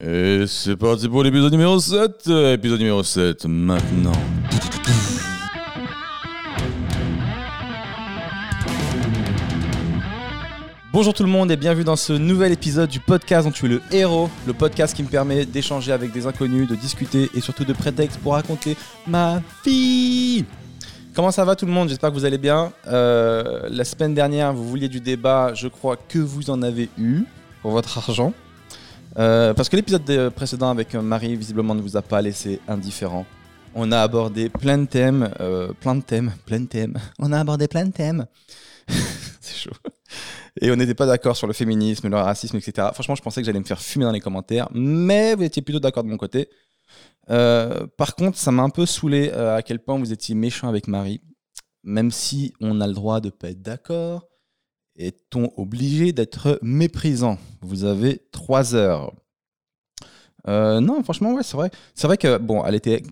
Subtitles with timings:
[0.00, 2.28] Et c'est parti pour l'épisode numéro 7.
[2.28, 4.12] Épisode numéro 7 maintenant.
[10.92, 13.68] Bonjour tout le monde et bienvenue dans ce nouvel épisode du podcast dont tu es
[13.70, 17.64] le héros, le podcast qui me permet d'échanger avec des inconnus, de discuter et surtout
[17.64, 20.44] de prétextes pour raconter ma vie.
[21.12, 21.88] Comment ça va tout le monde?
[21.88, 22.72] J'espère que vous allez bien.
[22.86, 27.24] Euh, la semaine dernière, vous vouliez du débat, je crois que vous en avez eu
[27.62, 28.32] pour votre argent.
[29.18, 33.26] Euh, parce que l'épisode précédent avec Marie, visiblement, ne vous a pas laissé indifférent.
[33.74, 36.98] On a abordé plein de thèmes, euh, plein de thèmes, plein de thèmes.
[37.18, 38.26] On a abordé plein de thèmes.
[39.40, 39.76] C'est chaud.
[40.60, 42.88] Et on n'était pas d'accord sur le féminisme, le racisme, etc.
[42.92, 45.78] Franchement, je pensais que j'allais me faire fumer dans les commentaires, mais vous étiez plutôt
[45.78, 46.48] d'accord de mon côté.
[47.30, 50.88] Euh, par contre, ça m'a un peu saoulé à quel point vous étiez méchant avec
[50.88, 51.20] Marie.
[51.84, 54.26] Même si on a le droit de pas être d'accord,
[54.98, 57.38] est-on obligé d'être méprisant?
[57.62, 59.12] Vous avez trois heures.
[60.46, 61.70] Euh, non, franchement, ouais, c'est vrai.
[61.94, 63.02] C'est vrai que, bon, elle était.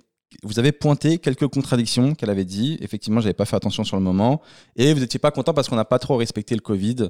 [0.43, 2.77] Vous avez pointé quelques contradictions qu'elle avait dit.
[2.81, 4.43] Effectivement, j'avais pas fait attention sur le moment.
[4.75, 7.09] Et vous n'étiez pas content parce qu'on n'a pas trop respecté le Covid.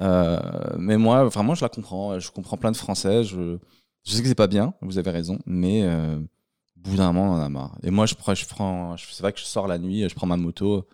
[0.00, 0.38] Euh,
[0.78, 2.18] mais moi, vraiment, je la comprends.
[2.18, 3.24] Je comprends plein de Français.
[3.24, 3.58] Je,
[4.04, 5.38] sais que c'est pas bien, vous avez raison.
[5.46, 7.76] Mais euh, au bout d'un moment, on en a marre.
[7.82, 8.34] Et moi, je prends,
[8.96, 10.86] je c'est vrai que je sors la nuit, je prends ma moto,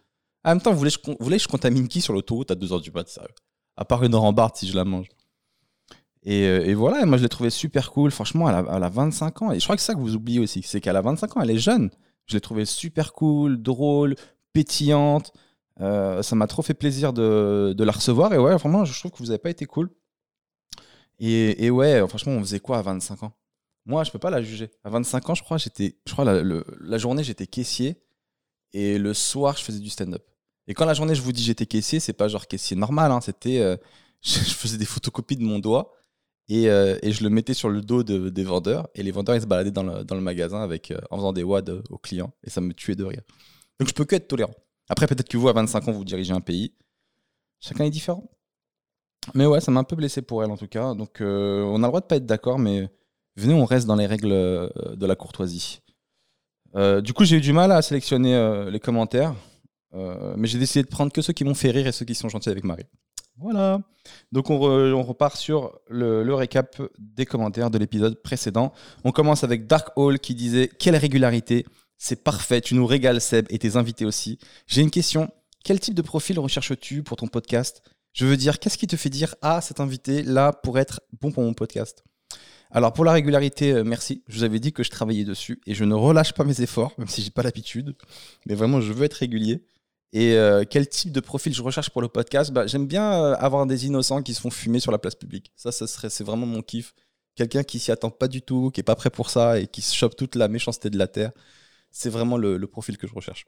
[0.44, 2.54] en même temps, vous voulez, je, vous voulez que je contamine qui sur l'autoroute à
[2.54, 3.28] 2h du mat, sérieux
[3.76, 5.08] À part une rambarde si je la mange.
[6.24, 8.10] Et, euh, et voilà, moi je l'ai trouvé super cool.
[8.10, 9.52] Franchement, elle a, 25 ans.
[9.52, 11.40] Et je crois que c'est ça que vous oubliez aussi, c'est qu'elle a 25 ans,
[11.42, 11.90] elle est jeune.
[12.26, 14.14] Je l'ai trouvée super cool, drôle,
[14.52, 15.32] pétillante.
[15.80, 18.32] Euh, ça m'a trop fait plaisir de, de, la recevoir.
[18.34, 19.90] Et ouais, vraiment, je trouve que vous n'avez pas été cool.
[21.18, 23.32] Et, ouais, franchement, on faisait quoi à 25 ans?
[23.86, 24.70] Moi, je peux pas la juger.
[24.84, 28.02] À 25 ans, je crois, j'étais, je crois, la journée, j'étais caissier.
[28.72, 30.24] Et le soir, je faisais du stand-up.
[30.72, 33.12] Et quand la journée, je vous dis j'étais caissier, c'est pas genre caissier normal.
[33.12, 33.76] Hein, c'était, euh,
[34.22, 35.92] je, faisais des photocopies de mon doigt
[36.48, 38.88] et, euh, et, je le mettais sur le dos de, des vendeurs.
[38.94, 41.34] Et les vendeurs, ils se baladaient dans le, dans le magasin avec, euh, en faisant
[41.34, 42.32] des wads aux clients.
[42.42, 43.20] Et ça me tuait de rire.
[43.78, 44.54] Donc je peux que être tolérant.
[44.88, 46.72] Après, peut-être que vous, à 25 ans, vous dirigez un pays.
[47.60, 48.30] Chacun est différent.
[49.34, 50.94] Mais ouais, ça m'a un peu blessé pour elle en tout cas.
[50.94, 52.88] Donc on a le droit de pas être d'accord, mais
[53.36, 55.80] venez, on reste dans les règles de la courtoisie.
[56.74, 59.34] du coup, j'ai eu du mal à sélectionner les commentaires.
[59.94, 62.14] Euh, mais j'ai décidé de prendre que ceux qui m'ont fait rire et ceux qui
[62.14, 62.86] sont gentils avec Marie.
[63.38, 63.80] Voilà.
[64.30, 68.72] Donc on, repart sur le, récap des commentaires de l'épisode précédent.
[69.04, 71.66] On commence avec Dark Hall qui disait Quelle régularité
[71.98, 74.38] C'est parfait, tu nous régales Seb et tes invités aussi.
[74.66, 75.30] J'ai une question.
[75.64, 77.82] Quel type de profil recherches-tu pour ton podcast?
[78.12, 81.32] Je veux dire, qu'est-ce qui te fait dire Ah, cet invité là pour être bon
[81.32, 82.04] pour mon podcast?
[82.70, 84.22] Alors pour la régularité, euh, merci.
[84.28, 86.92] Je vous avais dit que je travaillais dessus et je ne relâche pas mes efforts,
[86.98, 87.94] même si j'ai pas l'habitude.
[88.46, 89.64] Mais vraiment, je veux être régulier.
[90.12, 92.50] Et euh, quel type de profil je recherche pour le podcast?
[92.50, 95.52] Bah, J'aime bien euh, avoir des innocents qui se font fumer sur la place publique.
[95.56, 96.94] Ça, ça serait, c'est vraiment mon kiff.
[97.34, 99.80] Quelqu'un qui s'y attend pas du tout, qui est pas prêt pour ça et qui
[99.80, 101.32] se chope toute la méchanceté de la terre.
[101.90, 103.46] C'est vraiment le, profil que je recherche.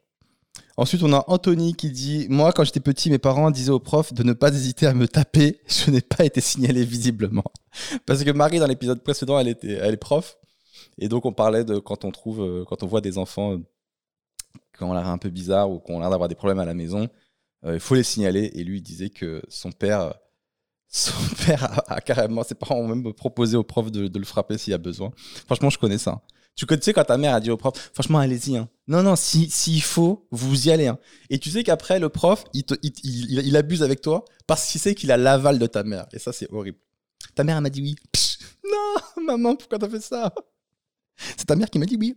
[0.77, 4.13] Ensuite, on a Anthony qui dit Moi, quand j'étais petit, mes parents disaient aux profs
[4.13, 5.61] de ne pas hésiter à me taper.
[5.67, 7.43] Je n'ai pas été signalé visiblement.
[8.07, 10.37] Parce que Marie, dans l'épisode précédent, elle, était, elle est prof.
[10.97, 13.59] Et donc, on parlait de quand on trouve, euh, quand on voit des enfants
[14.77, 16.65] quand on a l'air un peu bizarre ou qu'on a l'air d'avoir des problèmes à
[16.65, 17.09] la maison,
[17.65, 18.51] euh, il faut les signaler.
[18.53, 20.13] Et lui, il disait que son père,
[20.87, 21.13] son
[21.45, 24.73] père a, carrément, ses parents ont même proposé au prof de, le frapper s'il y
[24.73, 25.11] a besoin.
[25.45, 26.21] Franchement, je connais ça.
[26.55, 28.55] Tu sais quand ta mère a dit au prof, franchement, allez-y.
[28.55, 28.69] Hein.
[28.87, 30.87] Non, non, s'il si, faut, vous y allez.
[30.87, 30.97] Hein.
[31.29, 35.17] Et tu sais qu'après, le prof, il, abuse avec toi parce qu'il sait qu'il a
[35.17, 36.05] l'aval de ta mère.
[36.13, 36.77] Et ça, c'est horrible.
[37.33, 37.95] Ta mère, elle m'a dit oui.
[38.63, 40.33] non, maman, pourquoi t'as fait ça?
[41.37, 42.15] C'est ta mère qui m'a dit oui.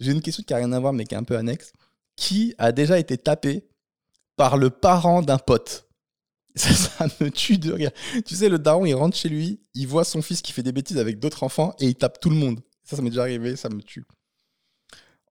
[0.00, 1.72] J'ai une question qui n'a rien à voir, mais qui est un peu annexe.
[2.16, 3.66] Qui a déjà été tapé
[4.36, 5.86] par le parent d'un pote?
[6.56, 7.90] Ça, me tue de rire.
[8.24, 10.72] Tu sais, le daron, il rentre chez lui, il voit son fils qui fait des
[10.72, 12.60] bêtises avec d'autres enfants et il tape tout le monde.
[12.82, 14.04] Ça, ça m'est déjà arrivé, ça me tue.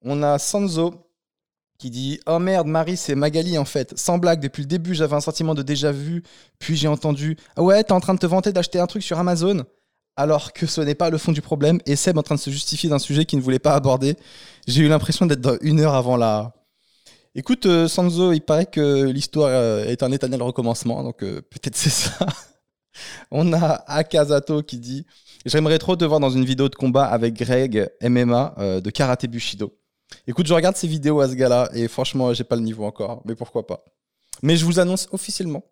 [0.01, 1.09] On a Sanzo
[1.79, 3.97] qui dit Oh merde, Marie, c'est Magali en fait.
[3.97, 6.23] Sans blague, depuis le début, j'avais un sentiment de déjà vu.
[6.59, 9.17] Puis j'ai entendu Ah ouais, t'es en train de te vanter d'acheter un truc sur
[9.17, 9.65] Amazon?
[10.17, 11.79] Alors que ce n'est pas le fond du problème.
[11.85, 14.15] Et Seb en train de se justifier d'un sujet qu'il ne voulait pas aborder.
[14.67, 16.53] J'ai eu l'impression d'être une heure avant la.
[17.35, 21.75] Écoute, euh, Sanzo, il paraît que l'histoire euh, est un éternel recommencement, donc euh, peut-être
[21.75, 22.17] c'est ça.
[23.31, 25.05] On a Akazato qui dit
[25.45, 29.77] J'aimerais trop te voir dans une vidéo de combat avec Greg MMA de Karate Bushido.
[30.27, 33.21] Écoute, je regarde ces vidéos à ce gars-là et franchement, j'ai pas le niveau encore,
[33.25, 33.83] mais pourquoi pas.
[34.41, 35.63] Mais je vous annonce officiellement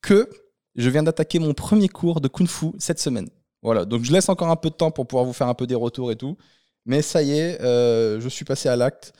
[0.00, 0.28] que
[0.76, 3.28] je viens d'attaquer mon premier cours de Kung Fu cette semaine.
[3.66, 5.66] Voilà, donc je laisse encore un peu de temps pour pouvoir vous faire un peu
[5.66, 6.38] des retours et tout.
[6.84, 9.12] Mais ça y est, euh, je suis passé à l'acte.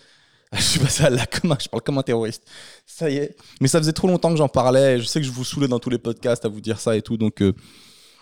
[0.52, 2.44] Je suis passé à l'acte, je parle comme un terroriste.
[2.87, 3.37] Ça y est.
[3.60, 5.00] Mais ça faisait trop longtemps que j'en parlais.
[5.00, 7.02] je sais que je vous saoulais dans tous les podcasts à vous dire ça et
[7.02, 7.16] tout.
[7.16, 7.52] Donc, euh,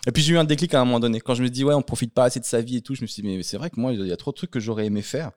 [0.07, 1.21] Et puis j'ai eu un déclic à un moment donné.
[1.21, 3.03] Quand je me dis, ouais, on profite pas assez de sa vie et tout, je
[3.03, 4.59] me suis dit, mais c'est vrai que moi, il y a trop de trucs que
[4.59, 5.31] j'aurais aimé faire.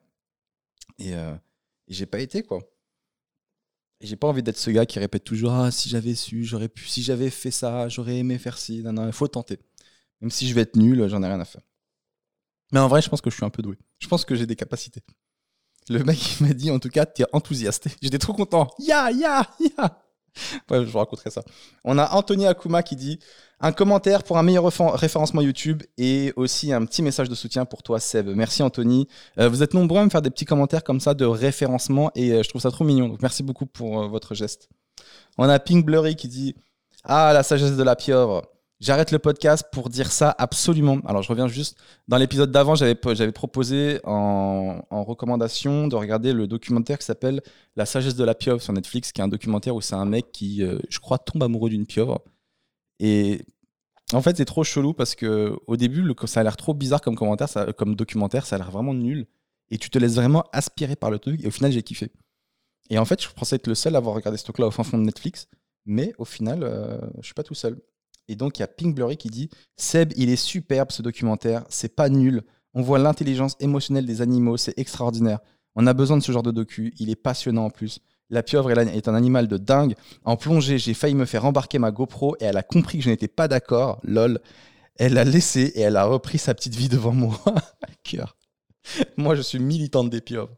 [0.98, 1.34] Et, euh,
[1.88, 2.60] et j'ai pas été, quoi.
[4.00, 6.68] Et j'ai pas envie d'être ce gars qui répète toujours, ah, si j'avais su, j'aurais
[6.68, 8.82] pu, si j'avais fait ça, j'aurais aimé faire ci.
[8.82, 9.58] Non, non, il faut tenter.
[10.20, 11.62] Même si je vais être nul, j'en ai rien à faire.
[12.72, 13.76] Mais en vrai, je pense que je suis un peu doué.
[13.98, 15.02] Je pense que j'ai des capacités.
[15.88, 17.88] Le mec m'a dit, en tout cas, t'es enthousiaste.
[18.02, 18.68] J'étais trop content.
[18.78, 20.02] Ya, ya, ya.
[20.70, 21.42] Ouais, je vous raconterai ça.
[21.84, 23.18] On a Anthony Akuma qui dit
[23.60, 27.82] un commentaire pour un meilleur référencement YouTube et aussi un petit message de soutien pour
[27.82, 28.28] toi, Seb.
[28.28, 29.08] Merci, Anthony.
[29.38, 32.32] Euh, vous êtes nombreux à me faire des petits commentaires comme ça de référencement et
[32.32, 33.08] euh, je trouve ça trop mignon.
[33.08, 34.68] Donc, merci beaucoup pour euh, votre geste.
[35.38, 36.54] On a Pink Blurry qui dit
[37.02, 38.42] Ah, la sagesse de la pieuvre.
[38.80, 40.98] J'arrête le podcast pour dire ça absolument.
[41.04, 41.76] Alors, je reviens juste.
[42.06, 42.94] Dans l'épisode d'avant, j'avais,
[43.32, 47.42] proposé en, recommandation de regarder le documentaire qui s'appelle
[47.74, 50.30] La sagesse de la pieuvre sur Netflix, qui est un documentaire où c'est un mec
[50.30, 52.22] qui, euh, je crois, tombe amoureux d'une pieuvre.
[53.00, 53.44] Et
[54.12, 57.96] en fait, c'est trop chelou parce que au début, ça a l'air trop bizarre comme
[57.96, 59.26] documentaire, ça a l'air vraiment nul.
[59.70, 61.42] Et tu te laisses vraiment aspirer par le truc.
[61.42, 62.12] Et au final, j'ai kiffé.
[62.90, 64.84] Et en fait, je pensais être le seul à avoir regardé ce truc-là au fin
[64.84, 65.48] fond de Netflix.
[65.84, 67.78] Mais au final, euh, je suis pas tout seul.
[68.28, 71.64] Et donc, il y a Pink Blurry qui dit Seb, il est superbe ce documentaire,
[71.68, 72.42] c'est pas nul.
[72.74, 75.40] On voit l'intelligence émotionnelle des animaux, c'est extraordinaire.
[75.74, 78.00] On a besoin de ce genre de docu, il est passionnant en plus.
[78.30, 79.94] La pieuvre est un animal de dingue.
[80.24, 83.10] En plongée, j'ai failli me faire embarquer ma GoPro et elle a compris que je
[83.10, 84.00] n'étais pas d'accord.
[84.02, 84.40] Lol.
[84.96, 87.40] Elle l'a laissé et elle a repris sa petite vie devant moi.
[88.02, 88.36] Cœur.
[89.16, 90.50] moi, je suis militante des pieuvres.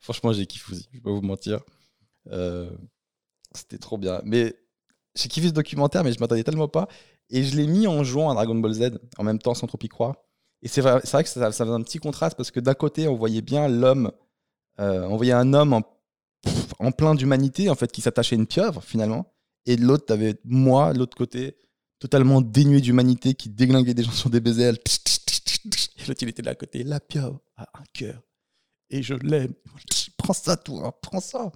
[0.00, 1.60] Franchement, j'ai kiffé aussi, je vais pas vous mentir.
[2.30, 2.70] Euh,
[3.54, 4.20] c'était trop bien.
[4.24, 4.54] Mais
[5.14, 6.88] j'ai kiffé ce documentaire, mais je m'attendais tellement pas.
[7.30, 9.78] Et je l'ai mis en jouant à Dragon Ball Z en même temps sans trop
[9.82, 10.16] y croire.
[10.62, 13.16] Et c'est vrai, vrai, que ça, ça un petit contraste parce que d'un côté, on
[13.16, 14.10] voyait bien l'homme,
[14.80, 15.82] euh, on voyait un homme
[16.78, 19.32] en, plein d'humanité en fait qui s'attachait à une pieuvre finalement.
[19.66, 21.56] Et de l'autre, t'avais moi, de l'autre côté,
[21.98, 24.74] totalement dénué d'humanité qui déglinguait des gens sur des baisers.
[24.74, 26.84] Et l'autre, il était de l'à côté.
[26.84, 28.22] La pieuvre a un cœur.
[28.90, 29.54] Et je l'aime.
[30.16, 31.50] Prends ça, toi, prends ça.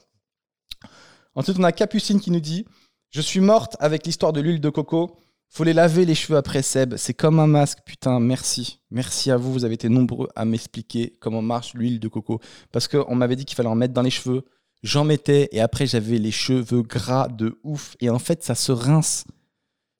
[1.34, 2.66] Ensuite, on a Capucine qui nous dit
[3.10, 5.16] Je suis morte avec l'histoire de l'huile de coco.
[5.52, 6.96] Faut les laver les cheveux après Seb.
[6.96, 7.80] C'est comme un masque.
[7.84, 8.80] Putain, merci.
[8.90, 9.52] Merci à vous.
[9.52, 12.40] Vous avez été nombreux à m'expliquer comment marche l'huile de coco.
[12.70, 14.44] Parce qu'on m'avait dit qu'il fallait en mettre dans les cheveux.
[14.84, 17.96] J'en mettais et après j'avais les cheveux gras de ouf.
[18.00, 19.24] Et en fait, ça se rince.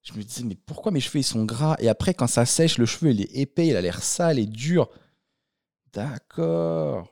[0.02, 1.74] Je me disais, mais pourquoi mes cheveux ils sont gras?
[1.80, 4.46] Et après, quand ça sèche, le cheveu il est épais, il a l'air sale et
[4.46, 4.88] dur.
[5.92, 7.08] D'accord.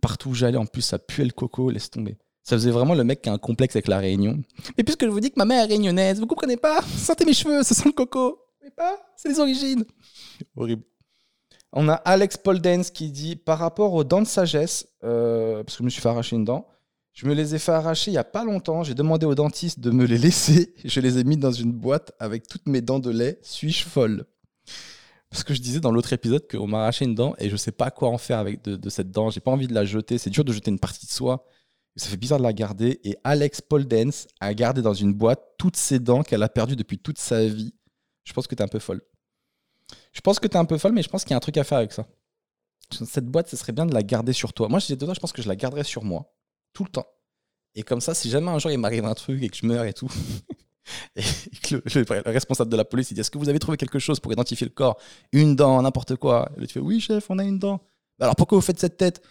[0.00, 1.68] Partout où j'allais, en plus, ça puait le coco.
[1.68, 2.16] Laisse tomber.
[2.42, 4.42] Ça faisait vraiment le mec qui a un complexe avec la Réunion.
[4.76, 7.34] Mais puisque je vous dis que ma mère est réunionnaise, vous comprenez pas Sentez mes
[7.34, 8.40] cheveux, ça sent le coco.
[8.62, 9.84] Mais pas C'est les origines.
[10.56, 10.82] Horrible.
[11.72, 15.82] On a Alex Poldens qui dit par rapport aux dents de sagesse, euh, parce que
[15.82, 16.66] je me suis fait arracher une dent,
[17.12, 18.82] je me les ai fait arracher il y a pas longtemps.
[18.82, 20.74] J'ai demandé au dentiste de me les laisser.
[20.84, 23.38] Je les ai mis dans une boîte avec toutes mes dents de lait.
[23.42, 24.24] Suis-je folle?
[25.30, 27.72] Parce que je disais dans l'autre épisode qu'on m'a arraché une dent et je sais
[27.72, 29.30] pas quoi en faire avec de, de cette dent.
[29.30, 30.18] J'ai pas envie de la jeter.
[30.18, 31.46] C'est dur de jeter une partie de soi.
[31.96, 33.00] Ça fait bizarre de la garder.
[33.04, 36.98] Et Alex Poldens a gardé dans une boîte toutes ses dents qu'elle a perdues depuis
[36.98, 37.74] toute sa vie.
[38.24, 39.02] Je pense que tu es un peu folle.
[40.12, 41.40] Je pense que tu es un peu folle, mais je pense qu'il y a un
[41.40, 42.06] truc à faire avec ça.
[42.90, 44.68] Cette boîte, ce serait bien de la garder sur toi.
[44.68, 46.34] Moi, j'étais toi, je pense que je la garderais sur moi.
[46.72, 47.06] Tout le temps.
[47.74, 49.84] Et comme ça, si jamais un jour il m'arrive un truc et que je meurs
[49.84, 50.10] et tout,
[51.16, 51.22] et
[51.62, 54.20] que le, responsable de la police il dit Est-ce que vous avez trouvé quelque chose
[54.20, 54.98] pour identifier le corps?
[55.32, 56.50] Une dent, n'importe quoi.
[56.60, 57.80] Et tu fais Oui, chef, on a une dent.
[58.20, 59.22] Alors pourquoi vous faites cette tête?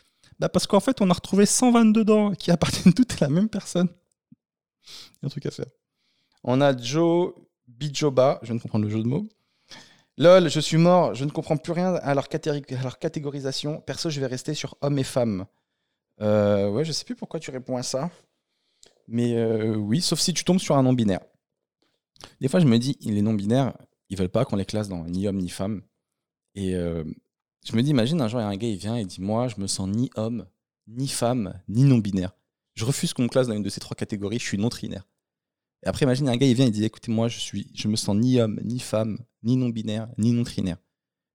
[0.42, 3.48] Bah, parce qu'en fait, on a retrouvé 122 dents qui appartiennent toutes à la même
[3.48, 3.88] personne.
[4.88, 5.68] Il y a un truc à faire.
[6.44, 7.34] On a Joe
[7.68, 9.28] Bijoba, je viens de comprendre le jeu de mots.
[10.18, 13.82] Lol, je suis mort, je ne comprends plus rien à leur, catégorisation.
[13.82, 15.46] Perso, je vais rester sur hommes et femmes.
[16.22, 18.10] Euh, ouais, je sais plus pourquoi tu réponds à ça.
[19.08, 21.22] Mais euh, oui, sauf si tu tombes sur un non-binaire.
[22.40, 23.78] Des fois, je me dis, les non-binaires,
[24.10, 25.84] ils veulent pas qu'on les classe dans ni homme ni femme.
[26.56, 27.04] Et euh,
[27.64, 29.22] je me dis, imagine un jour, il y a un gars, il vient et dit
[29.22, 30.48] Moi, je me sens ni homme,
[30.88, 32.36] ni femme, ni non-binaire.
[32.74, 35.08] Je refuse qu'on me classe dans une de ces trois catégories, je suis non-trinaire.
[35.84, 37.96] Et après, imagine un gars, il vient et dit Écoutez, moi, je suis, je me
[37.96, 40.78] sens ni homme, ni femme, ni non-binaire, ni non-trinaire.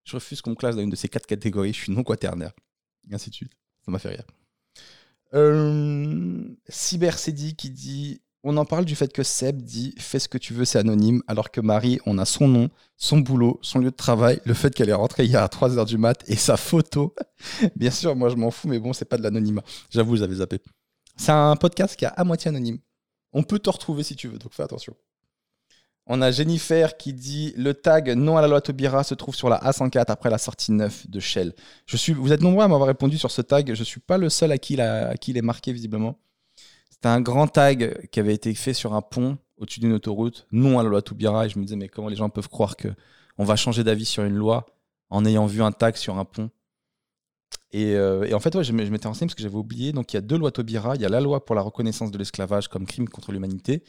[0.04, 2.52] Je refuse qu'on me classe dans une de ces quatre catégories, je suis non-quaternaire.
[3.10, 3.52] Et ainsi de suite.
[3.84, 4.24] Ça m'a fait rire.
[5.34, 10.38] Euh, Cyber qui dit on en parle du fait que Seb dit fais ce que
[10.38, 13.90] tu veux, c'est anonyme, alors que Marie, on a son nom, son boulot, son lieu
[13.90, 16.36] de travail, le fait qu'elle est rentrée il y a 3 heures du mat et
[16.36, 17.12] sa photo.
[17.76, 19.62] Bien sûr, moi je m'en fous, mais bon, c'est pas de l'anonymat.
[19.90, 20.60] J'avoue, j'avais zappé.
[21.16, 22.78] C'est un podcast qui est à moitié anonyme.
[23.32, 24.94] On peut te retrouver si tu veux, donc fais attention.
[26.06, 29.48] On a Jennifer qui dit le tag non à la loi Tobira se trouve sur
[29.48, 31.52] la A104 après la sortie 9 de Shell.
[32.14, 33.74] Vous êtes nombreux à m'avoir répondu sur ce tag.
[33.74, 36.16] Je ne suis pas le seul à à qui il est marqué visiblement.
[36.96, 40.78] C'était un grand tag qui avait été fait sur un pont au-dessus d'une autoroute, non
[40.78, 41.46] à la loi Toubira.
[41.46, 42.88] Et je me disais, mais comment les gens peuvent croire que
[43.38, 44.66] on va changer d'avis sur une loi
[45.10, 46.50] en ayant vu un tag sur un pont?
[47.72, 49.92] Et, euh, en fait, ouais, je m'étais renseigné parce que j'avais oublié.
[49.92, 50.94] Donc, il y a deux lois Taubira.
[50.96, 53.82] Il y a la loi pour la reconnaissance de l'esclavage comme crime contre l'humanité.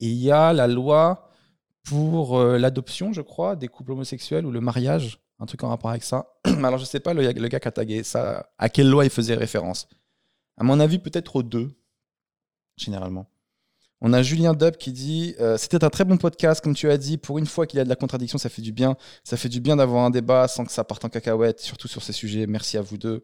[0.00, 1.30] Et il y a la loi
[1.82, 5.20] pour euh, l'adoption, je crois, des couples homosexuels ou le mariage.
[5.40, 6.28] Un truc en rapport avec ça.
[6.44, 9.10] Alors, je sais pas, le, le gars qui a tagué ça, à quelle loi il
[9.10, 9.88] faisait référence?
[10.56, 11.72] À mon avis, peut-être aux deux,
[12.76, 13.26] généralement.
[14.00, 16.98] On a Julien Dub qui dit euh, C'était un très bon podcast, comme tu as
[16.98, 17.16] dit.
[17.16, 18.96] Pour une fois qu'il y a de la contradiction, ça fait du bien.
[19.22, 22.02] Ça fait du bien d'avoir un débat sans que ça parte en cacahuète, surtout sur
[22.02, 22.46] ces sujets.
[22.46, 23.22] Merci à vous deux.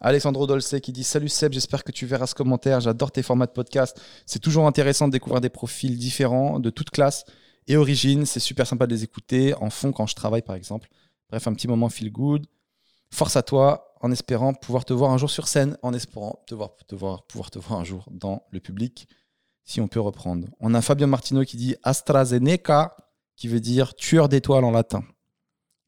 [0.00, 2.80] Alessandro Dolce qui dit Salut Seb, j'espère que tu verras ce commentaire.
[2.80, 4.00] J'adore tes formats de podcast.
[4.26, 7.24] C'est toujours intéressant de découvrir des profils différents, de toute classe
[7.66, 8.26] et origine.
[8.26, 10.88] C'est super sympa de les écouter en fond quand je travaille, par exemple.
[11.30, 12.46] Bref, un petit moment feel good.
[13.12, 16.54] Force à toi, en espérant pouvoir te voir un jour sur scène, en espérant te
[16.54, 19.08] voir, pouvoir te voir un jour dans le public
[19.64, 20.48] si on peut reprendre.
[20.58, 22.96] On a Fabien Martino qui dit AstraZeneca,
[23.36, 25.04] qui veut dire tueur d'étoiles en latin.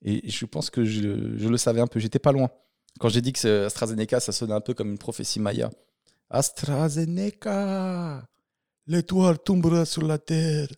[0.02, 2.50] Et je pense que je, le savais un peu, j'étais pas loin.
[3.00, 5.70] Quand j'ai dit que AstraZeneca, ça sonnait un peu comme une prophétie maya.
[6.30, 8.24] AstraZeneca,
[8.86, 10.68] l'étoile tombera sur la terre.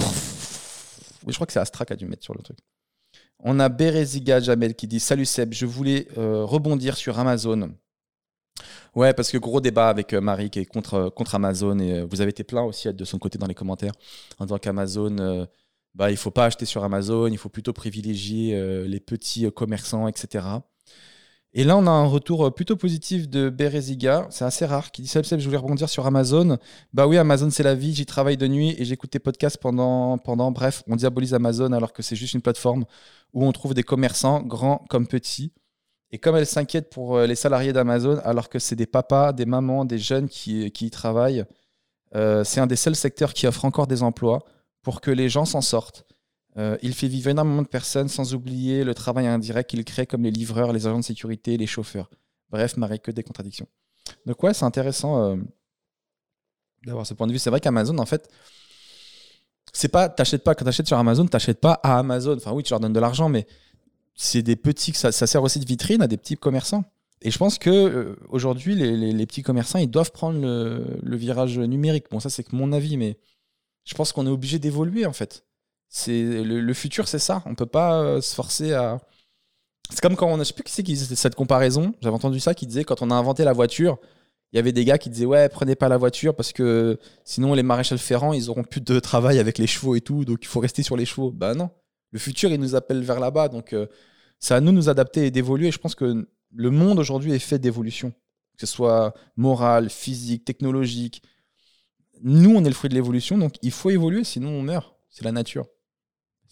[0.00, 2.58] je crois que c'est Astra qui a dû mettre sur le truc.
[3.40, 7.74] On a Bereziga Jamel qui dit Salut Seb, je voulais euh, rebondir sur Amazon.
[8.94, 12.06] Ouais, parce que gros débat avec euh, Marie qui est contre, euh, Amazon et euh,
[12.08, 13.92] vous avez été plein aussi de son côté dans les commentaires
[14.38, 15.46] en disant qu'Amazon,
[15.94, 20.46] bah, il faut pas acheter sur Amazon, il faut plutôt privilégier les petits commerçants, etc.
[21.56, 25.08] Et là, on a un retour plutôt positif de Bereziga, c'est assez rare, qui dit
[25.08, 26.58] Seb, je voulais rebondir sur Amazon.
[26.92, 30.18] Bah oui, Amazon, c'est la vie, j'y travaille de nuit et j'écoute tes podcasts pendant.
[30.50, 32.84] Bref, on diabolise Amazon alors que c'est juste une plateforme
[33.32, 35.52] où on trouve des commerçants, grands comme petits.
[36.10, 39.46] Et comme elle s'inquiète pour euh, les salariés d'Amazon, alors que c'est des papas, des
[39.46, 41.44] mamans, des jeunes qui, qui y travaillent,
[42.16, 44.44] euh, c'est un des seuls secteurs qui offre encore des emplois
[44.82, 46.04] pour que les gens s'en sortent.
[46.56, 50.22] Euh, il fait vivre énormément de personnes sans oublier le travail indirect qu'il crée comme
[50.22, 52.10] les livreurs, les agents de sécurité, les chauffeurs.
[52.50, 53.66] Bref, Marie, que des contradictions.
[54.26, 55.36] Donc ouais, c'est intéressant
[56.84, 57.38] d'avoir ce point de vue.
[57.38, 58.30] C'est vrai qu'Amazon, en fait,
[59.72, 62.36] c'est pas, t'achètes pas, quand t'achètes sur Amazon, t'achètes pas à Amazon.
[62.36, 63.46] Enfin oui, tu leur donnes de l'argent, mais
[64.14, 66.84] c'est des petits, ça, sert aussi de vitrine à des petits commerçants.
[67.22, 72.06] Et je pense que euh, aujourd'hui, les, petits commerçants, ils doivent prendre le, virage numérique.
[72.10, 73.18] Bon, ça, c'est que mon avis, mais
[73.84, 75.44] je pense qu'on est obligé d'évoluer, en fait.
[75.96, 77.42] C'est le, futur, c'est ça.
[77.46, 78.98] On peut pas euh, se forcer à.
[79.90, 81.94] C'est comme quand on a, je sais plus qui c'est qui cette comparaison.
[82.02, 83.98] J'avais entendu ça qui disait quand on a inventé la voiture,
[84.52, 87.54] il y avait des gars qui disaient ouais prenez pas la voiture parce que sinon
[87.54, 90.48] les maréchals ferrants ils auront plus de travail avec les chevaux et tout donc il
[90.48, 91.30] faut rester sur les chevaux.
[91.30, 91.70] Bah non
[92.14, 93.48] le futur, il nous appelle vers là-bas.
[93.48, 93.88] Donc, euh,
[94.38, 95.72] c'est à nous de nous adapter et d'évoluer.
[95.72, 98.10] Je pense que le monde aujourd'hui est fait d'évolution,
[98.56, 101.22] que ce soit morale, physique, technologique.
[102.22, 104.94] Nous, on est le fruit de l'évolution, donc il faut évoluer, sinon on meurt.
[105.10, 105.66] C'est la nature.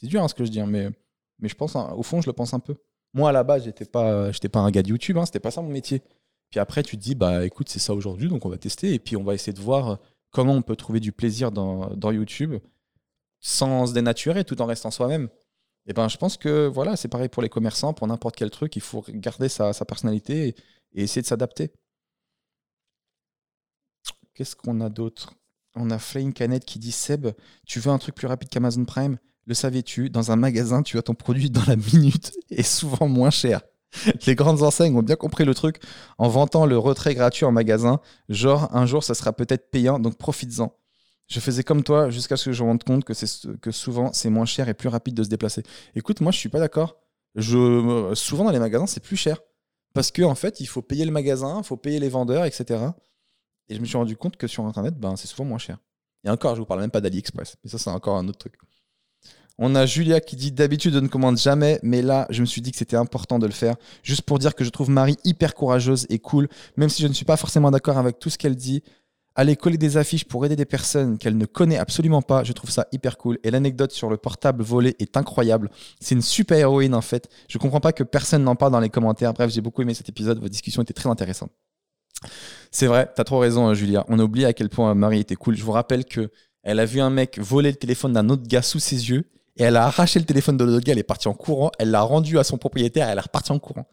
[0.02, 0.90] C'est dur hein, ce que je dis, hein, mais,
[1.38, 2.75] mais je pense, hein, au fond, je le pense un peu.
[3.14, 5.62] Moi, à la base, j'étais pas, j'étais pas un gars de YouTube, c'était pas ça
[5.62, 6.02] mon métier.
[6.50, 8.99] Puis après, tu te dis, bah écoute, c'est ça aujourd'hui, donc on va tester, et
[8.99, 9.99] puis on va essayer de voir
[10.30, 12.56] comment on peut trouver du plaisir dans, dans YouTube
[13.42, 15.28] sans se dénaturer, tout en restant soi-même.
[15.85, 18.50] Et eh ben, je pense que voilà, c'est pareil pour les commerçants, pour n'importe quel
[18.50, 20.54] truc, il faut garder sa, personnalité
[20.94, 21.73] et, essayer de s'adapter.
[24.35, 25.35] Qu'est-ce qu'on a d'autre?
[25.75, 27.28] On a Flame Canet qui dit Seb,
[27.66, 29.18] tu veux un truc plus rapide qu'Amazon Prime?
[29.46, 33.30] Le savais-tu Dans un magasin, tu as ton produit dans la minute et souvent moins
[33.30, 33.61] cher.
[34.26, 35.80] Les grandes enseignes ont bien compris le truc
[36.16, 38.00] en vantant le retrait gratuit en magasin.
[38.28, 40.75] Genre, un jour, ça sera peut-être payant, donc profites-en.
[41.28, 44.44] Je faisais comme toi jusqu'à ce que je me rende compte que, souvent c'est moins
[44.44, 45.62] cher et plus rapide de se déplacer.
[45.94, 46.96] Écoute, moi je suis pas d'accord.
[47.34, 49.38] Je, souvent dans les magasins c'est plus cher.
[49.94, 52.84] Parce qu'en en fait il faut payer le magasin, il faut payer les vendeurs, etc.
[53.68, 55.78] Et je me suis rendu compte que sur Internet, ben, c'est souvent moins cher.
[56.25, 57.56] Et encore, je vous parle même pas d'AliExpress.
[57.64, 58.54] Mais ça, c'est encore un autre truc.
[59.59, 62.62] On a Julia qui dit d'habitude, je ne commande jamais, mais là, je me suis
[62.62, 63.76] dit que c'était important de le faire.
[64.02, 67.12] Juste pour dire que je trouve Marie hyper courageuse et cool, même si je ne
[67.12, 68.82] suis pas forcément d'accord avec tout ce qu'elle dit
[69.35, 72.71] aller coller des affiches pour aider des personnes qu'elle ne connaît absolument pas, je trouve
[72.71, 73.38] ça hyper cool.
[73.44, 75.71] Et l'anecdote sur le portable volé est incroyable.
[76.00, 77.28] C'est une super héroïne en fait.
[77.49, 79.32] Je comprends pas que personne n'en parle dans les commentaires.
[79.32, 80.38] Bref, j'ai beaucoup aimé cet épisode.
[80.38, 81.52] Vos discussions étaient très intéressantes.
[82.71, 84.04] C'est vrai, t'as trop raison, hein, Julia.
[84.09, 85.56] On a oublié à quel point Marie était cool.
[85.56, 86.30] Je vous rappelle que
[86.62, 89.25] elle a vu un mec voler le téléphone d'un autre gars sous ses yeux
[89.56, 90.92] et elle a arraché le téléphone de l'autre gars.
[90.92, 91.71] Elle est partie en courant.
[91.78, 93.09] Elle l'a rendu à son propriétaire.
[93.09, 93.87] Elle est repartie en courant.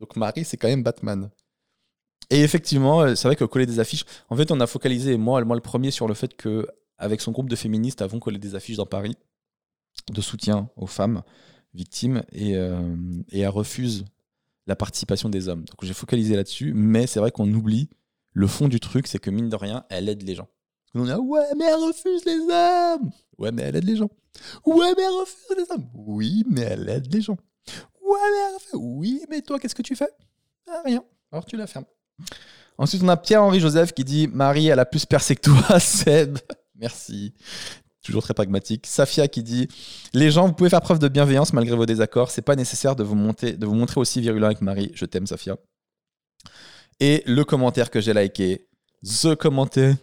[0.00, 1.30] Donc Marie, c'est quand même Batman.
[2.30, 5.42] Et effectivement, euh, c'est vrai que coller des affiches, en fait, on a focalisé, moi,
[5.44, 6.66] moi le premier, sur le fait que
[6.98, 9.16] avec son groupe de féministes, avons collé des affiches dans Paris
[10.12, 11.22] de soutien aux femmes
[11.74, 12.96] victimes et, euh,
[13.30, 14.04] et elles refusent
[14.66, 15.64] la participation des hommes.
[15.64, 17.88] Donc j'ai focalisé là-dessus, mais c'est vrai qu'on oublie
[18.32, 20.48] le fond du truc, c'est que mine de rien, elle aide les gens.
[20.94, 24.10] On là, ouais, mais elle refuse les hommes Ouais, mais elle aide les gens.
[24.64, 25.88] Ouais, mais refuse les hommes.
[25.94, 27.36] Oui, mais elle aide les gens.
[28.02, 28.70] Ouais, mais refuse.
[28.74, 30.08] Oui, mais toi, qu'est-ce que tu fais?
[30.68, 31.02] Ah, Rien.
[31.32, 31.84] Alors tu la fermes.
[32.78, 36.38] Ensuite, on a Pierre-Henri Joseph qui dit Marie, elle a plus percé que toi, Seb.
[36.76, 37.34] Merci.
[38.02, 38.86] Toujours très pragmatique.
[38.86, 39.68] Safia qui dit
[40.14, 42.30] Les gens, vous pouvez faire preuve de bienveillance malgré vos désaccords.
[42.30, 44.90] C'est pas nécessaire de vous, monter, de vous montrer aussi virulent avec Marie.
[44.94, 45.56] Je t'aime, Safia.
[47.00, 48.66] Et le commentaire que j'ai liké,
[49.04, 49.96] The commentaire.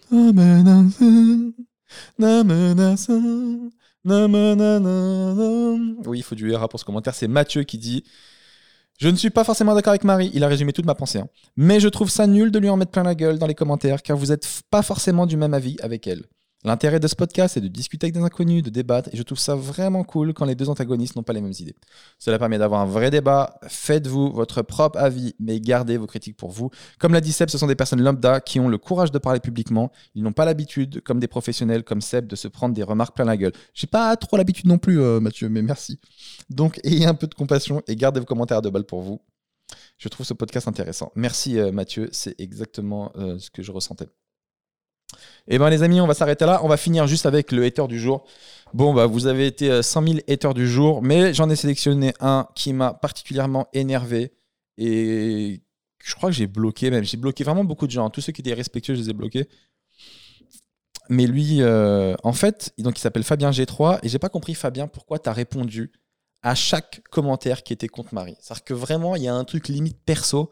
[6.06, 7.16] Oui, il faut du RA pour ce commentaire.
[7.16, 8.04] C'est Mathieu qui dit
[9.00, 10.32] Je ne suis pas forcément d'accord avec Marie.
[10.34, 11.20] Il a résumé toute ma pensée.
[11.20, 11.28] Hein.
[11.58, 14.02] Mais je trouve ça nul de lui en mettre plein la gueule dans les commentaires,
[14.02, 16.24] car vous n'êtes pas forcément du même avis avec elle.
[16.66, 19.38] L'intérêt de ce podcast, c'est de discuter avec des inconnus, de débattre, et je trouve
[19.38, 21.76] ça vraiment cool quand les deux antagonistes n'ont pas les mêmes idées.
[22.18, 23.60] Cela permet d'avoir un vrai débat.
[23.68, 26.72] Faites-vous votre propre avis, mais gardez vos critiques pour vous.
[26.98, 29.40] Comme l'a dit Seb, ce sont des personnes lambda qui ont le courage de parler
[29.40, 29.92] publiquement.
[30.16, 33.26] Ils n'ont pas l'habitude, comme des professionnels comme Seb, de se prendre des remarques plein
[33.26, 33.54] la gueule.
[33.76, 36.00] J'ai pas trop l'habitude non plus, euh, Mathieu, mais merci.
[36.50, 39.22] Donc, ayez un peu de compassion et gardez vos commentaires de balle pour vous.
[40.00, 41.12] Je trouve ce podcast intéressant.
[41.14, 44.10] Merci euh, Mathieu, c'est exactement euh, ce que je ressentais.
[45.48, 46.62] Et eh ben les amis, on va s'arrêter là.
[46.64, 48.26] On va finir juste avec le hater du jour.
[48.74, 52.14] Bon, bah vous avez été 100 euh, 000 haters du jour, mais j'en ai sélectionné
[52.20, 54.34] un qui m'a particulièrement énervé
[54.78, 55.62] et
[56.04, 57.04] je crois que j'ai bloqué même.
[57.04, 58.10] J'ai bloqué vraiment beaucoup de gens.
[58.10, 59.48] Tous ceux qui étaient respectueux, je les ai bloqués.
[61.10, 64.88] Mais lui, euh, en fait, donc il s'appelle Fabien G3 et j'ai pas compris Fabien
[64.88, 65.92] pourquoi tu as répondu
[66.42, 68.36] à chaque commentaire qui était contre Marie.
[68.40, 70.52] C'est-à-dire que vraiment, il y a un truc limite perso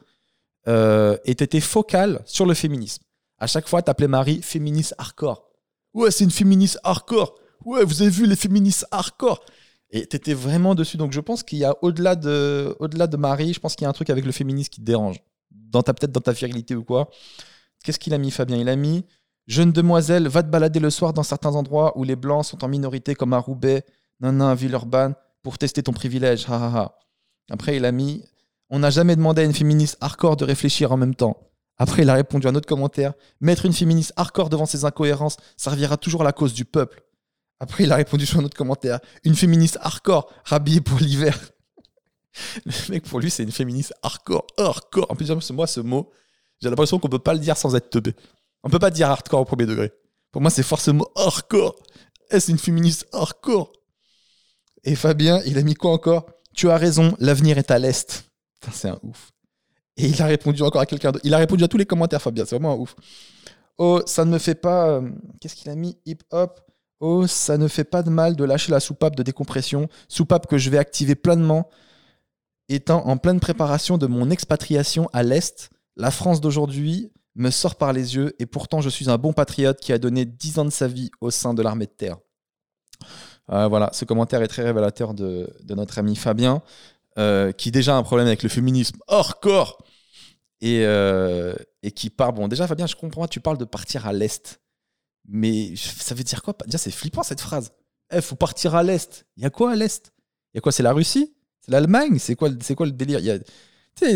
[0.67, 3.03] euh, et tu étais focal sur le féminisme.
[3.37, 5.49] À chaque fois, t'appelais Marie féministe hardcore.
[5.93, 7.35] Ouais, c'est une féministe hardcore.
[7.65, 9.43] Ouais, vous avez vu les féministes hardcore.
[9.89, 10.97] Et t'étais vraiment dessus.
[10.97, 13.87] Donc je pense qu'il y a au-delà de, au-delà de Marie, je pense qu'il y
[13.87, 15.17] a un truc avec le féminisme qui te dérange.
[15.51, 17.09] Dans ta, peut-être dans ta virilité ou quoi.
[17.83, 18.57] Qu'est-ce qu'il a mis, Fabien?
[18.57, 19.05] Il a mis
[19.45, 22.69] Jeune demoiselle, va te balader le soir dans certains endroits où les blancs sont en
[22.69, 23.83] minorité, comme à Roubaix,
[24.21, 26.47] à Villeurbanne, pour tester ton privilège.
[27.49, 28.23] Après, il a mis
[28.69, 31.37] On n'a jamais demandé à une féministe hardcore de réfléchir en même temps.
[31.77, 35.37] Après, il a répondu à un autre commentaire Mettre une féministe hardcore devant ses incohérences
[35.57, 37.03] servira toujours à la cause du peuple.
[37.59, 41.37] Après, il a répondu sur un autre commentaire Une féministe hardcore rhabillée pour l'hiver.
[42.65, 44.45] Le mec, pour lui, c'est une féministe hardcore.
[44.57, 45.07] Hardcore.
[45.09, 46.11] En plus, moi, ce mot,
[46.61, 48.15] j'ai l'impression qu'on peut pas le dire sans être teubé.
[48.63, 49.91] On peut pas dire hardcore au premier degré.
[50.31, 51.75] Pour moi, c'est forcément hardcore.
[52.29, 53.71] Est-ce une féministe hardcore?
[54.83, 56.25] Et Fabien, il a mis quoi encore?
[56.55, 58.25] Tu as raison, l'avenir est à l'Est.
[58.71, 59.32] C'est un ouf.
[59.97, 61.11] Et il a répondu à quelqu'un.
[61.23, 62.45] Il a répondu à tous les commentaires, Fabien.
[62.45, 62.95] C'est vraiment ouf.
[63.77, 64.87] Oh, ça ne me fait pas.
[64.89, 65.97] Euh, qu'est-ce qu'il a mis?
[66.05, 66.61] Hip-hop.
[66.99, 69.89] Oh, ça ne fait pas de mal de lâcher la soupape de décompression.
[70.07, 71.69] Soupape que je vais activer pleinement.
[72.69, 77.93] Étant en pleine préparation de mon expatriation à l'Est, la France d'aujourd'hui me sort par
[77.93, 80.69] les yeux et pourtant je suis un bon patriote qui a donné 10 ans de
[80.69, 82.17] sa vie au sein de l'armée de terre.
[83.51, 86.61] Euh, voilà, ce commentaire est très révélateur de, notre ami Fabien,
[87.19, 89.77] euh, qui déjà a un problème avec le féminisme hors corps
[90.61, 92.33] et, euh, et qui part.
[92.33, 94.61] Bon, déjà, Fabien, je comprends, tu parles de partir à l'Est.
[95.27, 96.55] Mais ça veut dire quoi?
[96.69, 97.71] C'est flippant cette phrase.
[98.11, 99.25] Il eh, faut partir à l'Est.
[99.37, 100.13] Il y a quoi à l'Est?
[100.53, 100.71] Il y a quoi?
[100.71, 101.33] C'est la Russie?
[101.61, 102.17] C'est l'Allemagne?
[102.19, 103.19] C'est quoi, quoi le délire?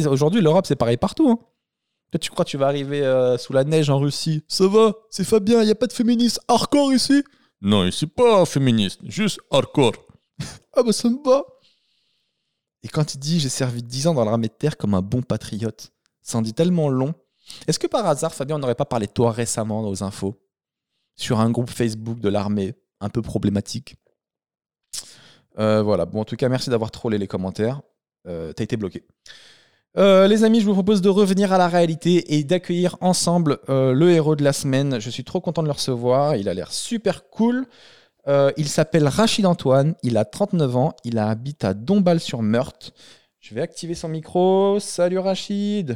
[0.09, 1.29] Aujourd'hui, l'Europe, c'est pareil partout.
[1.29, 2.17] Hein.
[2.19, 4.43] tu crois que tu vas arriver euh, sous la neige en Russie?
[4.47, 7.23] Ça va C'est Fabien, il n'y a pas de féministe hardcore ici?
[7.61, 9.93] Non, ici, pas féministe, juste hardcore.
[10.73, 11.43] ah bah ça me va
[12.83, 15.21] Et quand il dit j'ai servi 10 ans dans l'armée de terre comme un bon
[15.21, 17.13] patriote, ça en dit tellement long.
[17.67, 20.35] Est-ce que par hasard, Fabien, on n'aurait pas parlé de toi récemment aux infos?
[21.15, 23.95] Sur un groupe Facebook de l'armée un peu problématique
[25.57, 26.05] euh, Voilà.
[26.05, 27.81] Bon, en tout cas, merci d'avoir trollé les commentaires.
[28.27, 29.03] Euh, T'as été bloqué.
[29.97, 34.11] Euh, les amis, je vous propose de revenir à la réalité et d'accueillir ensemble le
[34.11, 34.99] héros de la semaine.
[34.99, 36.35] Je suis trop content de le recevoir.
[36.35, 37.65] Il a l'air super cool.
[38.57, 39.95] Il s'appelle Rachid Antoine.
[40.03, 40.93] Il a 39 ans.
[41.03, 42.93] Il habite à Dombasle-sur-Meurthe.
[43.39, 44.79] Je vais activer son micro.
[44.79, 45.95] Salut Rachid.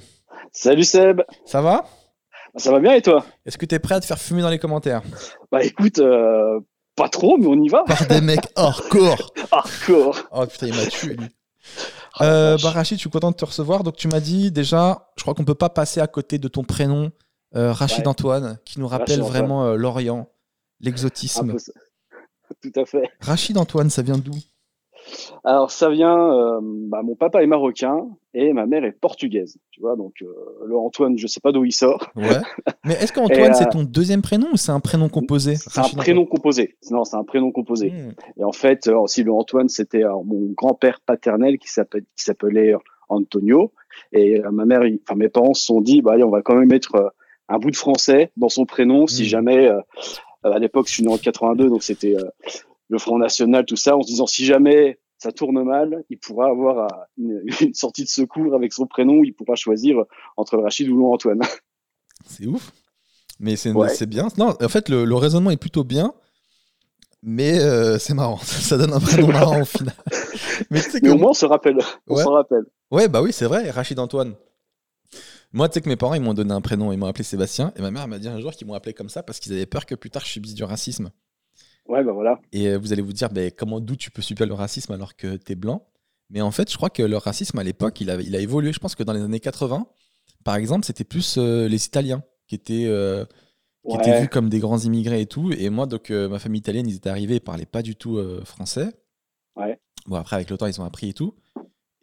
[0.54, 1.22] Salut Seb.
[1.46, 1.86] Ça va?
[2.56, 3.26] Ça va bien et toi?
[3.46, 5.02] Est-ce que tu es prêt à te faire fumer dans les commentaires?
[5.52, 6.60] Bah écoute, euh,
[6.96, 7.84] pas trop, mais on y va.
[7.84, 9.34] Par des mecs hardcore.
[9.52, 10.20] hardcore.
[10.32, 11.28] Oh putain, il m'a tué lui.
[12.20, 13.84] Oh, euh, bah Rachid, je suis content de te recevoir.
[13.84, 16.63] Donc tu m'as dit déjà, je crois qu'on peut pas passer à côté de ton
[16.63, 17.12] prénom,
[17.56, 20.28] euh, Rachid Antoine, qui nous rappelle vraiment euh, l'Orient,
[20.82, 21.56] l'exotisme.
[22.62, 23.10] Tout à fait.
[23.20, 24.34] Rachid Antoine, ça vient d'où?
[25.44, 29.82] Alors ça vient, euh, bah, mon papa est marocain et ma mère est portugaise, tu
[29.82, 29.96] vois.
[29.96, 30.28] Donc euh,
[30.66, 32.12] le Antoine, je sais pas d'où il sort.
[32.16, 32.28] Ouais.
[32.86, 35.90] Mais est-ce qu'Antoine c'est euh, ton deuxième prénom ou c'est un prénom composé C'est un
[35.90, 36.76] prénom composé.
[36.92, 37.92] Non, c'est un prénom composé.
[37.92, 38.14] Hmm.
[38.38, 42.76] Et en fait, aussi le Antoine, c'était mon grand-père paternel qui s'appelait
[43.10, 43.74] Antonio.
[44.14, 46.70] Et ma mère, enfin mes parents se sont dit, bah allez, on va quand même
[46.70, 47.14] mettre
[47.50, 49.26] un bout de français dans son prénom si hmm.
[49.26, 49.70] jamais.
[50.43, 52.15] À l'époque, je suis né en 82, donc c'était
[52.89, 56.47] le Front National, tout ça, en se disant si jamais ça tourne mal, il pourra
[56.47, 60.04] avoir une, une sortie de secours avec son prénom, il pourra choisir
[60.36, 61.41] entre Rachid ou Antoine.
[62.25, 62.71] C'est ouf.
[63.41, 64.27] Mais c'est bien.
[64.38, 66.13] Non, en fait, le, raisonnement est plutôt bien.
[67.23, 69.93] Mais euh, c'est marrant, ça donne un prénom marrant au final.
[70.71, 71.77] mais, au moins on se rappelle.
[72.08, 72.65] On se rappelle.
[72.89, 74.34] Ouais, bah oui, c'est vrai, Rachid Antoine.
[75.54, 77.74] Moi, tu sais que mes parents, ils m'ont donné un prénom, ils m'ont appelé Sébastien.
[77.76, 79.66] Et ma mère m'a dit un jour qu'ils m'ont appelé comme ça parce qu'ils avaient
[79.66, 81.12] peur que plus tard je subisse du racisme.
[81.88, 82.40] Ouais, bah voilà.
[82.54, 85.16] Et euh, vous allez vous dire, bah, comment, d'où tu peux subir le racisme alors
[85.16, 85.86] que t'es blanc?
[86.30, 88.72] Mais en fait, je crois que le racisme à l'époque, il a, il a évolué.
[88.72, 89.86] Je pense que dans les années 80,
[90.46, 93.26] par exemple, c'était plus euh, les Italiens qui étaient, euh,
[93.90, 95.52] qui étaient vus comme des grands immigrés et tout.
[95.52, 98.88] Et moi, donc, ma famille italienne, ils étaient arrivés, ils parlaient pas du tout français.
[99.58, 99.78] Ouais.
[100.06, 101.36] Bon, après, avec le temps, ils ont appris et tout.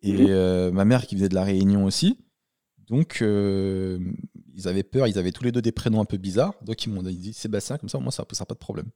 [0.03, 0.71] Et mhm.
[0.71, 2.19] ma mère qui faisait de la Réunion aussi.
[2.91, 3.99] Donc, euh,
[4.55, 6.55] ils avaient peur, ils avaient tous les deux des prénoms un peu bizarres.
[6.63, 8.87] Donc, ils m'ont dit Sébastien, comme ça, moins, ça ne posera pas de problème.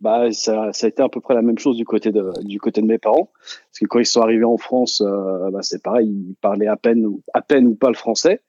[0.00, 3.30] Bah, ça, a été à peu près la même chose du côté de, mes parents.
[3.34, 6.76] Parce que quand ils sont arrivés en France, euh, bah, c'est pareil, ils parlaient à
[6.76, 8.40] peine, à peine ou pas le français.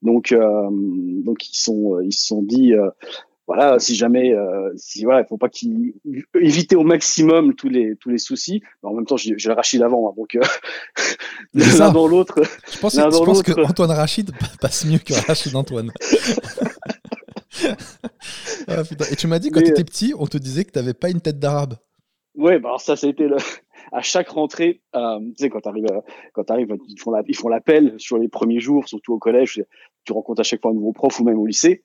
[0.00, 2.74] Donc, euh, donc ils sont, ils se sont dit,
[3.46, 5.94] voilà, si jamais, euh, si voilà, il faut pas qu'il
[6.40, 8.62] éviter au maximum tous les tous les soucis.
[8.82, 10.40] Mais en même temps, j'ai Rachid avant, hein, donc euh,
[11.78, 12.40] l'un dans l'autre.
[12.72, 15.90] Je pense, je pense que Antoine Rachid passe mieux que Rachid Antoine.
[18.68, 20.94] ah, Et tu m'as dit quand tu étais petit, on te disait que tu n'avais
[20.94, 21.74] pas une tête d'arabe.
[22.36, 23.36] Ouais, bah alors ça, ça a été le...
[23.92, 25.86] à chaque rentrée, euh, tu sais, quand tu arrives,
[26.32, 29.62] quand arrives, ils font la, ils font l'appel sur les premiers jours, surtout au collège.
[30.04, 31.84] Tu rencontres à chaque fois un nouveau prof ou même au lycée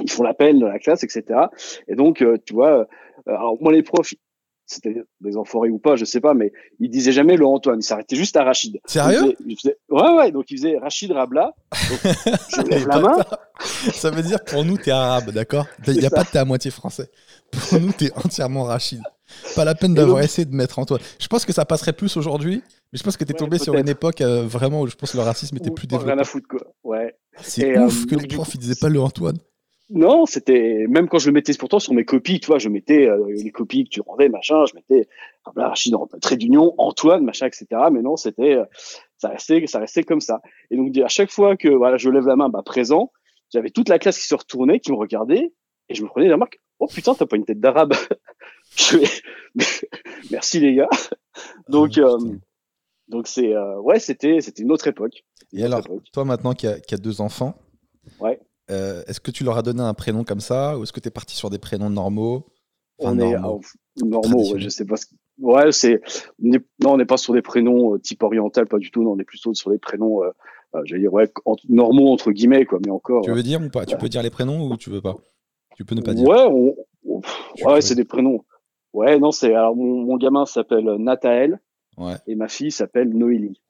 [0.00, 1.40] ils font l'appel dans la classe, etc.
[1.88, 2.84] Et donc, euh, tu vois, euh,
[3.26, 4.14] alors moi les profs,
[4.66, 7.84] c'était des enfoirés ou pas, je sais pas, mais ils disaient jamais le Antoine, ils
[7.84, 8.80] s'arrêtaient juste à Rachid.
[8.84, 9.36] Sérieux
[9.88, 11.54] Ouais, ouais, donc ils faisaient Rachid Rabla.
[11.72, 13.18] je lève la main.
[13.60, 15.66] Ça veut dire pour nous, t'es arabe, d'accord?
[15.86, 17.08] Il n'y a pas de t'es à moitié français.
[17.50, 19.00] Pour nous, t'es entièrement Rachid.
[19.54, 21.00] Pas la peine d'avoir essayé de mettre Antoine.
[21.18, 23.88] Je pense que ça passerait plus aujourd'hui, mais je pense que t'es tombé sur une
[23.88, 26.12] époque euh, vraiment où je pense que le racisme était plus développé.
[26.12, 26.60] Rien à foutre, quoi.
[26.84, 27.16] Ouais.
[27.40, 29.38] C'est ouf que les profs, ils disaient pas le Antoine.
[29.88, 33.06] Non, c'était même quand je le mettais pourtant sur mes copies, tu vois, je mettais
[33.06, 35.08] euh, les copies que tu rendais, machin, je mettais
[35.54, 37.66] là, Rachid trait d'union, Antoine, machin, etc.
[37.92, 38.64] Mais non, c'était euh,
[39.18, 40.40] ça restait ça restait comme ça.
[40.72, 43.12] Et donc à chaque fois que voilà, je lève la main, bah présent,
[43.52, 45.52] j'avais toute la classe qui se retournait, qui me regardait,
[45.88, 47.94] et je me prenais la remarque, oh putain, t'as pas une tête d'arabe.
[48.76, 48.98] je
[50.32, 50.90] merci les gars.
[51.68, 52.34] Donc ah, euh,
[53.06, 55.24] donc c'est ouais, c'était c'était une autre époque.
[55.52, 57.54] et alors, toi maintenant qui a, qui a deux enfants,
[58.18, 58.40] ouais.
[58.70, 61.08] Euh, est-ce que tu leur as donné un prénom comme ça ou est-ce que tu
[61.08, 62.46] es parti sur des prénoms normaux
[62.98, 63.36] On est
[64.04, 64.96] normaux, je sais pas.
[64.96, 65.06] Ce...
[65.38, 66.00] Ouais, c'est
[66.40, 69.02] non, on n'est pas sur des prénoms euh, type oriental, pas du tout.
[69.02, 70.30] Non, on est plutôt sur des prénoms, euh,
[70.84, 71.30] j'allais dire ouais,
[71.68, 73.22] normaux entre guillemets quoi, mais encore.
[73.22, 73.86] Tu veux dire ou pas?
[73.86, 75.16] Tu peux dire les prénoms ou tu veux pas?
[75.76, 76.26] Tu peux ne pas dire.
[76.26, 76.74] Ouais,
[77.64, 78.44] ouais, c'est des prénoms.
[78.92, 81.60] Ouais, non, c'est alors mon, gamin s'appelle Nathael
[82.26, 83.60] et ma fille s'appelle Noélie.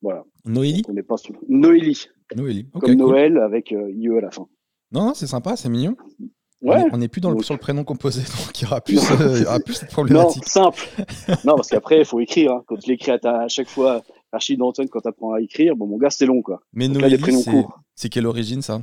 [0.00, 0.24] Voilà.
[0.44, 0.82] Noélie?
[0.88, 2.08] On n'est pas sur Noélie.
[2.34, 2.68] Noélie.
[2.80, 4.46] Comme Noël avec euh, IE à la fin.
[4.92, 5.96] Non, non c'est sympa, c'est mignon.
[6.62, 6.84] Ouais.
[6.92, 9.36] On n'est plus dans le, sur le prénom composé, donc il y aura plus, euh,
[9.36, 10.42] il y aura plus cette problématique.
[10.42, 10.80] Non, simple.
[11.44, 12.52] non, parce qu'après, il faut écrire.
[12.52, 12.64] Hein.
[12.66, 15.86] Quand tu l'écris à, à, chaque fois, Archie Danton, quand tu apprends à écrire, bon,
[15.86, 16.60] mon gars, c'est long, quoi.
[16.72, 17.18] Mais Noélie,
[17.94, 18.82] c'est quelle origine, ça?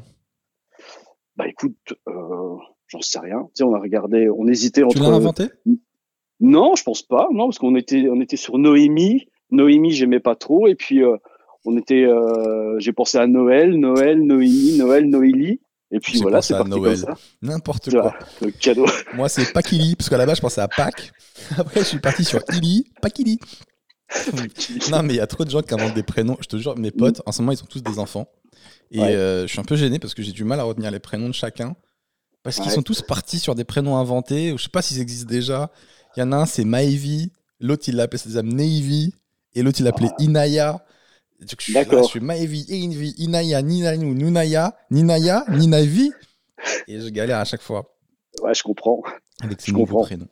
[1.36, 1.76] Bah écoute,
[2.08, 2.56] euh,
[2.88, 3.42] j'en sais rien.
[3.48, 4.96] Tu sais, on a regardé, on hésitait entre.
[4.96, 5.46] Tu l'as inventé?
[6.40, 7.28] Non, je pense pas.
[7.32, 9.28] Non, parce qu'on était, on était sur Noémie.
[9.50, 10.68] Noémie, j'aimais pas trop.
[10.68, 11.18] Et puis, euh,
[11.66, 15.62] on était, euh, j'ai pensé à Noël, Noël, Noémie, Noël, Noélie.
[15.92, 17.00] Et puis voilà, c'est parti Noël.
[17.00, 17.22] comme ça.
[17.42, 18.16] N'importe quoi.
[18.42, 18.86] Le cadeau.
[19.14, 21.12] Moi, c'est Pakili, parce qu'à la base, je pensais à Pâques.
[21.58, 23.40] Après, je suis parti sur Ili, Pakili.
[24.92, 26.38] non, mais il y a trop de gens qui inventent des prénoms.
[26.42, 28.28] Je te jure, mes potes, en ce moment, ils sont tous des enfants.
[28.92, 31.00] Et euh, je suis un peu gêné parce que j'ai du mal à retenir les
[31.00, 31.76] prénoms de chacun.
[32.44, 34.54] Parce qu'ils sont tous partis sur des prénoms inventés.
[34.58, 35.72] Je sais pas s'ils existent déjà.
[36.16, 37.32] Il y en a un, c'est Maïvi.
[37.60, 39.14] L'autre, il l'appelait ses Neivi.
[39.56, 40.24] Et l'autre, il l'appelait ah.
[40.24, 40.86] Inaya.
[41.74, 42.04] D'accord.
[42.04, 46.12] Je suis Maevi, Invi, Inaya, Ninanu, Nunaya, Ninaya, Ninavi.
[46.88, 47.96] Et je galère à chaque fois.
[48.42, 49.02] Ouais, je comprends.
[49.42, 50.28] Avec ces nouveaux prénoms.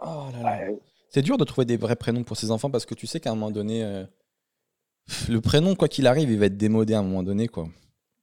[0.00, 0.68] Oh là là.
[1.10, 3.30] C'est dur de trouver des vrais prénoms pour ses enfants parce que tu sais qu'à
[3.30, 4.04] un moment donné, euh,
[5.28, 7.48] le prénom, quoi qu'il arrive, il va être démodé à un moment donné.
[7.48, 7.68] quoi.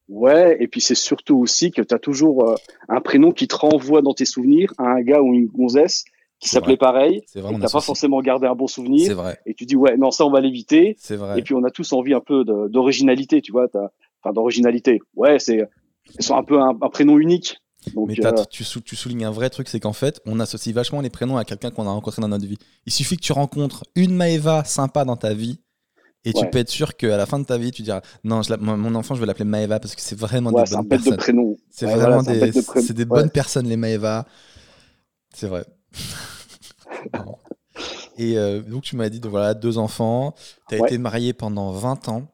[0.09, 2.55] Ouais, et puis c'est surtout aussi que tu as toujours euh,
[2.89, 6.03] un prénom qui te renvoie dans tes souvenirs à un gars ou une gonzesse
[6.41, 7.21] qui s'appelait pareil.
[7.27, 7.53] C'est vrai.
[7.61, 9.07] T'as pas forcément gardé un bon souvenir.
[9.07, 9.39] C'est vrai.
[9.45, 10.95] Et tu dis ouais, non ça on va l'éviter.
[10.99, 11.39] C'est vrai.
[11.39, 13.67] Et puis on a tous envie un peu d'originalité, tu vois.
[14.23, 14.99] Enfin d'originalité.
[15.15, 15.69] Ouais, c'est
[16.19, 17.57] sont un peu un, prénom unique.
[17.95, 21.01] Donc, Mais euh, tu, tu, soulignes un vrai truc, c'est qu'en fait, on associe vachement
[21.01, 22.57] les prénoms à quelqu'un qu'on a rencontré dans notre vie.
[22.85, 25.61] Il suffit que tu rencontres une Maeva sympa dans ta vie,
[26.23, 28.53] et tu peux être sûr qu'à la fin de ta vie, tu diras non, je
[28.53, 31.55] mon enfant, je vais l'appeler Maeva parce que c'est vraiment des bonnes personnes.
[31.71, 32.51] C'est vraiment des,
[32.93, 34.27] des bonnes personnes, les Maeva.
[35.33, 35.65] C'est vrai.
[38.17, 40.35] Et euh, donc, tu m'as dit, voilà, deux enfants.
[40.69, 42.27] Tu as été marié pendant 20 ans.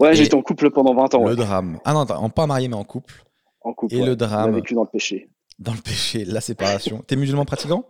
[0.00, 1.26] Ouais, j'étais en couple pendant 20 ans.
[1.26, 1.78] Le drame.
[1.84, 3.24] Ah non, pas marié, mais en couple.
[3.62, 3.94] En couple.
[3.94, 4.50] Et le drame.
[4.50, 5.30] On a vécu dans le péché.
[5.58, 7.02] Dans le péché, la séparation.
[7.06, 7.86] T'es musulman pratiquant?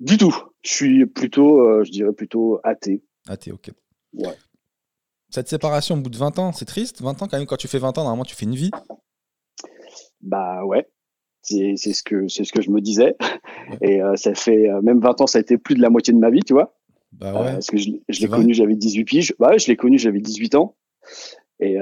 [0.00, 0.34] Du tout.
[0.62, 3.02] Je suis plutôt, euh, je dirais plutôt athée.
[3.26, 3.70] Athée, ok.
[4.14, 4.36] Ouais.
[5.30, 7.68] Cette séparation au bout de 20 ans, c'est triste 20 ans quand même, quand tu
[7.68, 8.70] fais 20 ans, normalement tu fais une vie
[10.20, 10.88] Bah ouais.
[11.42, 13.16] C'est ce que c'est ce que je me disais.
[13.82, 16.12] Et euh, ça fait euh, même 20 ans, ça a été plus de la moitié
[16.12, 16.74] de ma vie, tu vois.
[17.12, 17.52] Bah ouais.
[17.52, 19.34] parce que je, l'ai connu, j'avais 18 piges.
[19.38, 20.76] Bah ouais, je l'ai connu, j'avais 18 ans.
[21.60, 21.76] Et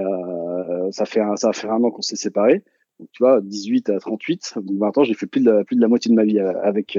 [0.93, 2.63] ça fait un, ça fait un an qu'on s'est séparés.
[2.99, 5.77] Donc, tu vois, 18 à 38, donc 20 ans, j'ai fait plus de la, plus
[5.77, 6.99] de la moitié de ma vie avec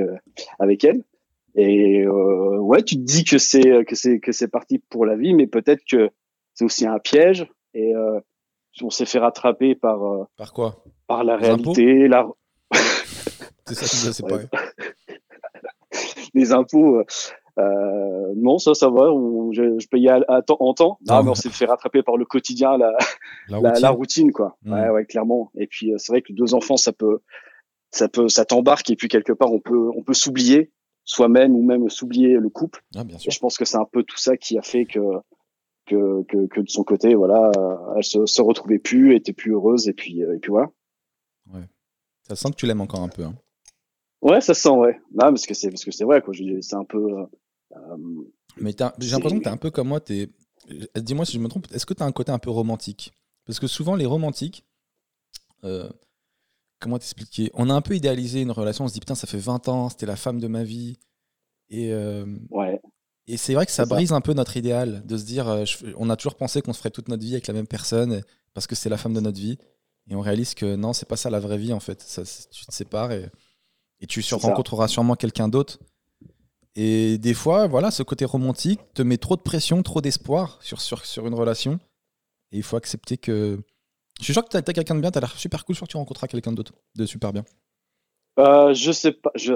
[0.59, 1.03] avec elle.
[1.57, 5.15] Et euh, ouais, tu te dis que c'est que c'est que c'est parti pour la
[5.15, 6.11] vie, mais peut-être que
[6.53, 7.51] c'est aussi un piège.
[7.73, 8.19] Et euh,
[8.83, 10.83] on s'est fait rattraper par euh, par quoi?
[11.07, 12.27] Par la réalité, la.
[13.67, 14.47] C'est ça a séparés.
[16.33, 17.03] Les impôts.
[17.59, 19.07] Euh, non, ça, ça va.
[19.51, 20.99] je, je, payais à, temps, en temps.
[21.07, 22.95] Non, mais on s'est fait rattraper par le quotidien, la,
[23.47, 23.81] la, routine.
[23.81, 24.31] La, routine.
[24.31, 24.57] quoi.
[24.63, 24.73] Hmm.
[24.73, 25.51] Ouais, ouais, clairement.
[25.57, 27.21] Et puis, c'est vrai que deux enfants, ça peut,
[27.91, 28.89] ça peut, ça t'embarque.
[28.89, 30.71] Et puis quelque part, on peut, on peut s'oublier
[31.03, 32.83] soi-même ou même s'oublier le couple.
[32.95, 33.29] Ah, bien sûr.
[33.29, 34.99] Et je pense que c'est un peu tout ça qui a fait que
[35.87, 37.49] que, que, que de son côté, voilà,
[37.95, 40.67] elle se, se retrouvait plus, était plus heureuse et puis et puis voilà.
[41.53, 41.61] Ouais.
[42.23, 43.23] Ça sent que tu l'aimes encore un peu.
[43.23, 43.35] Hein.
[44.21, 44.99] Ouais, ça sent, ouais.
[45.11, 46.33] Non, parce que c'est parce que c'est vrai quoi.
[46.61, 47.05] C'est un peu.
[47.11, 47.75] Euh,
[48.57, 49.99] Mais j'ai l'impression que t'es un peu comme moi.
[49.99, 50.29] T'es.
[50.95, 51.67] Dis-moi si je me trompe.
[51.73, 53.13] Est-ce que t'as un côté un peu romantique?
[53.45, 54.65] Parce que souvent les romantiques.
[55.63, 55.89] Euh,
[56.79, 57.51] comment t'expliquer?
[57.53, 59.89] On a un peu idéalisé une relation, on se dit putain, ça fait 20 ans,
[59.89, 60.97] c'était la femme de ma vie.
[61.69, 62.79] Et, euh, ouais.
[63.27, 65.65] et c'est vrai que ça brise un peu notre idéal de se dire, euh,
[65.97, 68.21] on a toujours pensé qu'on se ferait toute notre vie avec la même personne
[68.53, 69.57] parce que c'est la femme de notre vie.
[70.09, 72.01] Et on réalise que non, c'est pas ça la vraie vie en fait.
[72.01, 73.29] Ça, tu te sépares et,
[74.01, 75.79] et tu rencontreras sûrement quelqu'un d'autre.
[76.75, 80.79] Et des fois, voilà, ce côté romantique te met trop de pression, trop d'espoir sur,
[80.79, 81.79] sur, sur une relation.
[82.51, 83.59] Et il faut accepter que
[84.19, 85.79] je suis sûr que tu as, quelqu'un de bien, tu as l'air super cool, je
[85.79, 87.43] sûr que tu rencontreras quelqu'un d'autre de super bien.
[88.39, 89.53] Euh, je sais pas, je,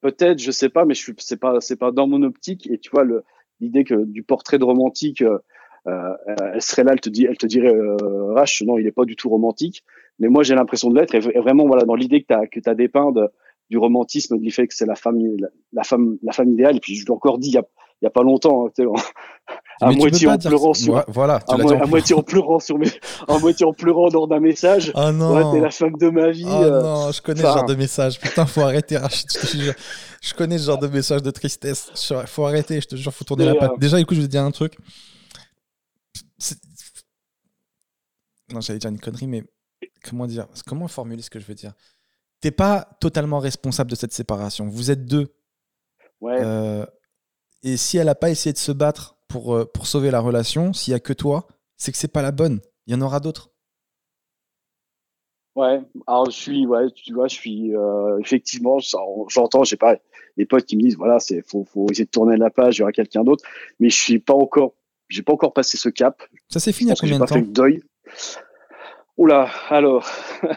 [0.00, 2.70] peut-être, je sais pas, mais je suis, c'est pas, c'est pas dans mon optique.
[2.70, 3.04] Et tu vois,
[3.60, 5.38] l'idée que du portrait de romantique, euh,
[5.86, 6.14] euh
[6.54, 9.04] elle serait là, elle te dit, elle te dirait, euh, Rache, non, il est pas
[9.04, 9.84] du tout romantique.
[10.18, 11.14] Mais moi, j'ai l'impression de l'être.
[11.14, 13.30] Et, vraiment, voilà, dans l'idée que tu as, que t'as dépeint de,
[13.70, 15.18] du romantisme, du fait que c'est la femme,
[15.72, 16.76] la, femme, la femme idéale.
[16.76, 17.64] Et puis, je l'ai encore dit il y a,
[18.00, 18.92] il y a pas longtemps, hein,
[19.80, 22.88] à moitié en pleurant sur, voilà, à, moitié en pleurant sur mes,
[23.28, 24.92] à moitié en pleurant lors d'un message.
[24.94, 25.34] Ah non.
[25.34, 26.44] Ouais, t'es la femme de ma vie.
[26.46, 28.18] Ah euh, non, je connais ce genre de message.
[28.18, 29.30] Putain, faut arrêter, Rachid.
[29.30, 29.72] Je,
[30.20, 31.92] je connais ce genre de message de tristesse.
[32.26, 33.78] Faut arrêter, je te jure, faut tourner la patte.
[33.78, 34.76] Déjà, écoute, je vais te dire un truc.
[38.52, 39.44] Non, j'allais dire une connerie, mais
[40.08, 40.46] comment dire?
[40.66, 41.74] Comment formuler ce que je veux dire?
[42.40, 44.68] T'es pas totalement responsable de cette séparation.
[44.68, 45.34] Vous êtes deux.
[46.20, 46.36] Ouais.
[46.38, 46.86] Euh,
[47.62, 50.72] et si elle n'a pas essayé de se battre pour, euh, pour sauver la relation,
[50.72, 52.60] s'il n'y a que toi, c'est que c'est pas la bonne.
[52.86, 53.50] Il y en aura d'autres.
[55.56, 58.78] Ouais, alors je suis, ouais, tu vois, je suis euh, effectivement,
[59.28, 59.96] j'entends, j'ai pas
[60.36, 62.80] des potes qui me disent, voilà, c'est faut, faut essayer de tourner la page, il
[62.80, 63.42] y aura quelqu'un d'autre,
[63.80, 64.74] mais je suis pas encore,
[65.08, 66.22] j'ai pas encore passé ce cap.
[66.48, 67.82] Ça s'est fini à combien de temps pas fait le deuil.
[69.16, 70.08] Oula, alors.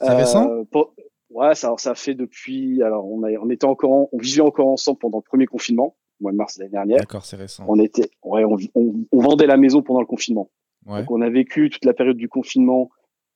[0.00, 0.50] C'est récent.
[0.50, 0.84] Euh,
[1.30, 4.98] ouais, ça, ça fait depuis, alors on a, on était encore, on vivait encore ensemble
[4.98, 6.98] pendant le premier confinement mois de mars l'année dernière.
[6.98, 7.64] D'accord, c'est récent.
[7.68, 10.50] On était, ouais, on, on, vendait la maison pendant le confinement.
[10.86, 12.90] Donc on a vécu toute la période du confinement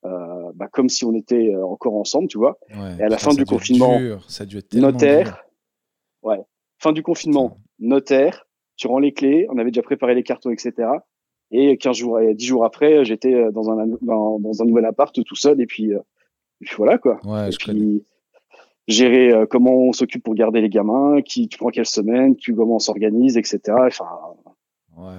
[0.05, 2.59] euh, bah, comme si on était euh, encore ensemble, tu vois.
[2.71, 5.44] Ouais, et à la fin du confinement, ça a dû être notaire.
[6.23, 6.40] Ouais.
[6.79, 8.47] Fin du confinement, notaire.
[8.77, 9.47] Tu rends les clés.
[9.51, 10.88] On avait déjà préparé les cartons, etc.
[11.51, 14.85] Et 15 jours, et 10 jours après, j'étais euh, dans un, dans, dans, un nouvel
[14.85, 15.61] appart tout seul.
[15.61, 15.99] Et puis, euh,
[16.77, 17.18] voilà, quoi.
[17.25, 18.05] Ouais, et je puis,
[18.88, 22.55] gérer euh, comment on s'occupe pour garder les gamins, qui tu prends quelle semaine, tu
[22.55, 23.61] comment on s'organise, etc.
[23.87, 24.07] Enfin,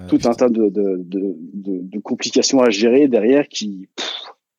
[0.09, 3.87] tout un tas de, de, de, de, complications à gérer derrière qui.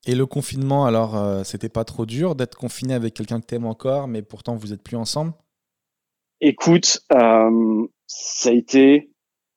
[0.07, 3.67] Et le confinement, alors, euh, c'était pas trop dur d'être confiné avec quelqu'un que t'aimes
[3.67, 5.33] encore, mais pourtant vous êtes plus ensemble?
[6.41, 9.11] Écoute, euh, ça a été,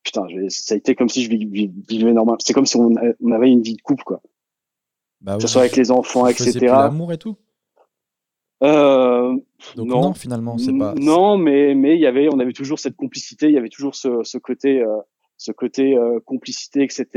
[0.03, 2.35] putain, ça a été comme si je vivais normal.
[2.39, 2.93] C'est comme si on,
[3.31, 4.21] avait une vie de couple, quoi.
[5.23, 6.59] Bah, que ce soit avec les enfants, etc.
[6.61, 7.37] L'amour et tout.
[8.61, 9.35] Euh,
[9.75, 10.93] Donc non, finalement, c'est pas.
[10.95, 13.95] Non, mais mais il y avait, on avait toujours cette complicité, il y avait toujours
[13.95, 14.97] ce, ce côté, euh,
[15.37, 17.07] ce côté euh, complicité, etc.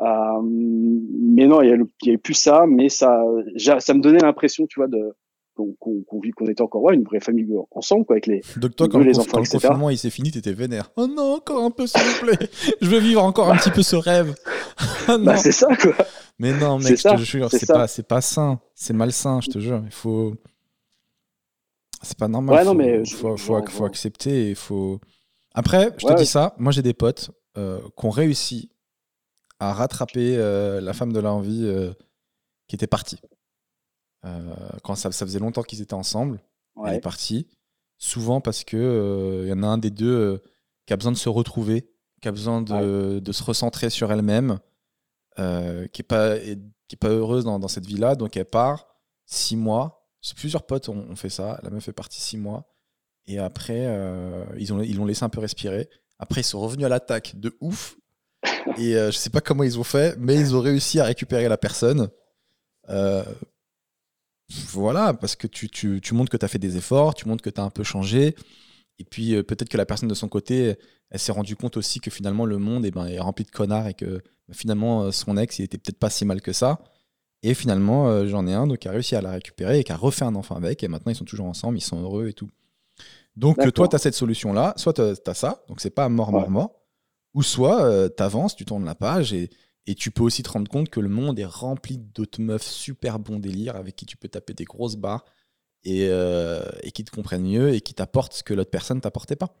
[0.00, 0.06] Euh,
[0.42, 3.22] mais non, il y, a, avait plus ça, mais ça,
[3.56, 5.14] ça me donnait l'impression, tu vois, de
[5.54, 8.98] qu'on qu'on était encore ouais, une vraie famille ensemble, quoi, avec les, Donc toi, quand,
[9.00, 10.90] les enfants, quand le confinement il s'est fini, t'étais vénère.
[10.96, 12.48] Oh non, encore un peu, s'il vous plaît.
[12.80, 14.34] je veux vivre encore un petit peu ce rêve.
[15.08, 15.92] Ah bah, c'est ça, quoi.
[16.38, 19.82] Mais non, mec, je te jure, c'est pas, sain, c'est malsain, je te jure.
[19.84, 20.34] Il faut
[22.02, 22.56] C'est pas normal.
[22.56, 23.04] Ouais, faut, non, mais
[23.36, 25.00] faut, accepter et faut.
[25.54, 26.54] Après, je te dis ça.
[26.58, 28.70] Moi, j'ai des potes euh, qui ont réussi
[29.60, 31.92] à rattraper euh, la femme de leur vie euh,
[32.66, 33.20] qui était partie.
[34.84, 36.40] Quand ça, ça faisait longtemps qu'ils étaient ensemble,
[36.86, 37.48] elle est partie.
[37.98, 40.40] Souvent parce que il y en a un des deux
[40.86, 41.90] qui a besoin de se retrouver,
[42.20, 44.60] qui a besoin de, de se recentrer sur elle-même,
[45.38, 46.38] euh, qui est pas
[46.92, 48.86] qui est pas heureuse dans, cette vie-là, donc elle part
[49.24, 50.06] six mois.
[50.36, 51.58] Plusieurs potes ont, fait ça.
[51.62, 52.70] La meuf est partie six mois
[53.26, 55.88] et après euh, ils ont ils l'ont laissé un peu respirer.
[56.18, 57.96] Après ils sont revenus à l'attaque de ouf
[58.76, 61.48] et euh, je sais pas comment ils ont fait, mais ils ont réussi à récupérer
[61.48, 62.10] la personne.
[62.90, 63.24] Euh,
[64.68, 67.42] voilà, parce que tu, tu, tu montres que tu as fait des efforts, tu montres
[67.42, 68.36] que tu as un peu changé.
[68.98, 70.76] Et puis peut-être que la personne de son côté,
[71.08, 73.88] elle s'est rendue compte aussi que finalement le monde eh ben, est rempli de connards
[73.88, 76.78] et que finalement euh, son ex, il était peut-être pas si mal que ça.
[77.42, 79.92] Et finalement, euh, j'en ai un donc, qui a réussi à la récupérer et qui
[79.92, 80.82] a refait un enfant avec.
[80.84, 82.50] Et maintenant, ils sont toujours ensemble, ils sont heureux et tout.
[83.34, 84.74] Donc euh, toi, tu as cette solution-là.
[84.76, 86.50] Soit tu as, ça, donc c'est pas mort, mort, Ouais.
[86.50, 86.70] mort.
[87.34, 89.48] Ou soit tu avances, tu tournes la page et,
[89.86, 93.18] et tu peux aussi te rendre compte que le monde est rempli d'autres meufs super
[93.18, 95.24] bon délire avec qui tu peux taper des grosses barres
[95.84, 99.36] et, euh, et qui te comprennent mieux et qui t'apportent ce que l'autre personne t'apportait
[99.36, 99.56] pas.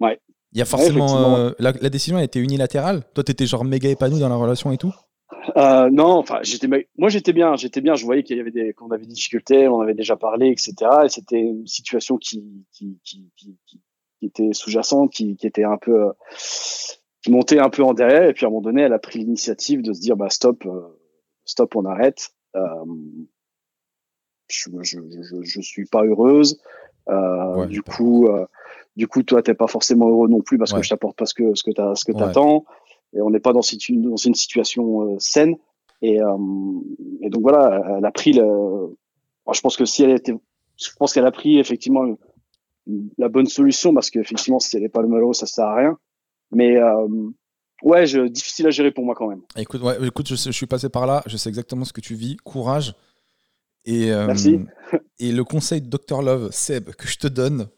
[0.00, 0.20] Ouais.
[0.54, 1.04] Il y a forcément.
[1.06, 1.36] effectivement.
[1.36, 3.02] euh, la, la décision a été unilatérale.
[3.14, 4.94] Toi, t'étais genre méga épanoui dans la relation et tout.
[5.56, 7.94] Euh, non, enfin, j'étais, moi, j'étais bien, j'étais bien.
[7.96, 10.74] Je voyais qu'il y avait des, qu'on avait des difficultés, on avait déjà parlé, etc.
[11.04, 13.80] Et c'était une situation qui, qui, qui, qui,
[14.22, 16.12] était sous-jacente, qui, qui était un peu, euh,
[17.22, 18.24] qui montait un peu en derrière.
[18.28, 20.64] Et puis à un moment donné, elle a pris l'initiative de se dire, bah stop,
[20.66, 20.80] euh,
[21.44, 22.30] stop, on arrête.
[22.56, 22.60] Euh,
[24.48, 26.58] je, je, je, je suis pas heureuse.
[27.08, 28.46] Euh, Ouais, du coup, euh,
[28.96, 30.78] du coup, toi, t'es pas forcément heureux non plus parce Ouais.
[30.80, 32.18] que je t'apporte pas ce que ce que t'as, ce que Ouais.
[32.18, 32.64] t'attends.
[33.16, 35.56] Et on n'est pas dans, dans une situation euh, saine.
[36.02, 36.36] Et, euh,
[37.22, 38.96] et donc voilà, elle a pris le.
[39.52, 40.34] Je pense que si elle était,
[40.76, 42.04] je pense qu'elle a pris effectivement
[43.18, 45.98] la bonne solution parce qu'effectivement, si elle n'est pas le malheureux, ça sert à rien.
[46.50, 47.06] Mais euh,
[47.82, 49.42] ouais, je, difficile à gérer pour moi quand même.
[49.56, 51.22] Écoute, ouais, écoute je, je suis passé par là.
[51.26, 52.36] Je sais exactement ce que tu vis.
[52.44, 52.94] Courage.
[53.84, 54.60] Et, euh, Merci.
[55.18, 57.68] Et le conseil de Dr Love, Seb, que je te donne,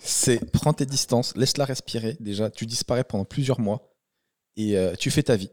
[0.00, 2.16] c'est prends tes distances, laisse-la respirer.
[2.20, 3.94] Déjà, tu disparais pendant plusieurs mois
[4.56, 5.50] et euh, tu fais ta vie.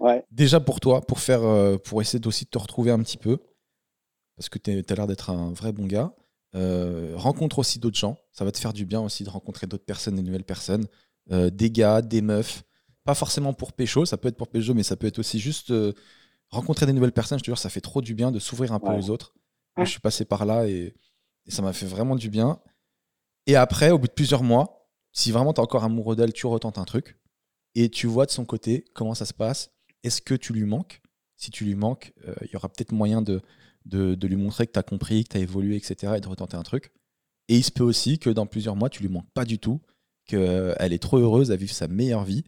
[0.00, 0.24] Ouais.
[0.30, 3.38] Déjà pour toi, pour faire, euh, pour essayer aussi de te retrouver un petit peu,
[4.36, 6.12] parce que tu as l'air d'être un vrai bon gars.
[6.54, 8.18] Rencontre aussi d'autres gens.
[8.32, 10.86] Ça va te faire du bien aussi de rencontrer d'autres personnes, des nouvelles personnes,
[11.30, 12.62] des gars, des meufs.
[13.04, 15.72] Pas forcément pour pécho, ça peut être pour pécho, mais ça peut être aussi juste
[16.50, 17.38] rencontrer des nouvelles personnes.
[17.38, 18.98] Je te jure, ça fait trop du bien de s'ouvrir un peu Ouais.
[18.98, 19.34] aux autres.
[19.76, 20.94] Moi, je suis passé par là et,
[21.46, 22.60] et ça m'a fait vraiment du bien.
[23.46, 26.46] Et après, au bout de plusieurs mois, si vraiment tu es encore amoureux d'elle, tu
[26.46, 27.18] retentes un truc
[27.74, 29.70] et tu vois de son côté comment ça se passe.
[30.02, 31.00] Est-ce que tu lui manques?
[31.36, 33.40] Si tu lui manques, euh, il y aura peut-être moyen de,
[33.84, 36.14] de, de lui montrer que tu as compris, que tu as évolué, etc.
[36.16, 36.92] et de retenter un truc.
[37.48, 39.80] Et il se peut aussi que dans plusieurs mois, tu lui manques pas du tout,
[40.26, 42.44] qu'elle est trop heureuse à vivre sa meilleure vie.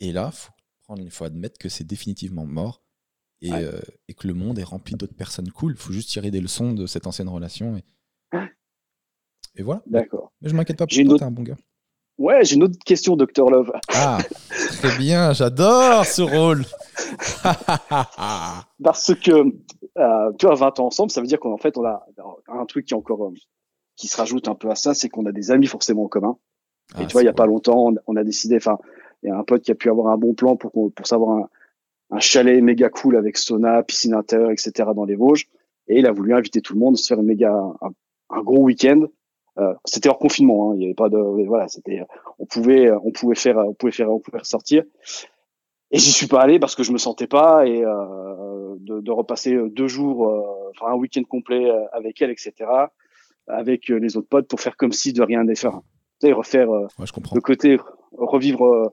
[0.00, 2.81] Et là, faut prendre, il faut admettre que c'est définitivement mort
[3.42, 3.64] et, Ouais.
[3.64, 5.72] euh, et que le monde est rempli d'autres personnes cool.
[5.72, 7.76] Il faut juste tirer des leçons de cette ancienne relation.
[7.76, 7.84] Et,
[9.56, 9.82] et voilà.
[9.86, 10.32] D'accord.
[10.40, 11.56] Mais je m'inquiète pas pour toi, autre- t'es un bon gars.
[12.18, 13.72] Ouais, j'ai une autre question, Docteur Love.
[13.88, 14.18] Ah,
[14.78, 16.64] très bien, j'adore ce rôle.
[18.82, 19.30] Parce que,
[19.98, 22.06] euh, tu vois, 20 ans ensemble, ça veut dire qu'en fait, on a
[22.48, 23.34] un truc qui est encore, euh,
[23.96, 26.36] qui se rajoute un peu à ça, c'est qu'on a des amis forcément en commun.
[26.94, 28.78] Et Ah, tu vois, il y a pas longtemps, on, on a décidé, enfin,
[29.22, 31.38] il y a un pote qui a pu avoir un bon plan pour, pour savoir
[31.38, 31.48] un,
[32.12, 34.70] un chalet méga cool avec sauna, piscine intérieure, etc.
[34.94, 35.48] dans les Vosges.
[35.88, 37.90] Et il a voulu inviter tout le monde, se faire une méga, un,
[38.30, 39.06] un gros week-end.
[39.58, 42.02] Euh, c'était hors confinement, hein, il y avait pas de, voilà, c'était,
[42.38, 44.84] on pouvait, on pouvait faire, on pouvait faire, on pouvait ressortir.
[45.90, 49.10] Et j'y suis pas allé parce que je me sentais pas et euh, de, de
[49.10, 52.52] repasser deux jours, euh, enfin un week-end complet euh, avec elle, etc.
[53.46, 55.68] Avec euh, les autres potes pour faire comme si de rien n'était fait.
[55.68, 57.34] Tu sais, refaire euh, Ouais, je comprends.
[57.36, 57.78] le côté
[58.16, 58.92] revivre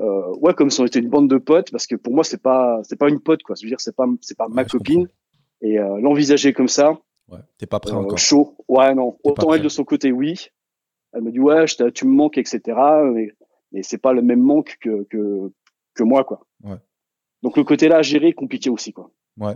[0.00, 2.40] euh, ouais comme si on était une bande de potes parce que pour moi c'est
[2.42, 3.54] pas c'est pas une pote quoi.
[3.58, 5.08] Je veux dire c'est pas c'est pas ma Ouais, copine.
[5.62, 8.18] Et euh, l'envisager comme ça Ouais, T'es pas prêt euh, encore.
[8.18, 8.56] chaud.
[8.68, 9.18] Ouais non.
[9.22, 10.48] Autant elle de son côté oui.
[11.12, 12.60] Elle me dit ouais je tu me manques etc
[13.12, 13.30] mais,
[13.72, 15.52] mais c'est pas le même manque que que
[15.94, 16.40] que moi quoi.
[16.64, 16.76] Ouais.
[17.42, 19.10] donc le côté là à gérer est compliqué aussi quoi.
[19.38, 19.54] Ouais.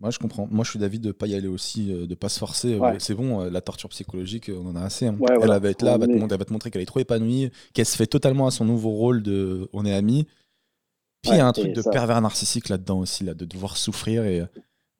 [0.00, 0.46] Moi, je comprends.
[0.50, 2.74] Moi, je suis d'avis de pas y aller aussi, euh, de pas se forcer.
[2.74, 2.96] Euh, Ouais.
[3.00, 5.06] C'est bon, euh, la torture psychologique, on en a assez.
[5.06, 5.16] hein.
[5.18, 5.58] Ouais, elle voilà.
[5.58, 7.50] va être là, elle va, te montrer, elle va te montrer qu'elle est trop épanouie,
[7.74, 10.26] qu'elle se fait totalement à son nouveau rôle de on est amis.
[11.22, 13.76] Puis il y a un truc de ça- pervers narcissique là-dedans aussi, là, de devoir
[13.76, 14.44] souffrir et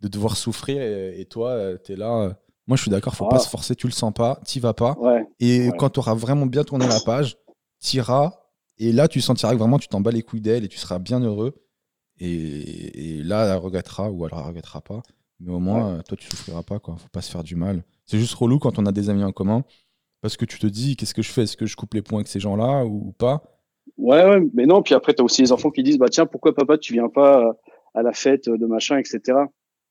[0.01, 0.83] de devoir souffrir.
[0.83, 2.37] Et, et toi, tu es là.
[2.67, 3.35] Moi, je suis d'accord, faut Ah.
[3.35, 4.97] pas se forcer, tu le sens pas, t'y vas pas.
[5.39, 7.37] Et quand tu auras vraiment bien tourné la page,
[7.79, 8.33] t'iras.
[8.81, 10.99] Et là, tu sentiras que vraiment tu t'en bats les couilles d'elle et tu seras
[10.99, 11.55] bien heureux.
[12.21, 15.03] Et, et là, elle regrettera ou elle ne regrettera pas.
[15.41, 16.97] Mais au moins, euh, toi, tu souffriras pas, quoi.
[16.97, 17.83] Faut pas se faire du mal.
[18.07, 19.65] C'est juste relou quand on a des amis en commun.
[20.21, 21.43] Parce que tu te dis, qu'est-ce que je fais?
[21.43, 23.43] Est-ce que je coupe les points avec ces gens-là ou pas?
[23.97, 24.83] Ouais, ouais, mais non.
[24.83, 27.09] Puis après, tu as aussi les enfants qui disent, bah tiens, pourquoi papa, tu viens
[27.09, 27.57] pas
[27.95, 29.21] à la fête de machin, etc.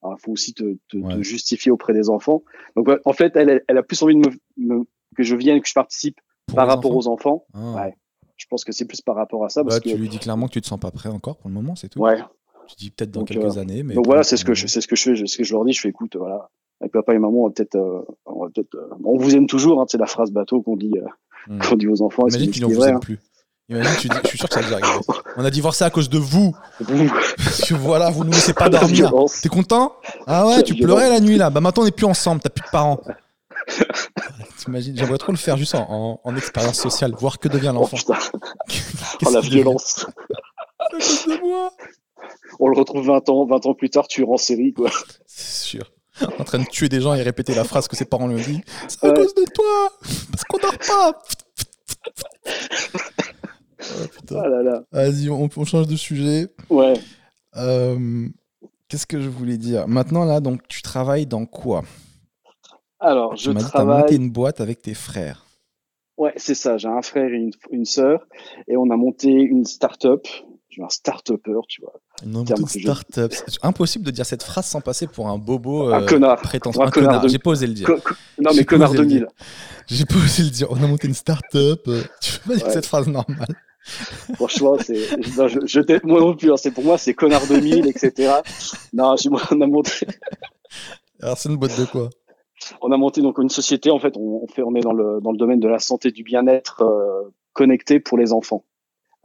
[0.04, 0.76] Alors, il faut aussi te,
[1.22, 2.44] justifier auprès des enfants.
[2.76, 4.84] Donc, en fait, elle, elle a plus envie de me,
[5.16, 6.20] que je vienne, que je participe
[6.54, 7.46] par rapport aux enfants.
[7.54, 7.76] Ah.
[7.76, 7.98] Ouais.
[8.38, 9.64] Je pense que c'est plus par rapport à ça.
[9.64, 11.76] Parce tu lui dis clairement que tu te sens pas prêt encore pour le moment,
[11.76, 12.00] c'est tout.
[12.00, 12.20] Ouais.
[12.68, 13.84] Tu dis peut-être dans quelques euh, années.
[13.84, 15.54] Mais donc voilà, c'est ce que je, c'est ce que je fais, ce que je
[15.54, 15.74] leur dis.
[15.74, 16.50] Je fais, écoute, voilà,
[16.82, 19.82] avec papa et maman, on peut-être, euh, on, peut euh, on vous aime toujours.
[19.82, 20.94] Hein, c'est la phrase bateau qu'on dit,
[21.48, 21.60] hmm.
[21.60, 22.28] qu'on dit aux enfants.
[22.28, 23.00] Imagine qu'ils ne vous aiment hein.
[23.00, 23.20] plus.
[23.70, 25.00] Imagine, tu dis, je suis sûr que ça va arriver.
[25.36, 26.56] On a divorcé à cause de vous.
[26.78, 29.12] Parce que voilà, vous ne nous laissez pas dormir.
[29.42, 29.94] T'es content?
[30.26, 31.50] Ah ouais, tu pleurais la nuit là.
[31.50, 33.02] Bah maintenant on n'est plus ensemble, t'as plus de parents.
[34.68, 37.96] T'imagines, j'aimerais trop le faire juste en, en, expérience sociale, voir que devient l'enfant.
[38.10, 38.14] Oh,
[39.26, 40.06] oh la violence.
[40.78, 41.72] à cause de moi.
[42.60, 44.92] On le retrouve 20 ans, 20 ans plus tard, tu es en série quoi.
[45.26, 45.94] C'est sûr.
[46.38, 48.44] En train de tuer des gens et répéter la phrase que ses parents lui ont
[48.46, 48.60] dit.
[48.90, 49.90] C'est à cause de toi
[50.32, 51.22] Parce qu'on dort pas
[54.32, 56.50] oh, Vas-y, on, change de sujet.
[56.70, 56.96] Ouais.
[57.56, 58.28] Euh,
[58.90, 59.88] qu'est-ce que je voulais dire?
[59.88, 61.84] Maintenant, là, donc, tu travailles dans quoi?
[63.00, 64.02] Alors, je tu travaille.
[64.02, 65.46] monté une boîte avec tes frères.
[66.18, 66.78] Ouais, c'est ça.
[66.78, 68.26] J'ai un frère et une, une sœur.
[68.68, 70.26] Et on a monté une start-up.
[70.70, 71.94] Je suis un start-upper, tu vois.
[72.24, 73.34] Une start-up.
[73.34, 75.94] C'est impossible de dire cette phrase sans passer pour un bobo.
[75.94, 76.42] un euh, connard.
[76.42, 76.82] Prétentieux.
[76.82, 77.28] Un, connard.
[77.28, 77.88] J'ai pas osé le dire.
[78.40, 79.28] non, mais connard 2000.
[79.88, 80.68] J'ai pas osé le dire.
[80.72, 81.88] On a monté une start-up.
[82.20, 83.48] Tu peux pas dire cette phrase normale.
[84.36, 86.52] Franchement, c'est, je, je moi non plus.
[86.52, 86.58] Hein.
[86.58, 88.34] C'est pour moi, c'est connard 2000, etc.
[88.92, 89.16] Non,
[89.52, 90.08] on a monté.
[91.22, 92.10] Alors, c'est une boîte de quoi?
[92.82, 93.92] On a monté donc une société.
[93.92, 96.24] En fait, on, fait, on est dans le dans le domaine de la santé du
[96.24, 98.66] bien-être euh, connecté pour les enfants.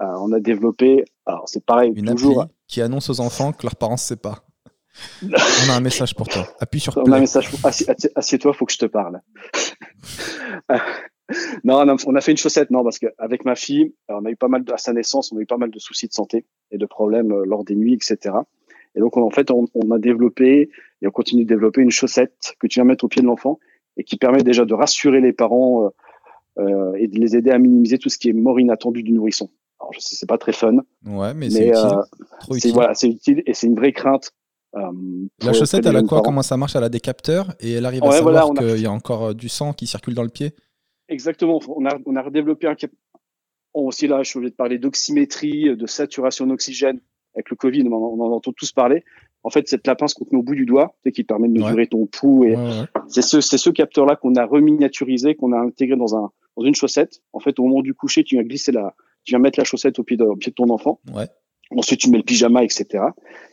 [0.00, 1.04] Euh, on a développé.
[1.26, 1.92] Alors, c'est pareil.
[1.94, 2.42] Une toujours.
[2.42, 4.44] Appli qui annonce aux enfants que leurs parents ne savent pas.
[5.22, 6.46] on a un message pour toi.
[6.60, 6.96] Appuie sur.
[6.96, 7.50] On a un message.
[8.14, 9.20] Assieds-toi, faut que je te parle.
[11.64, 14.48] non, on a, fait une chaussette, non, parce qu'avec ma fille, on a eu pas
[14.48, 16.78] mal de, à sa naissance, on a eu pas mal de soucis de santé et
[16.78, 18.34] de problèmes euh, lors des nuits, etc.
[18.94, 20.70] Et donc, en fait, on, a développé
[21.00, 23.58] et on continue de développer une chaussette que tu viens mettre au pied de l'enfant
[23.96, 27.58] et qui permet déjà de rassurer les parents euh, euh, et de les aider à
[27.58, 29.50] minimiser tout ce qui est mort inattendu du nourrisson.
[29.80, 30.76] Alors, je sais, c'est pas très fun.
[31.06, 31.98] Ouais, mais, c'est utile.
[32.50, 32.72] utile.
[32.72, 34.32] Voilà, c'est utile et c'est une vraie crainte
[34.74, 36.22] la chaussette, elle a quoi?
[36.22, 36.76] Comment ça marche?
[36.76, 39.72] Elle a des capteurs et elle arrive à savoir qu'il y a encore du sang
[39.72, 40.52] qui circule dans le pied?
[41.08, 41.60] Exactement.
[41.68, 42.90] On a, on a redéveloppé un cap.
[43.74, 47.00] aussi là, je suis obligé de parler d'oxymétrie, de saturation d'oxygène.
[47.34, 49.04] Avec le Covid, on en, entend tous parler.
[49.42, 51.86] En fait, cette la pince qu'on met au bout du doigt, qui permet de mesurer
[51.86, 52.44] ton pouls.
[52.44, 52.56] Et
[53.08, 56.74] c'est ce, c'est ce capteur-là qu'on a reminiaturisé, qu'on a intégré dans un, dans une
[56.74, 57.20] chaussette.
[57.32, 59.98] En fait, au moment du coucher, tu viens glisser la, tu viens mettre la chaussette
[59.98, 61.00] au pied de, au pied de ton enfant.
[61.12, 61.26] Ouais.
[61.76, 63.04] Ensuite, tu mets le pyjama, etc.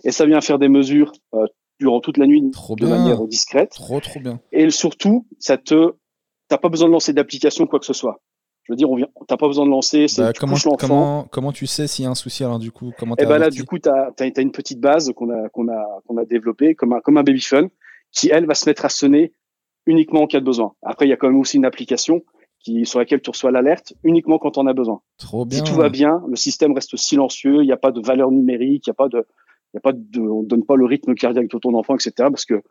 [0.04, 1.46] Et ça vient faire des mesures euh,
[1.80, 3.72] durant toute la nuit de manière discrète.
[3.72, 4.40] Trop, trop bien.
[4.52, 5.94] Et surtout, ça te
[6.50, 8.22] t'as pas besoin de lancer d'application quoi que ce soit.
[8.70, 10.08] Je veux dire, on vient, t'as pas besoin de lancer.
[10.08, 12.92] C'est bah, comment, comment, comment tu sais s'il y a un souci alors du coup
[13.00, 15.68] comment Eh ben là, du coup, t'as as, as, une petite base qu'on a qu'on
[15.70, 17.70] a qu'on a développée comme un comme un babyphone
[18.12, 19.34] qui elle va se mettre à sonner
[19.88, 20.74] uniquement en cas de besoin.
[20.84, 22.22] Après, il y a quand même aussi une application
[22.60, 25.02] qui sur laquelle tu reçois l'alerte uniquement quand on a besoin.
[25.18, 25.58] Trop bien.
[25.58, 28.86] Si tout va bien, le système reste silencieux, il n'y a pas de valeur numérique,
[28.86, 29.26] il n'y a pas de
[29.74, 32.12] y a pas de, on donne pas le rythme cardiaque de ton enfant, etc.
[32.18, 32.62] Parce que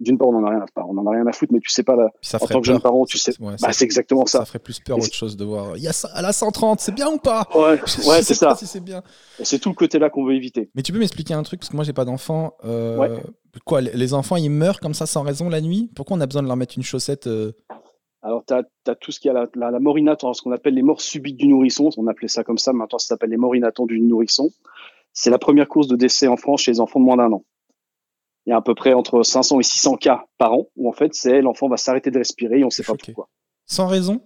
[0.00, 1.68] d'une part, on en a rien à, on en a rien à foutre, mais tu
[1.68, 2.08] sais pas là.
[2.22, 3.32] Ça en tant que jeune parent, tu sais.
[3.38, 4.38] bah, c'est exactement ça.
[4.40, 5.76] Ça ferait plus peur autre chose de voir.
[5.76, 7.46] Il y a ça, à la 130, c'est bien ou pas?
[7.54, 8.54] Ouais, ouais, c'est ça.
[8.54, 9.02] Si c'est bien.
[9.42, 10.70] C'est tout le côté là qu'on veut éviter.
[10.74, 12.54] Mais tu peux m'expliquer un truc parce que moi j'ai pas d'enfants.
[12.64, 13.20] Euh,
[13.64, 15.90] Quoi, les enfants ils meurent comme ça sans raison la nuit?
[15.96, 17.52] Pourquoi on a besoin de leur mettre une chaussette euh?
[18.22, 21.00] Alors, tu as, tout ce qui a la, la, la ce qu'on appelle les morts
[21.00, 21.90] subites du nourrisson.
[21.96, 24.50] On appelait ça comme ça, maintenant ça s'appelle les morts inattendues du nourrisson.
[25.16, 27.42] C'est la première cause de décès en France chez les enfants de moins d'un an.
[28.44, 30.92] Il y a à peu près entre 500 et 600 cas par an où en
[30.92, 33.28] fait c'est l'enfant va s'arrêter de respirer et on ne sait pas pourquoi.
[33.64, 34.20] Sans raison?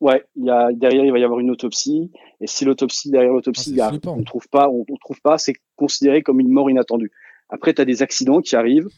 [0.00, 3.32] Ouais, il y a, derrière il va y avoir une autopsie et si l'autopsie derrière
[3.32, 7.10] l'autopsie ah, on trouve pas, on, on trouve pas, c'est considéré comme une mort inattendue.
[7.48, 8.88] Après tu as des accidents qui arrivent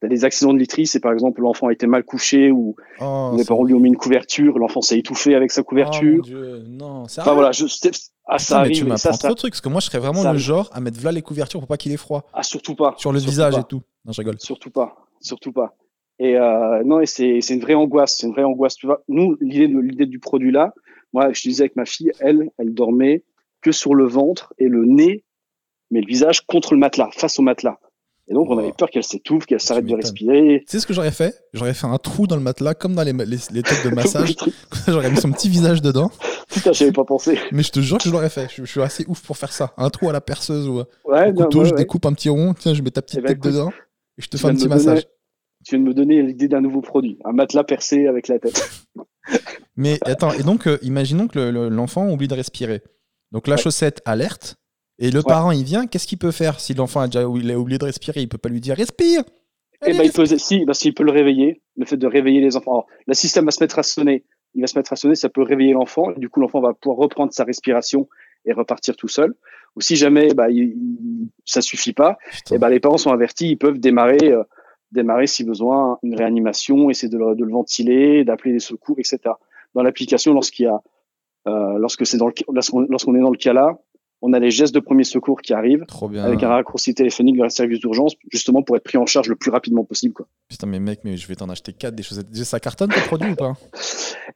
[0.00, 3.34] T'as des accidents de literie, c'est par exemple l'enfant a été mal couché ou oh,
[3.36, 6.22] les parents lui ont mis une couverture, l'enfant s'est étouffé avec sa couverture.
[6.24, 6.64] Oh, mon Dieu.
[6.68, 7.64] Non, enfin voilà, je,
[8.28, 8.70] ah, ça arrive.
[8.70, 10.70] Mais tu m'apprends ça, trop de trucs parce que moi je serais vraiment le genre
[10.72, 12.28] à mettre là les couvertures pour pas qu'il ait froid.
[12.32, 12.94] Ah surtout pas.
[12.98, 13.82] Sur le visage et tout.
[14.04, 14.38] Non, je rigole.
[14.38, 15.74] Surtout pas, surtout pas.
[16.20, 18.76] Et euh, non, et c'est c'est une vraie angoisse, c'est une vraie angoisse.
[18.76, 20.74] Tu vois, nous l'idée de l'idée du produit là,
[21.12, 23.24] moi je disais avec ma fille, elle, elle dormait
[23.62, 25.24] que sur le ventre et le nez,
[25.90, 27.78] mais le visage contre le matelas, face au matelas.
[28.30, 30.60] Et donc, on avait peur qu'elle s'étouffe, qu'elle s'arrête de respirer.
[30.60, 31.34] Tu sais ce que j'aurais fait?
[31.54, 34.36] J'aurais fait un trou dans le matelas, comme dans les, les, têtes de massage.
[34.86, 36.10] j'aurais mis son petit visage dedans.
[36.52, 37.38] Putain, j'y avais pas pensé.
[37.52, 38.48] Mais je te jure que je l'aurais fait.
[38.54, 39.72] Je, suis assez ouf pour faire ça.
[39.78, 42.52] Un trou à la perceuse ou ouais, couteau, je découpe un petit rond.
[42.52, 43.70] Tiens, je mets ta petite eh ben, tête dedans
[44.18, 45.06] et je te fais un petit massage.
[45.64, 48.68] tu viens de me donner l'idée d'un nouveau produit, un matelas percé avec la tête.
[49.76, 52.82] Mais attends, et donc, euh, imaginons que l'enfant oublie de respirer.
[53.30, 54.56] Donc la chaussette alerte,
[54.98, 57.78] et le parent il vient, qu'est-ce qu'il peut faire si l'enfant a déjà a oublié
[57.78, 58.20] de respirer?
[58.20, 59.22] Il peut pas lui dire respire.
[59.86, 62.56] Eh ben, il peut, si, bah, s'il peut le réveiller, le fait de réveiller les
[62.56, 62.72] enfants.
[62.72, 64.24] Alors, le système va se mettre à sonner.
[64.54, 66.10] Il va se mettre à sonner, ça peut réveiller l'enfant.
[66.16, 68.08] Du coup, l'enfant va pouvoir reprendre sa respiration
[68.44, 69.34] et repartir tout seul.
[69.76, 70.74] Ou si jamais bah, il,
[71.44, 72.18] ça suffit pas,
[72.50, 74.42] et eh ben, les parents sont avertis, ils peuvent démarrer, euh,
[74.90, 79.18] démarrer si besoin une réanimation, essayer de le, de le ventiler, d'appeler des secours, etc.
[79.74, 80.82] Dans l'application, lorsqu'il y a,
[81.46, 83.78] euh, lorsque c'est dans le, lorsqu'on est dans le cas là,
[84.20, 85.84] on a les gestes de premier secours qui arrivent
[86.18, 89.36] avec un raccourci téléphonique vers le service d'urgence justement pour être pris en charge le
[89.36, 90.26] plus rapidement possible quoi.
[90.48, 93.32] Putain mais mec mais je vais t'en acheter quatre des choses ça cartonne ton produit
[93.32, 93.54] ou pas?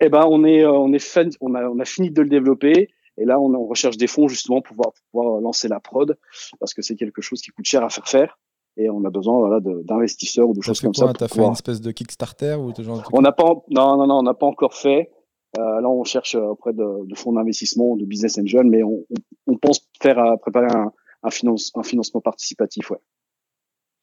[0.01, 2.29] Eh ben on est euh, on est fan, on a on a fini de le
[2.29, 5.81] développer et là on, on recherche des fonds justement pour pouvoir, pour pouvoir lancer la
[5.81, 6.17] prod
[6.61, 8.39] parce que c'est quelque chose qui coûte cher à faire faire
[8.77, 11.13] et on a besoin voilà, d'investisseurs ou de choses comme ça.
[11.13, 14.19] Tu as fait une espèce de Kickstarter ou genre On n'a pas non non non
[14.19, 15.11] on n'a pas encore fait.
[15.59, 19.05] Euh, là, on cherche euh, auprès de, de fonds d'investissement, de business angel, mais on,
[19.47, 20.93] on, pense faire à préparer un,
[21.23, 22.99] un, finance, un financement participatif, ouais.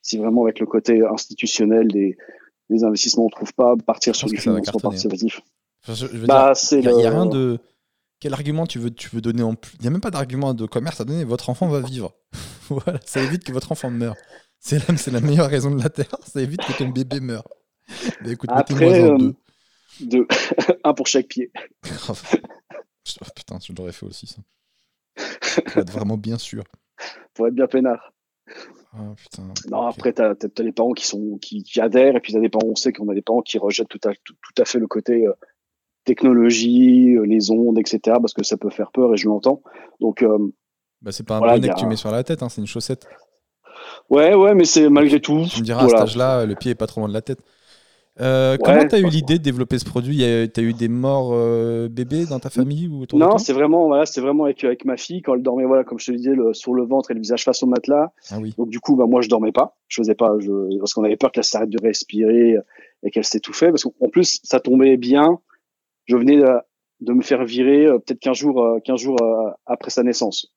[0.02, 2.16] Si vraiment avec le côté institutionnel des,
[2.70, 4.82] des investissements, on trouve pas partir sur du financement hein.
[4.82, 5.42] participatif.
[6.28, 7.60] bah, il n'y a, rien de.
[8.20, 9.76] Quel argument tu veux, tu veux donner en plus?
[9.80, 11.24] Il n'y a même pas d'argument de commerce à donner.
[11.24, 12.14] Votre enfant va vivre.
[12.70, 14.16] voilà, ça évite que votre enfant meure.
[14.60, 16.16] C'est la, la meilleure raison de la Terre.
[16.26, 17.48] Ça évite que ton bébé meure.
[18.22, 19.36] Bah, écoute, Après, euh, deux.
[20.84, 21.52] un pour chaque pied.
[23.36, 24.42] Putain, je l'aurais fait aussi, ça.
[25.66, 26.64] Pour être vraiment bien sûr.
[27.34, 28.14] Pour être bien peinard.
[28.98, 29.44] Oh, putain.
[29.70, 32.68] Non, après, t'as as, les parents qui, sont, qui, adhèrent, et puis t'as des parents,
[32.68, 35.28] on sait qu'on a des parents qui rejettent tout à, tout, à fait le côté
[35.28, 35.34] euh,
[36.06, 39.62] technologie, euh, les ondes, etc., parce que ça peut faire peur, et je l'entends.
[40.00, 40.24] Donc.
[40.24, 40.52] Euh,
[41.02, 43.08] bah, c'est pas un bonnet que tu mets sur la tête, hein, c'est une chaussette.
[44.10, 45.46] Ouais, ouais, mais c'est malgré tout.
[45.50, 47.40] Tu me diras, à cet âge-là, le pied est pas trop loin de la tête.
[48.22, 50.18] Euh, comment tu as eu l'idée de développer ce produit?
[50.18, 54.06] Tu as eu des morts euh, bébés dans ta famille ou Non, c'est vraiment, voilà,
[54.06, 56.54] c'est vraiment avec, avec ma fille quand elle dormait, voilà, comme je te disais, le,
[56.54, 58.12] sur le ventre et le visage face au matelas.
[58.30, 58.54] Ah oui.
[58.58, 59.78] Donc du coup, bah, moi, je dormais pas.
[59.88, 62.58] Je faisais pas, je, parce qu'on avait peur qu'elle s'arrête de respirer
[63.04, 63.70] et qu'elle s'étouffait.
[63.70, 65.40] Parce qu'en plus, ça tombait bien.
[66.06, 66.48] Je venais de,
[67.02, 69.18] de me faire virer euh, peut-être 15 jours, 15 jours
[69.66, 70.54] après sa naissance.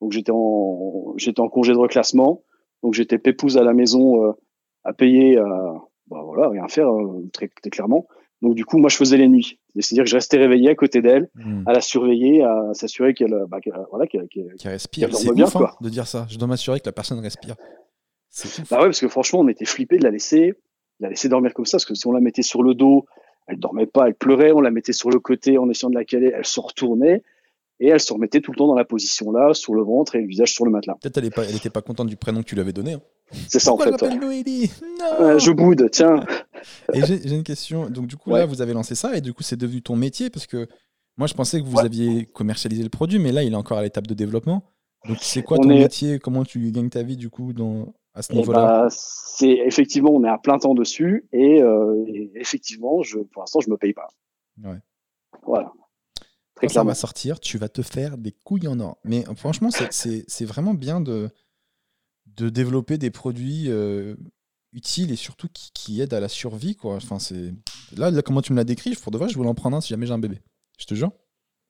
[0.00, 2.42] Donc j'étais en, j'étais en congé de reclassement.
[2.82, 4.34] Donc j'étais pépouse à la maison
[4.84, 5.38] à payer
[6.10, 8.06] bah voilà, rien faire euh, très, clairement.
[8.42, 9.58] Donc du coup, moi, je faisais les nuits.
[9.78, 11.62] C'est-à-dire que je restais réveillé à côté d'elle, hmm.
[11.66, 13.58] à la surveiller, à s'assurer qu'elle bah,
[13.90, 14.26] voilà, qu'elle
[14.64, 15.14] respire.
[15.14, 16.26] c'est bien, hein, de dire ça.
[16.28, 17.54] Je dois m'assurer que la personne respire.
[18.70, 20.54] Bah ouais, parce que franchement, on était flippé de la laisser,
[21.00, 23.04] la laisser dormir comme ça, parce que si on la mettait sur le dos,
[23.46, 24.52] elle dormait pas, elle pleurait.
[24.52, 27.22] On la mettait sur le côté en essayant de la caler, elle se retournait
[27.80, 30.20] et elle se remettait tout le temps dans la position là, sur le ventre et
[30.20, 30.96] le visage sur le matelas.
[31.00, 32.92] Peut-être elle n'était pas, contente du prénom que tu lui avais donné.
[32.92, 33.00] Hein.
[33.48, 33.90] C'est ça en fait.
[33.98, 36.24] je boude, tiens.
[36.92, 37.88] Et j'ai une question.
[37.88, 40.30] Donc du coup là, vous avez lancé ça et du coup c'est devenu ton métier
[40.30, 40.66] parce que
[41.16, 43.82] moi je pensais que vous aviez commercialisé le produit, mais là il est encore à
[43.82, 44.64] l'étape de développement.
[45.08, 46.18] Donc c'est quoi ton métier?
[46.18, 48.82] Comment tu gagnes ta vie du coup dans, à ce eh niveau-là?
[48.82, 53.42] bah, C'est effectivement on est à plein temps dessus et, euh, et effectivement je, pour
[53.42, 54.08] l'instant je me paye pas.
[54.62, 54.78] Ouais.
[55.44, 55.72] Voilà.
[56.60, 58.98] Quand ça va sortir, tu vas te faire des couilles en or.
[59.04, 61.30] Mais franchement, c'est vraiment bien de,
[62.36, 64.14] de développer des produits euh,
[64.72, 66.76] utiles et surtout qui, aident à la survie.
[66.76, 66.96] Quoi.
[66.96, 67.18] Enfin,
[67.96, 69.80] là, là, comment tu me l'as décrit, pour de vrai, je voulais en prendre un
[69.80, 70.38] si jamais j'ai un bébé.
[70.78, 71.12] Je te jure.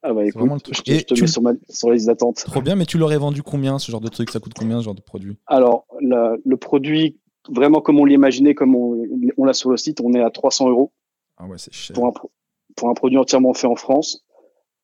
[0.02, 0.76] Ah bah écoute, le truc.
[0.76, 2.36] je te, mets sur, sur, les attentes.
[2.36, 4.30] Trop bien, mais tu l'aurais vendu combien ce genre de truc?
[4.30, 5.36] Ça coûte combien ce genre de produit?
[5.46, 7.18] Alors, le produit,
[7.50, 10.92] vraiment comme on l'imaginait, comme on, l'a sur le site, on est à 300 euros.
[11.36, 11.94] Ah ouais, c'est cher.
[11.94, 12.12] Pour un,
[12.76, 14.24] pour un produit entièrement fait en France.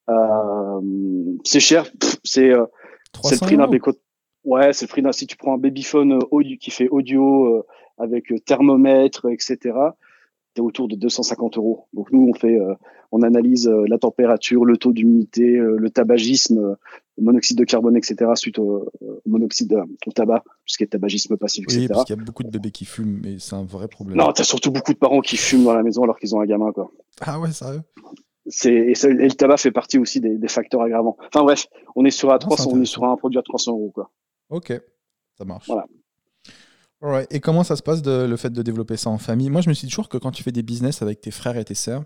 [0.09, 0.81] Euh,
[1.45, 1.91] c'est cher,
[2.22, 2.66] c'est euh,
[3.24, 3.68] le prix d'un
[4.47, 5.13] Ouais, c'est le.
[5.13, 7.65] Si tu prends un babyphone euh, audio, qui fait audio
[7.99, 9.59] avec thermomètre, etc.,
[10.55, 11.87] t'es autour de 250 euros.
[11.93, 12.59] Donc nous, on fait,
[13.13, 16.77] on analyse la température, le taux d'humidité, le tabagisme,
[17.19, 18.31] le monoxyde de carbone, etc.
[18.37, 18.89] suite au,
[19.27, 19.75] monoxyde
[20.07, 21.81] au tabac, puisqu'il y a tabagisme passif, etc.
[21.81, 24.17] Oui, parce qu'il y a beaucoup de bébés qui fument, mais c'est un vrai problème.
[24.17, 26.47] Non, t'as surtout beaucoup de parents qui fument dans la maison alors qu'ils ont un
[26.47, 26.91] gamin, quoi.
[27.21, 27.83] Ah ouais, sérieux?
[28.49, 31.17] C'est et, le tabac fait partie aussi des, des, facteurs aggravants.
[31.27, 31.67] Enfin bref,
[31.97, 34.11] on est sur à 300, on est sur un produit à 300 euros quoi.
[34.49, 34.73] Ok,
[35.37, 35.71] ça marche.
[37.01, 37.27] Voilà.
[37.31, 39.51] Et comment ça se passe de, le fait de développer ça en famille?
[39.51, 41.57] Moi, je me suis dit toujours que quand tu fais des business avec tes frères
[41.57, 42.05] et tes sœurs,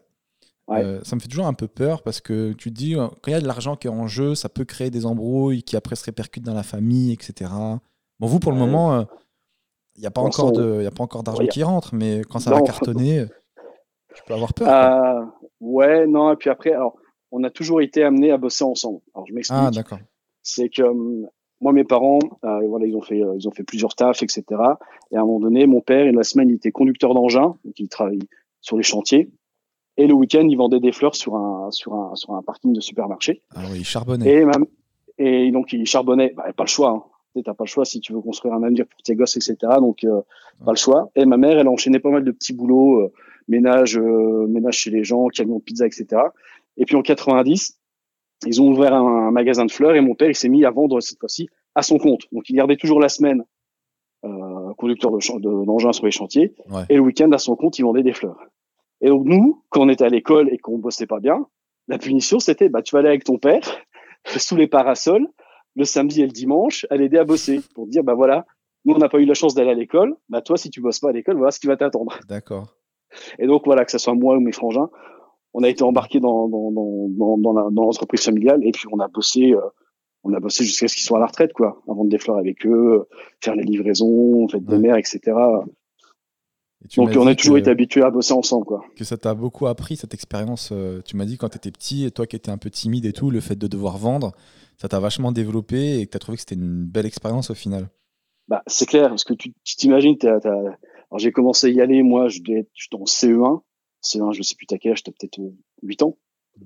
[0.71, 3.29] euh, ça me fait toujours un peu peur parce que tu te dis, euh, quand
[3.29, 5.77] il y a de l'argent qui est en jeu, ça peut créer des embrouilles qui
[5.77, 7.51] après se répercutent dans la famille, etc.
[8.21, 9.05] Bon, vous, pour le moment, euh,
[9.97, 12.39] il n'y a pas encore de, y a pas encore d'argent qui rentre, mais quand
[12.39, 13.27] ça va cartonner,
[14.15, 15.27] tu peux avoir peur.
[15.61, 16.97] Ouais, non, et puis après, alors,
[17.33, 19.01] on a toujours été amené à bosser ensemble.
[19.15, 19.61] Alors, je m'explique.
[19.61, 19.99] Ah, d'accord.
[20.43, 21.29] C'est que hum,
[21.61, 24.45] moi, mes parents, euh, voilà, ils ont fait, ils ont fait plusieurs tafs, etc.
[25.11, 27.89] Et à un moment donné, mon père, la semaine, il était conducteur d'engin, donc il
[27.89, 28.21] travaille
[28.61, 29.31] sur les chantiers.
[29.97, 32.81] Et le week-end, il vendait des fleurs sur un, sur un, sur un parking de
[32.81, 33.43] supermarché.
[33.55, 34.45] Ah oui, il charbonnait.
[35.19, 36.33] Et, et donc, il charbonnait.
[36.35, 36.91] Bah, pas le choix.
[36.91, 37.03] Hein.
[37.35, 39.57] Tu n'as pas le choix si tu veux construire un avenir pour tes gosses, etc.
[39.79, 40.23] Donc, euh,
[40.65, 41.11] pas le choix.
[41.17, 43.13] Et ma mère, elle a enchaîné pas mal de petits boulots, euh,
[43.47, 46.23] ménage, euh, ménage chez les gens, camion pizza, etc.
[46.77, 47.79] Et puis en 90,
[48.47, 51.01] ils ont ouvert un, magasin de fleurs et mon père, il s'est mis à vendre
[51.01, 52.23] cette fois-ci à son compte.
[52.33, 53.45] Donc, il gardait toujours la semaine
[54.25, 56.55] euh, conducteur d'engins de, sur les chantiers.
[56.89, 58.39] Et le week-end, à son compte, il vendait des fleurs.
[59.01, 61.47] Et donc, nous, quand on était à l'école et qu'on bossait pas bien,
[61.89, 63.63] la punition, c'était, bah, tu vas aller avec ton père
[64.25, 65.29] sous les parasols
[65.77, 68.47] le samedi et le dimanche à l'aider à bosser pour dire bah voilà,
[68.85, 71.01] nous on n'a pas eu la chance d'aller à l'école, bah toi si tu bosses
[71.01, 72.19] pas à l'école, voilà ce qui va t'attendre.
[72.29, 72.75] D'accord.
[73.39, 74.89] Et donc voilà, que ce soit moi ou mes frangins,
[75.55, 79.09] on a été embarqués dans dans dans dans, dans l'entreprise familiale et puis on a
[79.09, 79.61] bossé euh,
[80.23, 82.67] on a bossé jusqu'à ce qu'ils soient à la retraite quoi, vendre des fleurs avec
[82.67, 83.09] eux,
[83.41, 85.21] faire les livraisons, faire des mères, etc.
[86.97, 88.83] Donc on a toujours été habitués à bosser ensemble quoi.
[88.97, 90.71] Que ça t'a beaucoup appris cette expérience.
[90.73, 93.05] Euh, tu m'as dit quand tu étais petit, et toi qui étais un peu timide
[93.07, 94.33] et tout, le fait de devoir vendre,
[94.77, 97.55] ça t'a vachement développé et que tu as trouvé que c'était une belle expérience au
[97.55, 97.91] final.
[98.49, 100.17] Bah, c'est clair, parce que tu t'imagines,
[101.19, 103.61] j'ai commencé à y aller, moi, je j'étais en CE1.
[104.03, 105.39] CE1, je sais plus t'as quel âge, t'as peut-être
[105.83, 106.17] 8 euh, ans.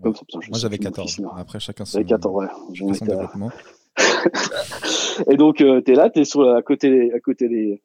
[0.05, 0.15] moi,
[0.53, 1.23] j'avais 14.
[1.37, 2.95] Après, chacun son, 14, ouais.
[2.95, 3.51] son développement.
[5.31, 7.83] et donc, euh, tu es là, tu es sur, à côté, à côté des,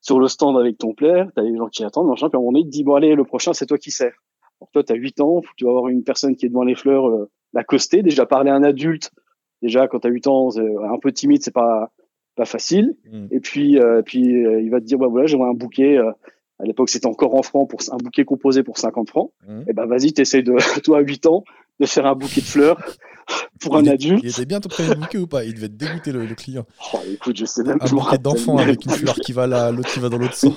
[0.00, 2.38] sur le stand avec ton père, tu as des gens qui attendent, machin, puis à
[2.38, 4.14] un moment donné, ils te disent, bon, allez, le prochain, c'est toi qui sers.
[4.60, 6.74] Alors, toi, tu as 8 ans, tu vas avoir une personne qui est devant les
[6.74, 9.12] fleurs, euh, l'accoster, déjà parler à un adulte,
[9.62, 11.90] déjà quand tu as 8 ans, un peu timide, c'est pas
[12.34, 12.96] pas facile.
[13.10, 13.26] Mm.
[13.30, 16.10] Et puis euh, puis euh, il va te dire bah voilà, j'aimerais un bouquet euh,
[16.60, 19.30] à l'époque, c'était encore en francs pour un bouquet composé pour 50 francs.
[19.46, 19.62] Mm.
[19.68, 21.44] Et ben vas-y, t'essayes de toi à 8 ans
[21.80, 22.78] de faire un bouquet de fleurs
[23.60, 24.20] pour un adulte.
[24.22, 25.44] Il était bien ton premier bouquet ou pas?
[25.44, 26.64] Il devait te dégoûter le, client.
[26.92, 29.92] Oh, écoute, je sais même Un bouquet d'enfant avec une fleur qui va là, l'autre
[29.92, 30.54] qui va dans l'autre sens.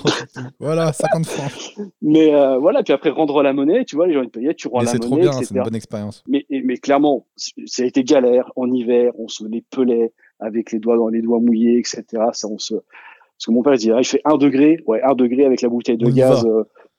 [0.60, 1.86] voilà, 50 francs.
[2.02, 4.68] Mais euh, voilà, puis après rendre la monnaie, tu vois, les gens ils payaient, tu
[4.68, 4.92] rends la monnaie.
[4.92, 6.22] C'est trop bien, c'est une bonne expérience.
[6.28, 10.78] Mais, mais clairement, ça a été galère en hiver, on se les pelait avec les
[10.78, 12.04] doigts dans les doigts mouillés, etc.
[12.32, 12.74] Ça, on se
[13.38, 15.68] parce que mon père disait, ah, il fait un degré, ouais, un degré avec la
[15.68, 16.44] bouteille de gaz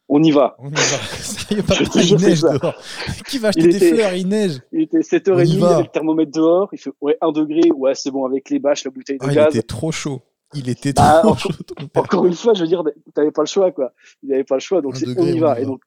[0.09, 0.55] on y va.
[0.57, 0.81] On y va.
[1.19, 1.63] Sérieux,
[1.95, 2.75] il neige dehors.
[3.27, 4.13] Qui va acheter des fleurs?
[4.15, 4.59] Il neige.
[4.71, 6.69] Il était 7h30, il y avait le thermomètre dehors.
[6.73, 7.71] Il fait ouais, 1 degré.
[7.71, 9.53] Ouais, c'est bon, avec les bâches, la bouteille de ah, gaz.
[9.53, 10.21] Il était trop chaud.
[10.55, 11.49] Il était bah, trop chaud.
[11.93, 12.83] Encore une fois, je veux dire,
[13.13, 13.93] t'avais pas le choix, quoi.
[14.23, 15.59] Il avait pas le choix, donc on y va.
[15.59, 15.81] Et donc,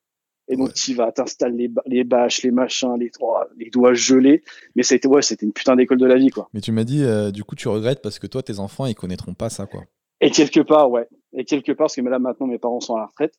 [0.48, 3.10] et donc, tu vas, t'installes les, les bâches, les machins, les,
[3.58, 4.42] les doigts gelés.
[4.76, 6.48] Mais c'était, ouais, c'était une putain d'école de la vie, quoi.
[6.52, 8.94] Mais tu m'as dit, euh, du coup, tu regrettes parce que toi, tes enfants, ils
[8.94, 9.82] connaîtront pas ça, quoi.
[10.22, 11.08] Et quelque part, ouais.
[11.34, 13.34] Et quelque part, parce que là, maintenant, mes parents sont à la retraite.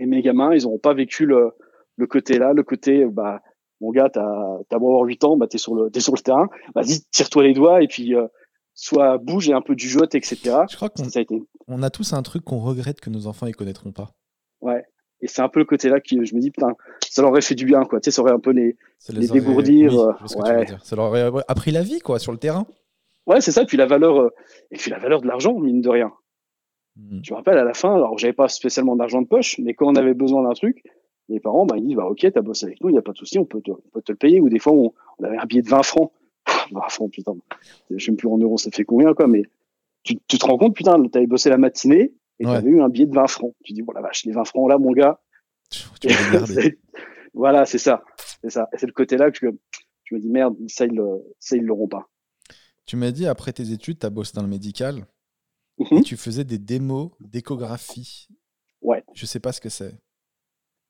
[0.00, 1.52] Et mes gamins, ils n'auront pas vécu le,
[1.96, 3.40] le côté là, le côté, bah,
[3.80, 6.20] mon gars, t'as, t'as beau avoir 8 ans, bah, t'es sur le, t'es sur le
[6.20, 6.48] terrain.
[6.74, 8.26] Vas-y, tire-toi les doigts et puis, euh,
[8.74, 10.36] soit bouge et un peu du jeu, etc.
[10.68, 11.40] Je crois qu'on ça a été...
[11.68, 14.10] on a tous un truc qu'on regrette que nos enfants ils connaîtront pas.
[14.60, 14.84] Ouais.
[15.20, 16.72] Et c'est un peu le côté là qui, je me dis, putain,
[17.08, 18.00] ça leur aurait fait du bien, quoi.
[18.00, 18.76] Tu sais, ça aurait un peu les,
[19.10, 19.94] les, dégourdir.
[19.94, 20.66] ouais.
[20.82, 22.66] Ça leur aurait appris la vie, quoi, sur le terrain.
[23.26, 23.64] Ouais, c'est ça.
[23.64, 24.30] Puis la valeur, euh,
[24.70, 26.12] et puis la valeur de l'argent, mine de rien.
[26.96, 27.20] Mm.
[27.22, 29.86] Je me rappelle à la fin, alors j'avais pas spécialement d'argent de poche, mais quand
[29.86, 30.82] on avait besoin d'un truc,
[31.28, 33.12] les parents bah, ils disent bah ok t'as bossé avec nous, il y a pas
[33.12, 34.40] de souci, on peut te, on peut te le payer.
[34.40, 36.12] Ou des fois on, on, avait un billet de 20 francs,
[36.72, 37.32] 20 francs putain,
[37.90, 39.42] je sais plus en euros ça fait combien quoi, mais
[40.02, 43.06] tu, tu te rends compte putain t'avais bossé la matinée et t'avais eu un billet
[43.06, 43.54] de 20 francs.
[43.64, 45.20] Tu dis bon la vache les 20 francs là mon gars,
[47.34, 48.02] voilà c'est ça,
[48.42, 48.68] c'est ça.
[48.72, 49.46] Et c'est le côté là que je,
[50.04, 51.00] je me dis merde ça ils
[51.38, 52.08] ça ils l'auront pas.
[52.86, 55.06] Tu m'as dit après tes études t'as bossé dans le médical.
[55.78, 56.02] Mhm.
[56.04, 58.28] tu faisais des démos d'échographie.
[58.80, 59.02] Ouais.
[59.14, 59.98] Je sais pas ce que c'est.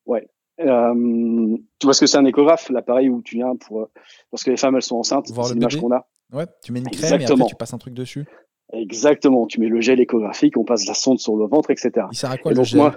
[0.04, 0.28] Ouais.
[0.60, 3.88] Euh, tu vois ce que c'est un échographe, l'appareil où tu viens pour
[4.30, 6.06] parce que les femmes elles sont enceintes, c'est l'image qu'on a.
[6.32, 6.46] Ouais.
[6.62, 8.26] Tu mets une crème et après tu passes un truc dessus.
[8.72, 9.46] Exactement.
[9.46, 12.06] Tu mets le gel échographique, on passe la sonde sur le ventre, etc.
[12.10, 12.92] Il sert à quoi le gel?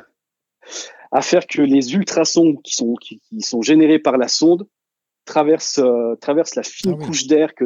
[1.11, 4.67] À faire que les ultrasons qui sont qui, sont générés par la sonde
[5.23, 7.65] traversent euh, traversent la fine ah couche d'air que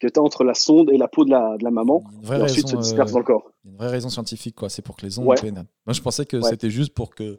[0.00, 2.34] que tu as entre la sonde et la peau de la, de la maman, et
[2.34, 3.50] ensuite se disperse dans le corps.
[3.64, 4.68] Une vraie raison scientifique, quoi.
[4.68, 5.52] C'est pour que les ondes ouais.
[5.52, 7.38] Moi, je pensais que c'était juste pour que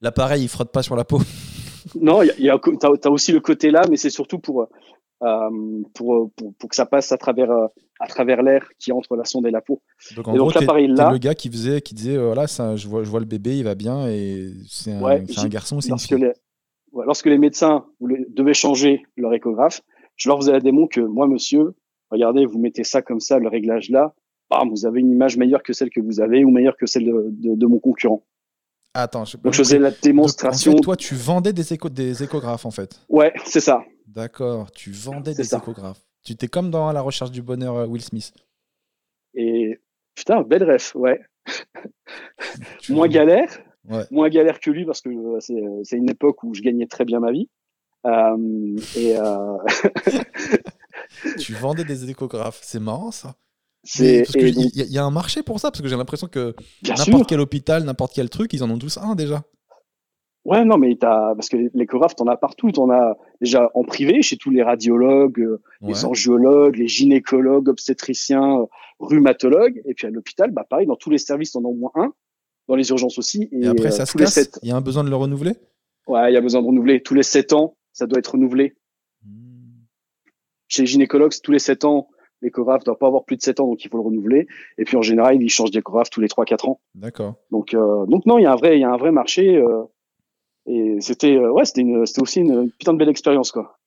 [0.00, 1.20] l'appareil il frotte pas sur la peau.
[2.00, 5.50] non, y y a, tu as, aussi le côté là, mais c'est surtout pour, euh,
[5.94, 7.66] pour, pour, pour, que ça passe à travers, euh,
[7.98, 9.82] à travers l'air qui entre la sonde et la peau.
[10.14, 11.10] Donc, en et donc, l'appareil là.
[11.10, 13.74] le gars qui, faisait, qui disait voilà, je, vois, je vois le bébé, il va
[13.74, 16.32] bien, et c'est un, un, garçon, c'est lorsque les,
[16.92, 19.82] lorsque les médecins devaient changer leur échographe,
[20.16, 21.74] je leur faisais la démon que moi, monsieur,
[22.10, 24.14] regardez, vous mettez ça comme ça, le réglage là,
[24.50, 27.04] bam, vous avez une image meilleure que celle que vous avez ou meilleure que celle
[27.04, 28.24] de, mon concurrent.
[28.94, 30.72] Attends, je, Donc je faisais la démonstration.
[30.72, 33.00] en toi, tu vendais des, des échographes en fait.
[33.08, 33.84] Ouais, c'est ça.
[34.06, 36.00] D'accord, tu vendais des échographes.
[36.24, 38.32] Tu étais comme dans la recherche du bonheur euh, Will Smith.
[39.34, 39.78] Et
[40.14, 41.20] putain, belle ref, ouais.
[42.88, 43.48] moins galère,
[44.10, 47.20] moins galère que lui parce que euh, c'est une époque où je gagnais très bien
[47.20, 47.48] ma vie.
[48.06, 49.58] Euh, et euh...
[51.38, 53.34] tu vendais des échographes, c'est marrant ça.
[53.98, 54.24] Il
[54.74, 58.12] y, a un marché pour ça parce que j'ai l'impression que n'importe quel hôpital, n'importe
[58.14, 59.42] quel truc, ils en ont tous un déjà.
[60.44, 62.70] Ouais, non, mais as, parce que l'échographe, t'en as partout.
[62.72, 68.66] T'en as déjà en privé, chez tous les radiologues, euh, les angiologues, les gynécologues, obstétriciens,
[68.98, 69.82] rhumatologues.
[69.84, 72.14] Et puis à l'hôpital, bah, pareil, dans tous les services, t'en as au moins un.
[72.66, 73.48] Dans les urgences aussi.
[73.52, 74.58] Et, après, ça euh, se casse.
[74.62, 75.52] Il y a un besoin de le renouveler?
[76.06, 77.02] Ouais, il y a besoin de renouveler.
[77.02, 78.74] Tous les 7 ans, ça doit être renouvelé.
[80.68, 82.08] Chez les gynécologues, tous les 7 ans,
[82.42, 84.46] l'échographe doit pas avoir plus de 7 ans, donc il faut le renouveler.
[84.76, 86.80] Et puis en général, ils changent d'échographe tous les 3-4 ans.
[86.94, 87.34] D'accord.
[87.50, 89.56] Donc, euh, donc non, il y a un vrai, il y a un vrai marché.
[89.56, 89.82] Euh,
[90.66, 93.78] et c'était, euh, ouais, c'était, c'était aussi une putain de belle expérience, quoi.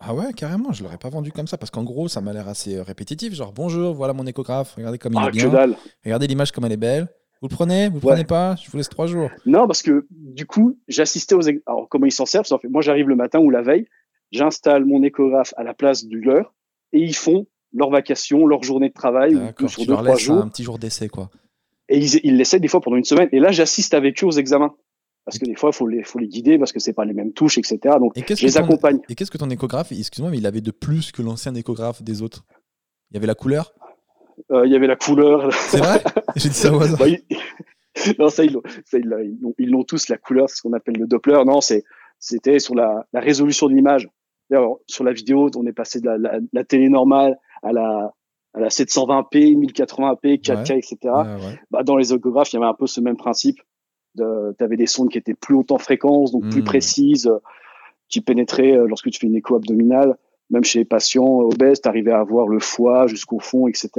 [0.00, 2.46] Ah ouais, carrément, je l'aurais pas vendu comme ça parce qu'en gros, ça m'a l'air
[2.46, 3.34] assez répétitif.
[3.34, 5.74] Genre, bonjour, voilà mon échographe, regardez comme il ah, est bien.
[6.04, 7.08] Regardez l'image comme elle est belle.
[7.42, 9.28] Vous le prenez Vous le prenez pas Je vous laisse trois jours.
[9.44, 11.48] Non, parce que du coup, j'assistais aux.
[11.66, 13.86] Alors, comment ils s'en servent Moi, j'arrive le matin ou la veille,
[14.32, 16.54] j'installe mon échographe à la place du leur
[16.92, 20.42] et ils font leur vacation, leur journée de travail, ou sur deux, trois jours.
[20.42, 21.30] un petit jour d'essai, quoi.
[21.88, 23.28] Et ils, ils l'essaient des fois pendant une semaine.
[23.32, 24.74] Et là, j'assiste avec eux aux examens.
[25.24, 27.12] Parce que des fois, il faut les, faut les guider parce que c'est pas les
[27.12, 27.78] mêmes touches, etc.
[28.00, 29.00] Donc, je les accompagne.
[29.10, 32.22] Et qu'est-ce que ton échographe, excuse-moi, mais il avait de plus que l'ancien échographe des
[32.22, 32.46] autres?
[33.10, 33.74] Il y avait la couleur?
[34.50, 35.52] Euh, Il y avait la couleur.
[35.52, 36.02] C'est vrai?
[36.36, 36.98] J'ai dit ça au hasard.
[36.98, 37.06] Bah,
[38.18, 38.52] non, ça, ils
[39.70, 41.42] l'ont tous, la couleur, c'est ce qu'on appelle le Doppler.
[41.44, 41.60] Non,
[42.18, 44.08] c'était sur la, la résolution de l'image.
[44.86, 48.12] Sur la vidéo, on est passé de la, la télé normale à la,
[48.54, 50.96] à la 720p, 1080p, 4K, etc.
[51.70, 53.60] Bah, dans les échographes, il y avait un peu ce même principe.
[54.16, 54.24] Tu
[54.64, 56.64] avais des sondes qui étaient plus hautes en fréquence, donc plus hmm.
[56.64, 57.30] précises,
[58.08, 60.16] qui pénétraient euh, lorsque tu fais une écho abdominale.
[60.50, 63.90] Même chez les patients obèses, tu arrivais à voir le foie jusqu'au fond, etc.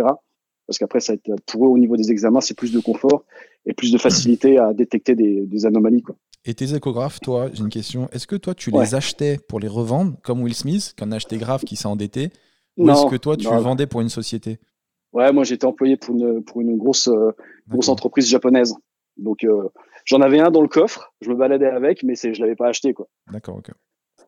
[0.66, 1.14] Parce qu'après, ça
[1.45, 3.24] pour eux, au niveau des examens, c'est plus de confort
[3.66, 6.02] et plus de facilité à détecter des, des anomalies.
[6.02, 6.16] Quoi.
[6.46, 8.10] Et tes échographes, toi, j'ai une question.
[8.12, 11.64] Est-ce que toi, tu les achetais pour les revendre, comme Will Smith, qu'un acheté grave
[11.64, 12.32] qui s'est endetté
[12.78, 14.60] ou est-ce que toi, tu vendais pour une société?
[15.12, 17.32] Ouais, moi, j'étais employé pour une, pour une grosse, euh,
[17.68, 18.76] grosse entreprise japonaise.
[19.18, 19.68] Donc, euh,
[20.06, 22.68] j'en avais un dans le coffre, je me baladais avec, mais je ne l'avais pas
[22.68, 22.94] acheté.
[22.94, 23.08] quoi.
[23.32, 23.72] D'accord, ok.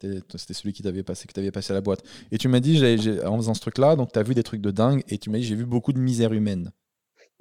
[0.02, 2.04] C'était celui qui t'avait passé, que t'avais passé à la boîte.
[2.32, 2.82] Et tu m'as dit,
[3.24, 5.38] en faisant ce truc-là, donc tu as vu des trucs de dingue, et tu m'as
[5.38, 6.72] dit, j'ai vu beaucoup de misère humaine.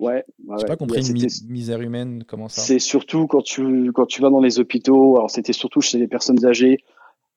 [0.00, 0.24] Ouais.
[0.46, 4.22] ouais j'ai pas compris une misère humaine, comment ça C'est surtout quand tu, quand tu
[4.22, 6.78] vas dans les hôpitaux, alors c'était surtout chez les personnes âgées,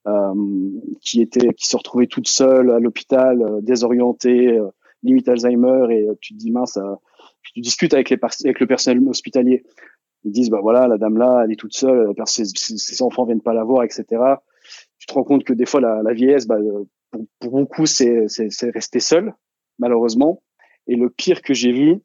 [0.07, 0.33] euh,
[1.01, 4.69] qui était qui se retrouvait toute seule à l'hôpital, euh, désorientée, euh,
[5.03, 6.79] limite Alzheimer, et tu te dis mince,
[7.41, 9.63] tu discutes avec les avec le personnel hospitalier.
[10.23, 13.41] Ils disent bah voilà, la dame là, elle est toute seule, ses, ses enfants viennent
[13.41, 14.05] pas la voir, etc.
[14.99, 16.59] Tu te rends compte que des fois la, la vieillesse, bah,
[17.11, 19.33] pour, pour beaucoup, c'est c'est rester seul,
[19.79, 20.41] malheureusement.
[20.87, 22.01] Et le pire que j'ai vu,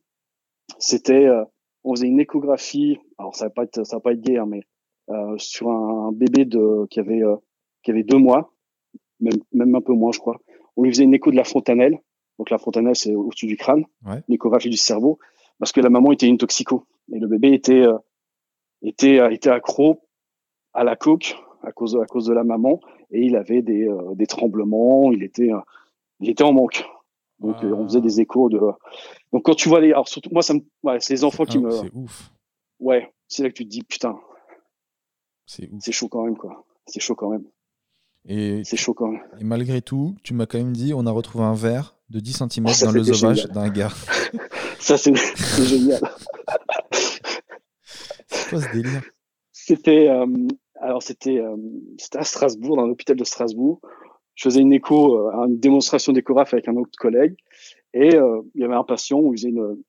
[0.78, 1.28] c'était
[1.84, 2.98] on faisait une échographie.
[3.18, 4.62] Alors ça va pas être ça va pas être gay, hein, mais
[5.10, 7.22] euh, sur un, bébé de qui avait
[7.82, 8.52] qui avait deux mois,
[9.20, 10.38] même, même un peu moins, je crois.
[10.76, 11.98] On lui faisait une écho de la fontanelle.
[12.38, 14.22] Donc la fontanelle, c'est au-dessus du crâne, ouais.
[14.28, 15.18] l'échographie du cerveau,
[15.58, 17.98] parce que la maman était une toxico et le bébé était euh,
[18.82, 20.00] était euh, était accro
[20.72, 23.88] à la coke à cause de, à cause de la maman et il avait des
[23.88, 25.50] euh, des tremblements, il était
[26.20, 26.84] il était en manque.
[27.40, 28.58] Donc on faisait des échos de.
[29.32, 31.58] Donc quand tu vois les, alors surtout moi ça me, ouais, c'est les enfants qui
[31.58, 31.70] me.
[31.70, 32.32] C'est ouf.
[32.80, 34.18] Ouais, c'est là que tu te dis putain.
[35.46, 36.64] C'est C'est chaud quand même quoi.
[36.86, 37.44] C'est chaud quand même.
[38.26, 39.14] Et c'est choquant.
[39.40, 42.44] Et malgré tout, tu m'as quand même dit on a retrouvé un verre de 10
[42.50, 43.92] cm dans l'œsophage d'un gars.
[44.78, 45.14] ça, c'est
[45.62, 46.00] génial.
[48.26, 49.02] c'est quoi ce délire?
[49.52, 50.26] C'était euh,
[50.80, 51.56] alors c'était euh,
[51.98, 53.80] c'était à Strasbourg, dans l'hôpital de Strasbourg.
[54.38, 57.34] Je faisais une écho, euh, une démonstration d'échographe avec un autre collègue,
[57.92, 59.82] et il y avait un patient où il faisait une,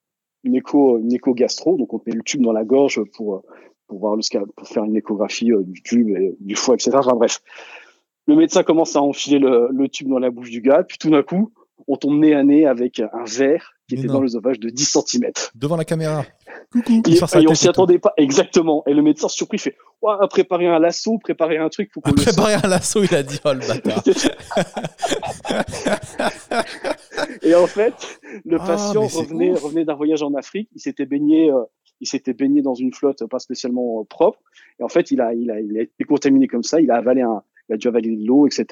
[0.43, 3.43] une écho, une écho gastro, donc on met le tube dans la gorge pour
[3.87, 6.91] pour voir le pour faire une échographie du tube du foie, etc.
[6.93, 7.41] Enfin bref.
[8.27, 11.23] Le médecin commence à enfiler le, tube dans la bouche du gars, puis tout d'un
[11.23, 11.51] coup,
[11.87, 15.31] on tombe nez à nez avec un verre qui était dans l'œsophage de 10 cm.
[15.55, 16.23] Devant la caméra.
[16.71, 17.01] Coucou.
[17.07, 18.83] Et, et on s'y attendait pas exactement.
[18.85, 21.89] Et le médecin surpris fait ouais, préparer un lasso, préparer un truc.
[21.91, 24.03] Faut préparer un lasso, il a dit oh le bâtard.
[27.41, 30.69] et en fait, le ah, patient revenait, revenait d'un voyage en Afrique.
[30.75, 31.63] Il s'était baigné, euh,
[31.99, 34.39] il s'était baigné dans une flotte pas spécialement euh, propre.
[34.79, 36.79] Et en fait, il a, il a, il a été contaminé comme ça.
[36.79, 38.67] Il a avalé un, il a dû avaler de l'eau, etc.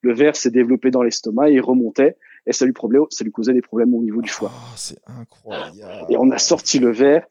[0.00, 2.16] Le verre s'est développé dans l'estomac et il remontait
[2.46, 4.50] et ça lui, problème, ça lui causait des problèmes au niveau du foie.
[4.52, 6.06] Oh, c'est incroyable.
[6.08, 7.24] Et on a sorti le verre,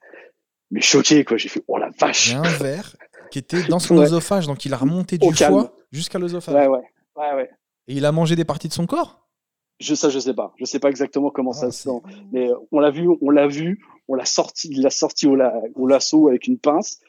[0.69, 1.37] mais choqué quoi.
[1.37, 2.29] J'ai fait oh la vache.
[2.29, 2.95] Il y a un verre
[3.29, 6.55] qui était dans son œsophage, donc il a remonté du foie jusqu'à l'œsophage.
[6.55, 6.83] Ouais, ouais,
[7.17, 7.49] ouais, ouais.
[7.87, 9.27] Et il a mangé des parties de son corps?
[9.79, 12.01] Je ça je sais pas, je sais pas exactement comment ça ah, se sent,
[12.31, 15.59] mais on l'a vu, on l'a vu, on l'a sorti, il l'a sorti au, la,
[15.73, 16.99] au lasso avec une pince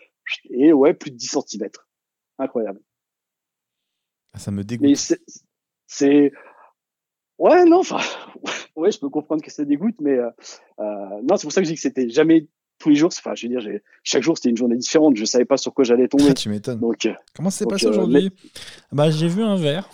[0.48, 1.68] et ouais plus de 10 cm.
[2.38, 2.80] Incroyable.
[4.32, 4.96] Ah, ça me dégoûte.
[5.86, 6.32] c'est
[7.42, 7.98] ouais non enfin
[8.76, 10.30] ouais je peux comprendre que ça dégoûte mais euh,
[10.78, 12.46] euh, non c'est pour ça que je dis que c'était jamais
[12.78, 15.44] tous les jours enfin je veux dire chaque jour c'était une journée différente je savais
[15.44, 16.32] pas sur quoi j'allais tomber.
[16.34, 16.80] Tu m'étonnes.
[16.80, 18.30] Donc euh, comment c'est passé aujourd'hui
[18.92, 19.88] bah j'ai vu un verre.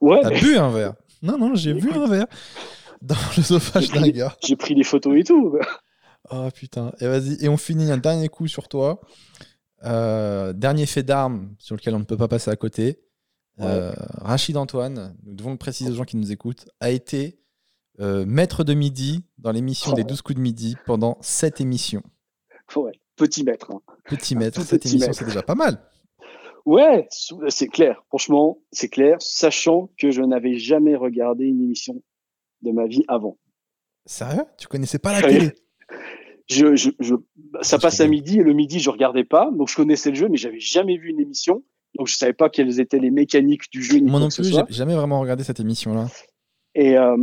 [0.00, 0.20] Ouais.
[0.22, 0.94] T'as bu un verre.
[1.22, 2.26] Non non j'ai vu un verre
[3.02, 4.36] dans l'œsophage d'un gars.
[4.42, 5.58] j'ai pris des photos et tout.
[6.30, 6.92] Oh putain.
[7.00, 9.00] Et vas-y et on finit un dernier coup sur toi.
[9.82, 12.98] Dernier fait d'armes sur lequel on ne peut pas passer à côté
[13.60, 17.38] euh, Rachid Antoine, nous devons le préciser aux gens qui nous écoutent, a été
[18.00, 22.02] euh, maître de midi dans l'émission des 12 coups de midi pendant 7 émissions.
[22.74, 23.70] Ouais, petit maître.
[23.72, 23.80] Hein.
[24.04, 25.80] Petit maître, cette émission, c'est déjà pas mal.
[26.66, 27.06] Ouais,
[27.48, 28.02] c'est clair.
[28.08, 32.02] Franchement, c'est clair, sachant que je n'avais jamais regardé une émission
[32.62, 33.38] de ma vie avant.
[34.04, 34.44] Sérieux?
[34.58, 35.52] Tu connaissais pas la télé?
[36.48, 37.14] Je, je,
[37.62, 40.28] ça passe à midi et le midi je regardais pas, donc je connaissais le jeu,
[40.28, 41.64] mais j'avais jamais vu une émission.
[41.96, 44.00] Donc je savais pas quelles étaient les mécaniques du jeu.
[44.00, 46.06] Moi non plus, j'ai jamais vraiment regardé cette émission-là.
[46.74, 47.16] Et, euh,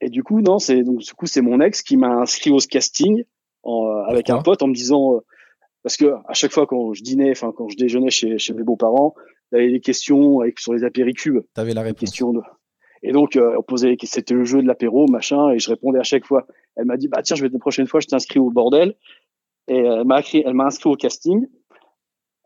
[0.00, 2.56] et, du coup, non, c'est donc du coup c'est mon ex qui m'a inscrit au
[2.58, 3.24] casting
[3.62, 5.18] en, euh, avec un pote en me disant euh,
[5.82, 8.62] parce que à chaque fois quand je dînais, enfin quand je déjeunais chez, chez mes
[8.62, 9.14] beaux-parents,
[9.52, 11.40] il y avait des questions avec, sur les apéricubes.
[11.52, 12.10] T'avais la réponse.
[12.10, 12.40] De...
[13.02, 16.24] Et donc on posait c'était le jeu de l'apéro machin et je répondais à chaque
[16.24, 16.46] fois.
[16.76, 18.94] Elle m'a dit bah tiens je vais la prochaine fois je t'inscris au bordel
[19.68, 21.46] et elle m'a elle m'a inscrit au casting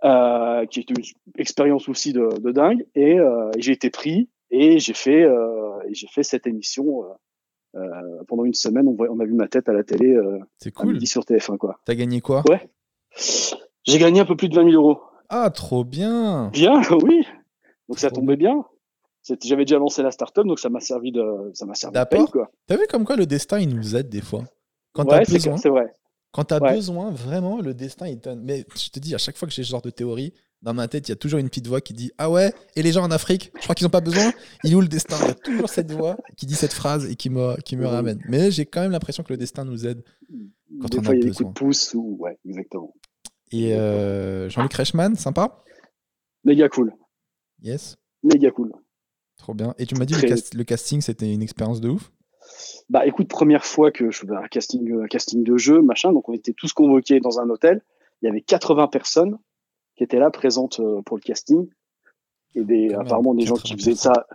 [0.04, 1.02] euh, qui est une
[1.36, 2.86] expérience aussi de, de dingue.
[2.94, 7.04] Et, euh, j'ai été pris et j'ai fait, euh, j'ai fait cette émission.
[7.76, 7.80] Euh,
[8.26, 10.16] pendant une semaine, on, on, a vu ma tête à la télé.
[10.58, 11.04] C'est cool.
[11.06, 11.78] sur TF1 quoi.
[11.84, 12.42] T'as gagné quoi?
[12.48, 12.68] Ouais.
[13.84, 15.00] J'ai gagné un peu plus de 20 000 euros.
[15.28, 16.48] Ah, trop bien.
[16.52, 17.26] Bien, oui.
[17.88, 18.64] Donc ça tombait bien.
[19.42, 22.50] J'avais déjà lancé la startup, donc ça m'a servi de, ça m'a servi de quoi.
[22.66, 24.44] T'as vu comme quoi le destin il nous aide des fois?
[24.92, 25.92] Quand ouais, c'est vrai.
[26.32, 28.42] Quand tu as besoin, vraiment, le destin, il donne.
[28.42, 30.88] Mais je te dis, à chaque fois que j'ai ce genre de théorie, dans ma
[30.88, 33.04] tête, il y a toujours une petite voix qui dit Ah ouais, et les gens
[33.04, 34.32] en Afrique, je crois qu'ils n'ont pas besoin.
[34.64, 35.16] Il est où le destin?
[35.20, 37.86] Il y a toujours cette voix qui dit cette phrase et qui me, qui me
[37.86, 38.20] ramène.
[38.28, 40.02] Mais j'ai quand même l'impression que le destin nous aide
[40.80, 42.16] quand on a il y a des coups de pouce ou.
[42.18, 42.92] Ouais, exactement.
[43.50, 45.62] Et euh, Jean-Luc Reichmann, sympa?
[46.44, 46.92] Méga cool.
[47.62, 47.96] Yes.
[48.22, 48.72] Méga cool.
[49.36, 49.74] Trop bien.
[49.78, 52.10] Et tu m'as dit que le casting, c'était une expérience de ouf?
[52.88, 56.28] Bah écoute, première fois que je faisais un casting, un casting de jeu, machin, donc
[56.28, 57.82] on était tous convoqués dans un hôtel.
[58.22, 59.38] Il y avait 80 personnes
[59.96, 61.68] qui étaient là présentes euh, pour le casting
[62.54, 64.26] et des apparemment des gens qui faisaient ça.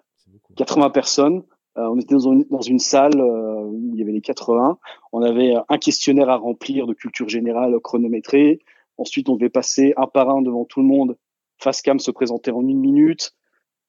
[0.56, 1.44] 80 personnes.
[1.78, 4.78] Euh, on était dans une, dans une salle euh, où il y avait les 80.
[5.12, 8.60] On avait un questionnaire à remplir de culture générale chronométré.
[8.98, 11.18] Ensuite, on devait passer un par un devant tout le monde.
[11.58, 13.34] Face cam se présenter en une minute.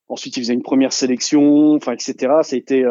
[0.09, 2.15] Ensuite, ils faisaient une première sélection, enfin, etc.
[2.43, 2.85] Ça a été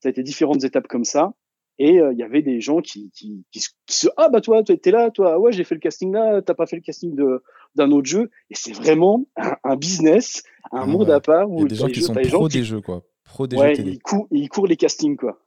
[0.00, 1.34] ça a été différentes étapes comme ça.
[1.78, 4.90] Et euh, il y avait des gens qui, qui, qui, se ah bah toi t'es
[4.90, 7.42] là toi ouais j'ai fait le casting là t'as pas fait le casting de
[7.74, 8.30] d'un autre jeu.
[8.48, 9.26] Et c'est vraiment
[9.62, 10.42] un, business
[10.72, 12.64] un ah monde à part où il y a des gens qui sont pro des
[12.64, 13.02] jeux quoi.
[13.24, 13.92] Pro des jeux télé.
[13.92, 15.38] Ils, courent, ils courent les castings quoi.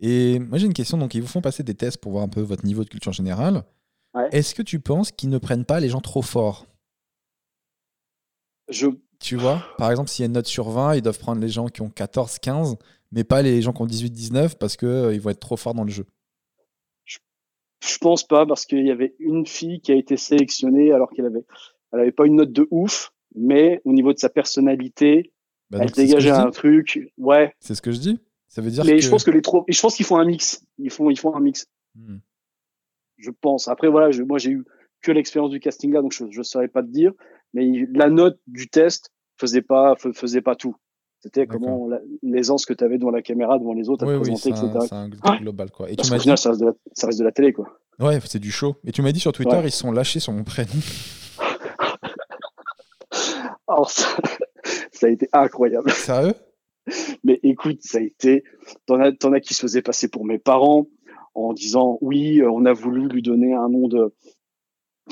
[0.00, 0.98] Et moi j'ai une question.
[0.98, 3.12] Donc ils vous font passer des tests pour voir un peu votre niveau de culture
[3.12, 3.62] générale.
[4.32, 6.66] Est-ce que tu penses qu'ils ne prennent pas les gens trop forts?
[8.68, 8.88] Je
[9.20, 9.62] tu vois?
[9.78, 11.82] Par exemple s'il y a une note sur 20 ils doivent prendre les gens qui
[11.82, 12.76] ont 14 15
[13.12, 15.74] mais pas les gens qui ont 18-19 parce qu'ils euh, ils vont être trop forts
[15.74, 16.06] dans le jeu.
[17.04, 17.18] Je,
[17.82, 21.26] je pense pas parce qu'il y avait une fille qui a été sélectionnée alors qu'elle
[21.26, 21.44] avait,
[21.92, 25.32] elle avait pas une note de ouf, mais au niveau de sa personnalité,
[25.70, 27.12] bah elle dégageait un truc.
[27.16, 27.54] Ouais.
[27.60, 28.20] C'est ce que je dis.
[28.48, 28.84] Ça veut dire.
[28.84, 30.64] Mais je pense que les trop, je pense qu'ils font un mix.
[30.78, 31.68] Ils font, ils font un mix.
[31.94, 32.18] Hmm.
[33.16, 33.68] Je pense.
[33.68, 34.64] Après voilà, je, moi j'ai eu
[35.02, 37.12] que l'expérience du casting là, donc je ne saurais pas te dire.
[37.54, 40.76] Mais la note du test faisait pas, faisait pas tout.
[41.22, 41.90] C'était comment
[42.22, 44.68] l'aisance que tu avais devant la caméra, devant les autres, à présenter, etc.
[44.80, 45.90] C'est un ah global, quoi.
[45.90, 46.24] Et tu m'as dit...
[46.36, 47.78] ça reste, de la, ça reste de la télé, quoi.
[47.98, 48.76] Ouais, c'est du show.
[48.86, 50.72] Et tu m'as dit sur Twitter, ils sont lâchés sur mon prénom.
[53.68, 54.08] Alors, ça,
[54.92, 55.90] ça, a été incroyable.
[55.90, 56.34] Sérieux?
[57.22, 58.42] Mais écoute, ça a été.
[58.86, 60.86] T'en as, en as qui se faisaient passer pour mes parents
[61.34, 64.14] en disant oui, on a voulu lui donner un nom de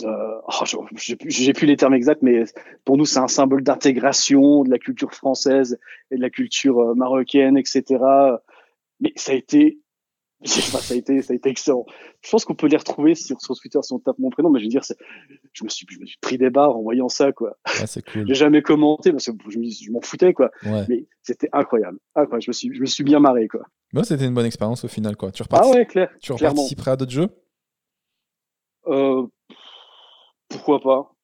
[0.05, 0.85] euh, oh,
[1.27, 2.45] j'ai plus les termes exacts, mais
[2.85, 5.79] pour nous c'est un symbole d'intégration de la culture française
[6.11, 7.85] et de la culture euh, marocaine, etc.
[9.01, 9.79] Mais ça a été,
[10.45, 11.87] ça a été, ça a été excellent.
[12.23, 14.61] Je pense qu'on peut les retrouver sur, sur Twitter si on tape mon prénom, mais
[14.61, 14.83] je veux dire,
[15.53, 17.57] je me suis, je me suis pris des barres en voyant ça, quoi.
[17.87, 18.27] c'est cool.
[18.27, 20.51] J'ai jamais commenté parce que je, je m'en foutais, quoi.
[20.89, 21.99] Mais c'était incroyable.
[22.15, 22.43] incroyable.
[22.43, 23.63] Je me suis, je me suis bien marré, quoi.
[23.93, 25.31] Moi, c'était une bonne expérience au final, quoi.
[25.31, 26.11] Tu ah ouais, clair.
[26.21, 27.29] Tu reparticiperais à d'autres jeux?
[28.87, 29.27] Euh,
[30.49, 31.15] pourquoi pas?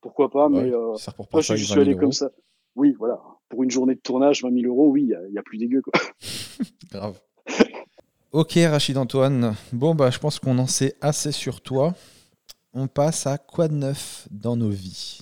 [0.00, 0.94] Pourquoi pas Mais euh,
[1.32, 2.30] moi, je, suis allé comme ça.
[2.74, 3.20] oui, voilà.
[3.48, 5.82] Pour une journée de tournage, 20 000 euros, oui, il n'y a, plus dégueu.
[5.82, 5.92] Quoi.
[6.90, 7.20] Grave.
[8.32, 9.56] Ok, Rachid Antoine.
[9.72, 11.94] Bon, bah, je pense qu'on en sait assez sur toi.
[12.72, 15.20] On passe à quoi de neuf dans nos vies?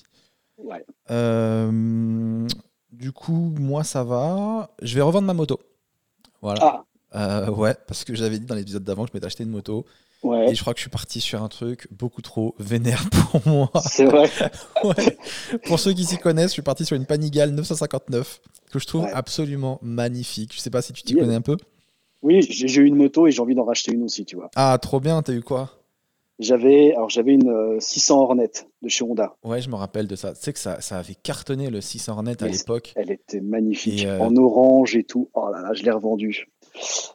[0.59, 0.85] Ouais.
[1.11, 2.47] Euh,
[2.93, 4.71] du coup, moi, ça va.
[4.83, 5.59] Je vais revendre ma moto.
[6.43, 6.61] Voilà.
[6.63, 6.85] Ah.
[7.15, 9.85] Euh, ouais, parce que j'avais dit dans l'épisode d'avant que je m'étais acheté une moto.
[10.23, 10.51] Ouais.
[10.51, 13.71] Et je crois que je suis parti sur un truc beaucoup trop vénère pour moi.
[13.89, 14.29] C'est vrai.
[14.85, 15.17] ouais.
[15.67, 18.41] Pour ceux qui s'y connaissent, je suis parti sur une Panigale 959
[18.73, 20.53] que je trouve absolument magnifique.
[20.55, 21.57] Je sais pas si tu t'y connais un peu.
[22.23, 24.51] Oui, j'ai eu une moto et j'ai envie d'en racheter une aussi, tu vois.
[24.57, 25.23] Ah, trop bien.
[25.23, 25.71] T'as eu quoi?
[26.39, 28.51] J'avais alors j'avais une 600 euh, Hornet
[28.83, 29.35] de chez Honda.
[29.43, 30.35] Ouais, je me rappelle de ça.
[30.35, 32.93] Tu sais que ça, ça avait cartonné le 600 Hornet à l'époque.
[32.95, 35.31] Elle était magnifique, euh, en orange et tout.
[35.35, 36.49] Oh là là, je l'ai revendue.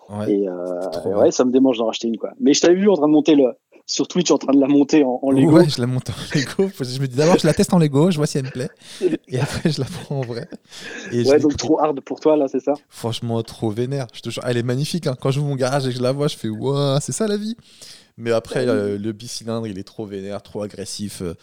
[0.09, 2.31] Ouais, et euh, ouais, ça me démange d'en racheter une quoi.
[2.39, 3.45] Mais je t'avais vu en train de monter le
[3.85, 5.57] sur Twitch en train de la monter en, Lego.
[5.57, 6.71] Ouais, je la monte en Lego.
[6.79, 8.69] Je me dis d'abord je la teste en Lego, je vois si elle me plaît,
[9.27, 10.47] et après je la prends en vrai.
[11.11, 12.73] Et ouais, donc trop hard pour toi là, c'est ça?
[12.89, 14.07] Franchement, trop vénère.
[14.13, 15.07] Je te jure, elle est magnifique.
[15.07, 15.15] Hein.
[15.19, 17.37] Quand je mon garage et que je la vois, je fais waouh, c'est ça la
[17.37, 17.55] vie.
[18.17, 21.21] Mais après, euh, le bicylindre, il est trop vénère, trop agressif.
[21.21, 21.33] Euh,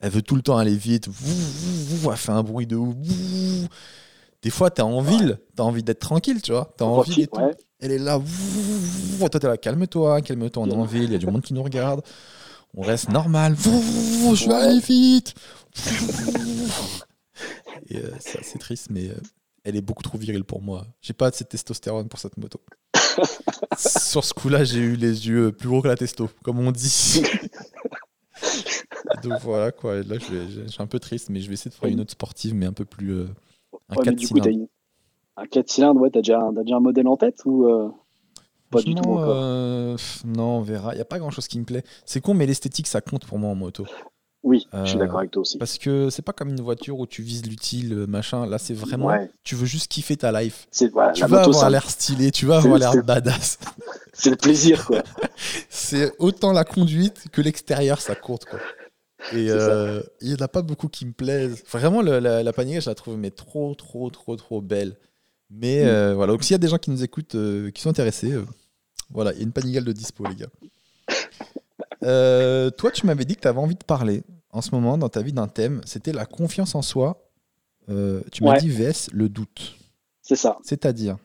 [0.00, 1.08] elle veut tout le temps aller vite.
[1.08, 2.76] Elle fait un bruit de
[4.42, 6.72] Des fois, t'es en ville, t'as envie d'être tranquille, tu vois.
[6.76, 7.28] T'as envie
[7.80, 8.20] Elle est là.
[9.18, 11.54] Toi, t'es là, calme-toi, calme-toi, on est en ville, il y a du monde qui
[11.54, 12.02] nous regarde.
[12.74, 13.56] On reste normal.
[13.56, 15.34] Je vais aller vite.
[17.88, 19.10] Et euh, c'est triste, mais
[19.64, 20.86] elle est beaucoup trop virile pour moi.
[21.00, 22.60] J'ai pas assez de testostérone pour cette moto.
[23.78, 27.22] Sur ce coup-là, j'ai eu les yeux plus gros que la testo, comme on dit.
[29.22, 30.02] Donc voilà, quoi.
[30.02, 32.54] là, je, suis un peu triste, mais je vais essayer de faire une autre sportive,
[32.54, 33.12] mais un peu plus.
[33.12, 33.28] Euh,
[33.90, 34.66] un 4 cylindres.
[35.36, 37.88] Un 4 cylindres, ouais, t'as déjà, as déjà un modèle en tête ou euh,
[38.70, 40.92] pas du tout euh, Non, on verra.
[40.92, 41.82] Il n'y a pas grand-chose qui me plaît.
[42.04, 43.86] C'est con, mais l'esthétique, ça compte pour moi en moto.
[44.42, 45.58] Oui, je suis d'accord avec toi aussi.
[45.58, 48.46] Parce que c'est pas comme une voiture où tu vises l'utile, machin.
[48.46, 49.10] Là, c'est vraiment.
[49.44, 50.66] Tu veux juste kiffer ta life.
[50.72, 51.12] tu vas
[51.42, 53.58] avoir l'air stylé, tu vas avoir l'air badass.
[54.12, 55.02] C'est le plaisir, quoi.
[55.68, 58.60] c'est autant la conduite que l'extérieur, ça compte, quoi.
[59.32, 61.62] Et euh, il n'y en a pas beaucoup qui me plaisent.
[61.70, 64.96] Vraiment, la, la panier, je la trouve mais trop, trop, trop, trop belle.
[65.50, 65.88] Mais mm.
[65.88, 68.32] euh, voilà, donc s'il y a des gens qui nous écoutent, euh, qui sont intéressés,
[69.10, 70.50] voilà, il y a une panigale de dispo, les gars.
[72.76, 75.22] Toi, tu m'avais dit que tu avais envie de parler en ce moment dans ta
[75.22, 75.80] vie d'un thème.
[75.84, 77.26] C'était la confiance en soi.
[77.88, 79.76] Tu m'as dit VS, le doute.
[80.22, 80.58] C'est ça.
[80.62, 81.16] C'est-à-dire?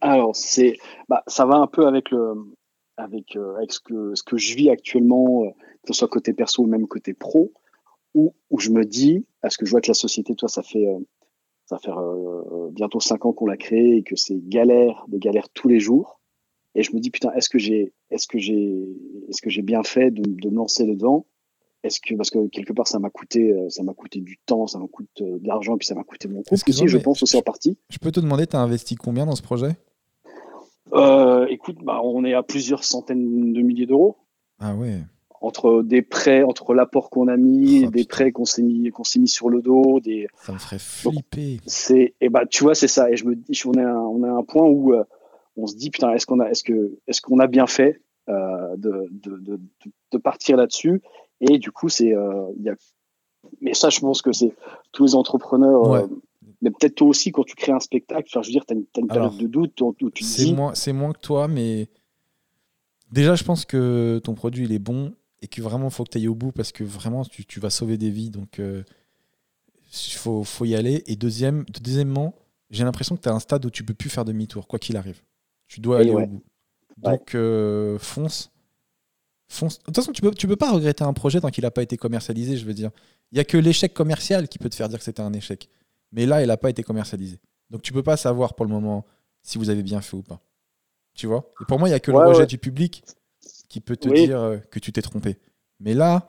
[0.00, 0.76] Alors, c'est,
[1.08, 2.34] bah, ça va un peu avec, le,
[2.98, 5.50] avec, euh, avec ce, que, ce que je vis actuellement,
[5.82, 7.52] que ce soit côté perso ou même côté pro,
[8.14, 10.86] où, où je me dis, parce que je vois que la société, toi, ça fait,
[11.66, 11.90] ça fait
[12.72, 16.18] bientôt cinq ans qu'on l'a créée et que c'est galère, des galères tous les jours.
[16.74, 18.86] Et je me dis putain est-ce que j'ai est-ce que j'ai
[19.28, 21.26] est-ce que j'ai bien fait de, de me lancer dedans?
[21.82, 24.66] Est-ce que parce que quelque part ça m'a coûté euh, ça m'a coûté du temps
[24.66, 27.22] ça m'a coûté euh, de l'argent puis ça m'a coûté mon couple aussi je pense
[27.22, 27.78] aussi en partie.
[27.90, 29.76] je peux te demander tu as investi combien dans ce projet?
[30.92, 34.16] Euh, écoute bah, on est à plusieurs centaines de milliers d'euros.
[34.60, 34.98] Ah ouais.
[35.40, 39.04] Entre des prêts entre l'apport qu'on a mis oh, des prêts qu'on s'est mis qu'on
[39.04, 41.60] s'est mis sur le dos des ça me ferait flipper.
[41.66, 43.10] c'est et bah tu vois c'est ça.
[43.10, 44.94] Et je me dis on est à, on est à un point où
[45.58, 48.76] on se dit putain, est-ce qu'on a, est-ce que, est-ce qu'on a bien fait euh,
[48.76, 49.60] de, de,
[50.12, 51.02] de, partir là-dessus?
[51.40, 52.74] Et du coup, c'est, euh, y a...
[53.60, 54.54] mais ça, je pense que c'est
[54.92, 55.94] tous les entrepreneurs.
[55.94, 56.06] Euh,
[56.60, 59.08] mais peut-être toi aussi, quand tu crées un spectacle, je veux dire, tu as une,
[59.08, 60.54] période de doute où tu c'est dis...
[60.54, 61.88] Moins, c'est moins que toi, mais
[63.12, 66.10] déjà, je pense que ton produit, il est bon et que vraiment, il faut que
[66.10, 68.30] tu ailles au bout parce que vraiment, tu, tu vas sauver des vies.
[68.30, 71.04] Donc, il faut, faut, y aller.
[71.06, 72.34] Et deuxième, deuxièmement,
[72.70, 74.96] j'ai l'impression que tu as un stade où tu peux plus faire demi-tour, quoi qu'il
[74.96, 75.22] arrive.
[75.68, 76.42] Tu dois aller au bout.
[76.96, 78.50] Donc, euh, fonce.
[79.48, 79.78] Fonce.
[79.78, 81.82] De toute façon, tu peux, tu peux pas regretter un projet tant qu'il n'a pas
[81.82, 82.90] été commercialisé, je veux dire.
[83.32, 85.68] Il n'y a que l'échec commercial qui peut te faire dire que c'était un échec.
[86.12, 87.38] Mais là, il n'a pas été commercialisé.
[87.70, 89.04] Donc, tu peux pas savoir pour le moment
[89.42, 90.40] si vous avez bien fait ou pas.
[91.14, 91.50] Tu vois?
[91.60, 93.04] Et pour moi, il n'y a que le rejet du public
[93.68, 95.38] qui peut te dire euh, que tu t'es trompé.
[95.80, 96.28] Mais là,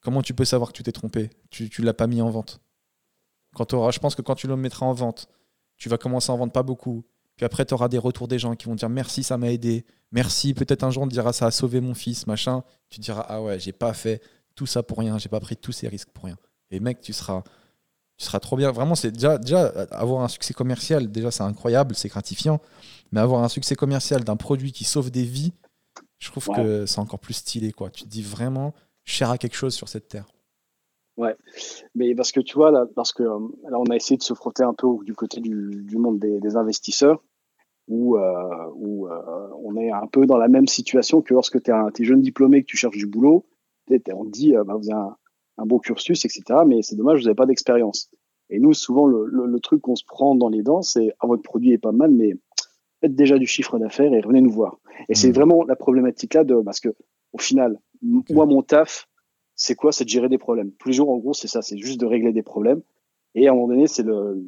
[0.00, 1.30] comment tu peux savoir que tu t'es trompé?
[1.50, 2.60] Tu ne l'as pas mis en vente.
[3.54, 5.28] Quand auras, je pense que quand tu le mettras en vente,
[5.76, 7.04] tu vas commencer à en vendre pas beaucoup.
[7.36, 9.84] Puis après, tu auras des retours des gens qui vont dire merci, ça m'a aidé.
[10.12, 12.62] Merci, peut-être un jour on te dira ça a sauvé mon fils, machin.
[12.90, 14.22] Tu diras ah ouais, j'ai pas fait
[14.54, 16.38] tout ça pour rien, j'ai pas pris tous ces risques pour rien.
[16.70, 17.44] Et mec, tu seras,
[18.18, 18.70] tu seras trop bien.
[18.72, 22.60] Vraiment, c'est déjà, déjà avoir un succès commercial, déjà c'est incroyable, c'est gratifiant.
[23.12, 25.52] Mais avoir un succès commercial d'un produit qui sauve des vies,
[26.18, 27.72] je trouve que c'est encore plus stylé.
[27.72, 27.90] Quoi.
[27.90, 30.26] Tu te dis vraiment, cher à quelque chose sur cette terre.
[31.16, 31.34] Ouais,
[31.94, 33.38] mais parce que tu vois, là, parce que euh,
[33.70, 36.40] là, on a essayé de se frotter un peu du côté du, du monde des,
[36.40, 37.22] des, investisseurs,
[37.88, 41.70] où, euh, où euh, on est un peu dans la même situation que lorsque tu
[41.70, 43.46] es, jeune diplômé, que tu cherches du boulot,
[43.88, 45.16] on te dit, bah, vous avez un,
[45.58, 48.10] un, beau cursus, etc., mais c'est dommage, vous n'avez pas d'expérience.
[48.50, 51.42] Et nous, souvent, le, le, truc qu'on se prend dans les dents, c'est ah, votre
[51.42, 52.34] produit est pas mal, mais
[53.00, 54.78] faites déjà du chiffre d'affaires et revenez nous voir.
[55.08, 55.34] Et c'est hmm.
[55.34, 56.90] vraiment la problématique là de parce que
[57.32, 59.08] au final, moi, mon taf,
[59.54, 59.92] c'est quoi?
[59.92, 60.72] C'est de gérer des problèmes.
[60.72, 62.82] Tous les jours, en gros, c'est ça, c'est juste de régler des problèmes.
[63.34, 64.46] Et à un moment donné, c'est le,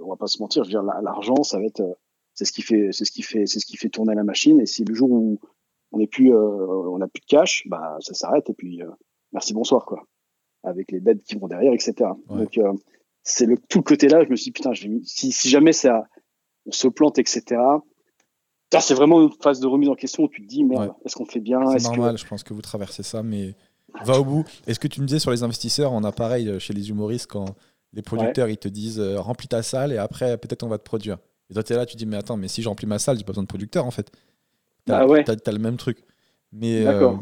[0.00, 1.82] on va pas se mentir, je veux dire, l'argent, ça va être,
[2.34, 4.60] c'est ce qui fait, c'est ce qui fait, c'est ce qui fait tourner la machine.
[4.60, 5.40] Et si le jour où
[5.90, 8.90] on n'est plus, euh, on n'a plus de cash, bah ça s'arrête et puis euh,
[9.32, 10.06] merci bonsoir quoi.
[10.62, 11.94] Avec les dettes qui vont derrière, etc.
[12.28, 12.72] Donc euh,
[13.22, 14.22] c'est le tout le côté là.
[14.24, 14.72] Je me suis dit, putain,
[15.04, 16.04] si, si jamais ça,
[16.66, 17.60] on se plante, etc.
[18.80, 21.26] C'est vraiment une phase de remise en question où tu te dis, mais est-ce qu'on
[21.26, 23.54] fait bien C'est normal, je pense que vous traversez ça, mais
[24.04, 24.44] va au bout.
[24.66, 27.54] Est-ce que tu me disais sur les investisseurs, on a pareil chez les humoristes quand
[27.92, 31.18] les producteurs ils te disent remplis ta salle et après peut-être on va te produire.
[31.50, 33.18] Et toi tu es là, tu dis mais attends, mais si je remplis ma salle,
[33.18, 34.10] j'ai pas besoin de producteur en fait.
[34.86, 36.02] T'as ah as, le même truc.
[36.52, 36.86] Mais.
[36.86, 37.12] Euh,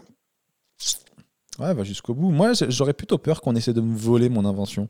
[1.60, 2.30] ouais, va jusqu'au bout.
[2.30, 4.88] Moi, j'aurais plutôt peur qu'on essaie de me voler mon invention.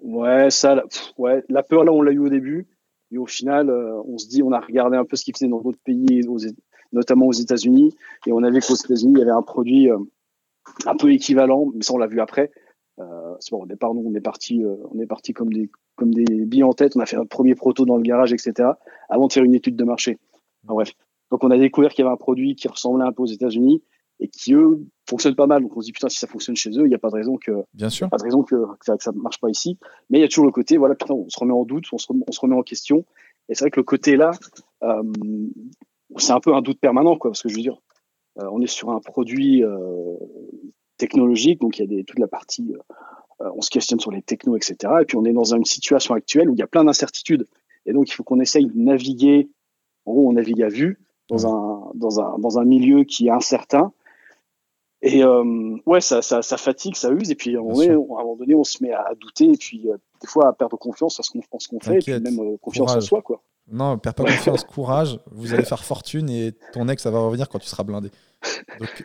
[0.00, 0.82] Ouais, ça,
[1.18, 2.66] ouais, la peur là, on l'a eu au début.
[3.12, 5.48] Et au final, euh, on se dit, on a regardé un peu ce qu'ils faisaient
[5.48, 6.20] dans d'autres pays,
[6.92, 7.94] notamment aux États-Unis,
[8.26, 9.98] et on a qu'aux États-Unis, il y avait un produit euh,
[10.86, 12.50] un peu équivalent, mais ça, on l'a vu après.
[12.96, 14.62] bon, au départ, nous, on est parti,
[14.92, 16.96] on est parti comme des comme des billes en tête.
[16.96, 18.70] On a fait un premier proto dans le garage, etc.
[19.10, 20.18] Avant de faire une étude de marché
[20.64, 20.92] bref.
[21.30, 23.82] Donc on a découvert qu'il y avait un produit qui ressemblait un peu aux États-Unis
[24.20, 25.62] et qui eux fonctionne pas mal.
[25.62, 27.14] Donc on se dit putain si ça fonctionne chez eux, il n'y a pas de
[27.14, 29.78] raison que bien sûr pas de raison que, que, ça, ne marche pas ici.
[30.08, 31.98] Mais il y a toujours le côté voilà putain on se remet en doute, on
[31.98, 33.04] se, remet, en question.
[33.48, 34.30] Et c'est vrai que le côté là,
[34.82, 35.02] euh,
[36.16, 37.80] c'est un peu un doute permanent quoi parce que je veux dire
[38.38, 40.14] euh, on est sur un produit euh,
[40.98, 42.74] technologique donc il y a des, toute la partie
[43.42, 44.76] on se questionne sur les technos etc.
[45.00, 47.46] Et puis on est dans une situation actuelle où il y a plein d'incertitudes
[47.86, 49.48] et donc il faut qu'on essaye de naviguer
[50.04, 50.98] en gros, on navigue à vue
[51.28, 53.92] dans un, dans un, dans un milieu qui est incertain.
[55.02, 58.54] Et euh, ouais, ça, ça, ça, fatigue, ça use, et puis à un, moment donné,
[58.54, 61.30] on se met à, douter, et puis euh, des fois à perdre confiance à ce
[61.30, 63.22] qu'on qu'on fait, et puis même euh, confiance en soi.
[63.22, 63.42] Quoi.
[63.72, 67.48] Non, perds pas confiance, courage, vous allez faire fortune, et ton ex, ça va revenir
[67.48, 68.10] quand tu seras blindé.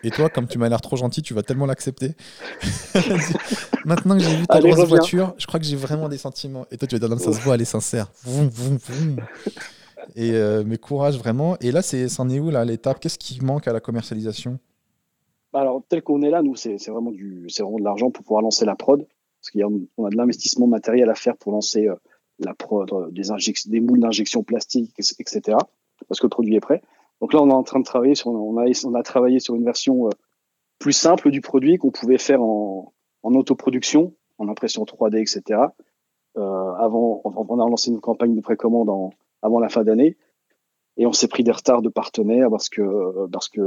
[0.03, 2.11] et toi, comme tu m'as l'air trop gentil, tu vas tellement l'accepter.
[3.85, 6.65] Maintenant que j'ai vu ta grosse voiture, je crois que j'ai vraiment des sentiments.
[6.71, 8.11] Et toi, tu vas dire, ça se voit, elle est sincère.
[8.23, 9.15] Vroom, vroom, vroom.
[10.15, 10.31] Et
[10.65, 11.57] mes courage vraiment.
[11.61, 12.99] Et là, c'est c'en est où là l'étape?
[12.99, 14.59] Qu'est-ce qui manque à la commercialisation?
[15.55, 18.65] Alors tel qu'on est là, nous, c'est vraiment du, vraiment de l'argent pour pouvoir lancer
[18.65, 19.07] la prod,
[19.39, 21.95] parce qu'on a, de l'investissement matériel à faire pour lancer euh,
[22.39, 23.23] la prod, euh, des
[23.67, 25.57] des moules d'injection plastique, etc.
[26.07, 26.81] Parce que le produit est prêt.
[27.21, 29.55] Donc là, on est en train de travailler sur, on a, on a travaillé sur
[29.55, 30.09] une version
[30.79, 32.93] plus simple du produit qu'on pouvait faire en,
[33.23, 35.61] en autoproduction, en impression 3D, etc.
[36.35, 40.17] avant, on a lancé une campagne de précommande en, avant la fin d'année.
[40.97, 43.61] Et on s'est pris des retards de partenaires parce que, parce que,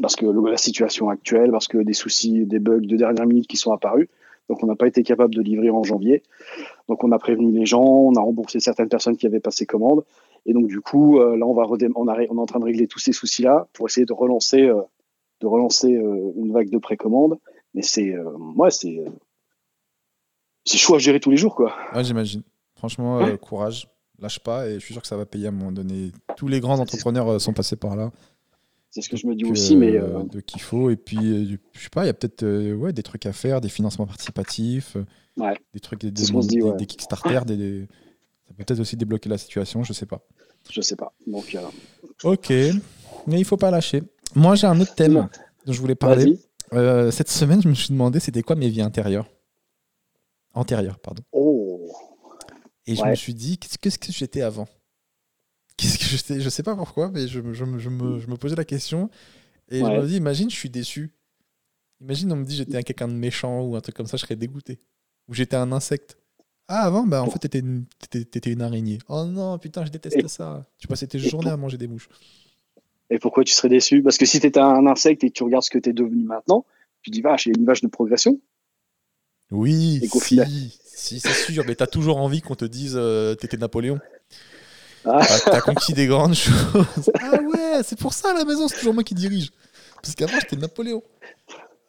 [0.00, 3.56] parce que la situation actuelle, parce que des soucis, des bugs de dernière minute qui
[3.56, 4.08] sont apparus.
[4.48, 6.22] Donc on n'a pas été capable de livrer en janvier.
[6.88, 10.04] Donc on a prévenu les gens, on a remboursé certaines personnes qui avaient passé commande.
[10.44, 12.86] Et donc du coup, euh, là on va on, on, est en train de régler
[12.86, 14.82] tous ces soucis-là pour essayer de relancer, euh,
[15.40, 17.38] de relancer euh, une vague de précommande.
[17.74, 19.04] Mais c'est, moi c'est,
[20.64, 21.74] c'est chaud à gérer tous les jours quoi.
[22.02, 22.42] j'imagine.
[22.76, 25.52] Franchement, euh, courage, lâche pas et je suis sûr que ça va payer à un
[25.52, 26.12] moment donné.
[26.36, 28.12] Tous les grands entrepreneurs euh, sont passés par là.
[28.96, 29.98] C'est ce que je me dis aussi, mais.
[29.98, 30.88] Euh, de qu'il faut.
[30.88, 33.68] Et puis, je sais pas, il y a peut-être ouais, des trucs à faire, des
[33.68, 34.96] financements participatifs,
[35.74, 37.86] des trucs, des, des, Kickstarter, des,
[38.48, 40.26] ça peut peut-être aussi débloquer la situation, je sais pas.
[40.70, 41.12] Je sais pas.
[41.26, 41.54] Donc,
[42.24, 42.48] Ok,
[43.26, 44.02] mais il faut pas lâcher.
[44.34, 45.28] Moi, j'ai un autre thème
[45.66, 46.38] dont je voulais parler.
[46.72, 49.28] cette semaine, je me suis demandé c'était quoi mes vies intérieures?
[50.54, 51.22] Antérieures, pardon.
[51.32, 51.92] Oh
[52.86, 54.66] et je me suis dit, qu'est-ce que j'étais avant?
[55.76, 58.56] Qu'est-ce que j'étais Je sais pas pourquoi, mais je, je, je, me, je, me, posais
[58.56, 59.10] la question.
[59.68, 61.10] Et je me dis, imagine, je suis déçu.
[62.00, 64.36] Imagine, on me dit, j'étais quelqu'un de méchant ou un truc comme ça, je serais
[64.36, 64.78] dégoûté.
[65.28, 66.16] Ou j'étais un insecte.
[66.68, 67.86] Ah, avant, bah, en fait, t'étais une,
[68.46, 68.98] une araignée.
[69.08, 70.66] Oh non, putain, je déteste ça.
[70.78, 72.08] Tu passais tes journées à manger des mouches.
[73.10, 74.02] Et pourquoi tu serais déçu?
[74.02, 76.66] Parce que si t'étais un insecte et que tu regardes ce que t'es devenu maintenant,
[77.02, 78.40] tu dis, vache, il y a une vache de progression.
[79.52, 80.40] Oui, si,
[80.82, 84.00] si c'est sûr, mais t'as toujours envie qu'on te dise euh, t'étais Napoléon.
[85.06, 85.24] Ah.
[85.44, 87.10] T'as conquis des grandes choses.
[87.20, 89.52] Ah ouais, c'est pour ça à la maison, c'est toujours moi qui dirige.
[90.02, 91.02] Parce qu'avant, j'étais Napoléon.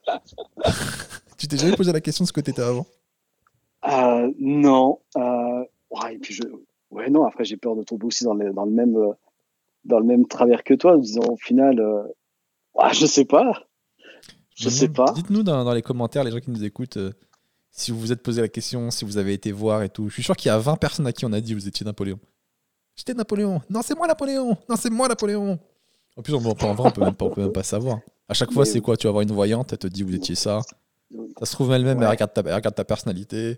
[1.38, 2.86] tu t'es jamais posé la question de ce que t'étais avant?
[3.88, 5.00] Euh, Non.
[5.18, 6.44] Euh, ouais, et puis je...
[6.92, 9.14] ouais, non, après, j'ai peur de tomber aussi dans le, dans le, même, euh,
[9.84, 11.82] dans le même travers que toi, en disant au final,
[12.76, 13.64] ouais, je sais pas.
[14.56, 15.12] Je sais pas.
[15.14, 16.98] Dites-nous dans, dans, les commentaires, les gens qui nous écoutent,
[17.72, 20.10] si vous vous êtes posé la question, si vous avez été voir et tout.
[20.10, 21.86] Je suis sûr qu'il y a 20 personnes à qui on a dit vous étiez
[21.86, 22.20] Napoléon.
[22.98, 23.62] J'étais Napoléon.
[23.70, 24.58] Non, c'est moi Napoléon.
[24.68, 25.60] Non, c'est moi Napoléon.
[26.18, 28.00] En plus, en vrai, on peut même pas, peut même pas savoir.
[28.28, 28.98] À chaque fois, c'est quoi?
[28.98, 30.62] Tu vas avoir une voyante, elle te dit vous étiez ça.
[31.40, 33.58] Ça se trouve elle-même, elle, regarde ta, regarde ta personnalité.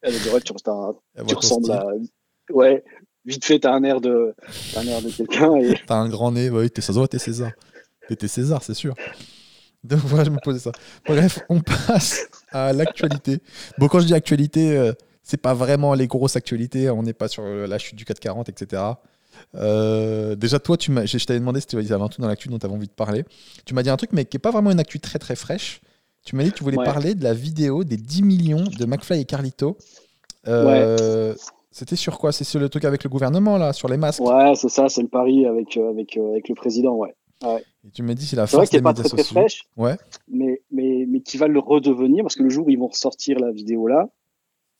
[0.00, 1.84] Elle est ouais, tu, tu ressembles à.
[2.50, 2.82] Ouais,
[3.24, 4.34] vite fait, t'as un air de,
[4.76, 5.56] un air de quelqu'un.
[5.56, 5.74] Et...
[5.86, 7.50] T'as un grand nez, oui, ça doit être César.
[8.08, 8.94] T'es César, c'est sûr.
[9.84, 10.72] Donc voilà, je me posais ça.
[11.06, 13.40] Bref, on passe à l'actualité.
[13.78, 14.92] Bon, quand je dis actualité, euh,
[15.22, 16.90] c'est pas vraiment les grosses actualités.
[16.90, 18.82] On n'est pas sur la chute du 440, etc.
[19.54, 22.58] Euh, déjà, toi, tu je t'avais demandé si tu avais un truc dans l'actu dont
[22.58, 23.24] tu avais envie de parler.
[23.64, 25.80] Tu m'as dit un truc, mais qui n'est pas vraiment une actu très très fraîche.
[26.24, 29.20] Tu m'as dit que tu voulais parler de la vidéo des 10 millions de McFly
[29.20, 29.78] et Carlito.
[30.48, 31.34] Euh,
[31.70, 32.32] c'était sur quoi?
[32.32, 34.20] C'est sur le truc avec le gouvernement, là, sur les masques?
[34.20, 37.14] Ouais, c'est ça, c'est le pari avec, euh, avec, avec le président, ouais.
[37.42, 39.96] Et tu m'as dit c'est la force des pas très, très fraîche, ouais.
[40.28, 43.38] mais, mais, mais qui va le redevenir parce que le jour où ils vont ressortir
[43.38, 44.10] la vidéo là,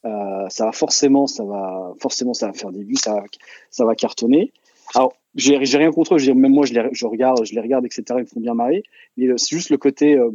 [0.05, 3.25] euh, ça va forcément, ça va forcément, ça va faire des vues, ça va,
[3.71, 4.53] ça va cartonner.
[4.95, 6.35] Alors, j'ai rien contre eux.
[6.35, 8.05] même moi, je les, je regarde, je les regarde, etc.
[8.11, 8.83] Ils me font bien marrer.
[9.17, 10.31] Mais c'est juste le côté euh,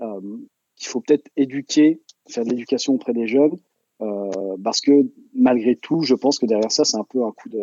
[0.00, 0.20] euh,
[0.76, 3.56] qu'il faut peut-être éduquer, faire de l'éducation auprès des jeunes,
[4.00, 7.48] euh, parce que malgré tout, je pense que derrière ça, c'est un peu un coup
[7.48, 7.60] de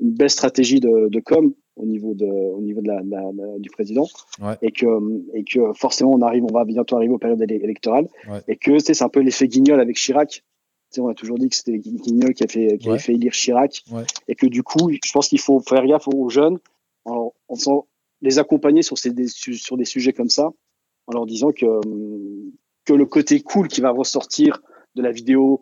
[0.00, 3.22] une belle stratégie de, de com au niveau de au niveau de la, la,
[3.58, 4.06] du président
[4.40, 4.54] ouais.
[4.62, 4.86] et que
[5.34, 8.40] et que forcément on arrive on va bientôt arriver aux périodes électorales ouais.
[8.46, 10.44] et que c'est un peu l'effet guignol avec Chirac
[10.98, 13.84] on a toujours dit que c'était Guignol qui, a fait, qui avait fait élire Chirac.
[14.26, 16.58] Et que du coup, je pense qu'il faut faire gaffe aux jeunes
[17.04, 17.86] en, en
[18.20, 20.50] les accompagner sur, ces, des, sur des sujets comme ça,
[21.06, 21.66] en leur disant que,
[22.84, 24.60] que le côté cool qui va ressortir
[24.94, 25.60] de la vidéo,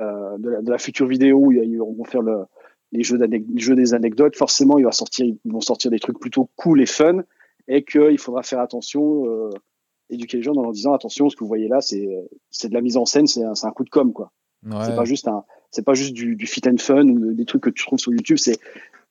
[0.00, 2.44] euh, de, la, de, la, future vidéo où ils vont faire le,
[2.92, 3.18] les, jeux
[3.56, 6.86] jeux des anecdotes, forcément, il va sortir, ils vont sortir des trucs plutôt cool et
[6.86, 7.24] fun,
[7.66, 9.50] et qu'il faudra faire attention, euh,
[10.08, 12.80] éduquer les gens en leur disant attention, ce que vous voyez là, c'est de la
[12.80, 14.32] mise en scène, c'est un, un coup de com, quoi.
[14.62, 17.62] C'est pas juste un, c'est pas juste du, du, fit and fun ou des trucs
[17.62, 18.38] que tu trouves sur YouTube.
[18.38, 18.58] C'est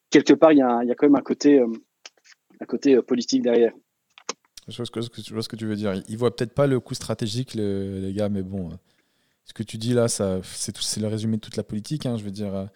[0.10, 1.68] quelque part, il y, a, y a quand même un côté, euh,
[2.60, 3.72] un côté euh, politique derrière.
[4.68, 5.94] Je vois, ce que, je vois ce que tu veux dire.
[6.10, 8.76] Ils voient peut-être pas le coup stratégique, le, les gars, mais bon, euh,
[9.46, 12.06] ce que tu dis là, ça, c'est le résumé de toute la politique.
[12.06, 12.68] Hein, je veux dire,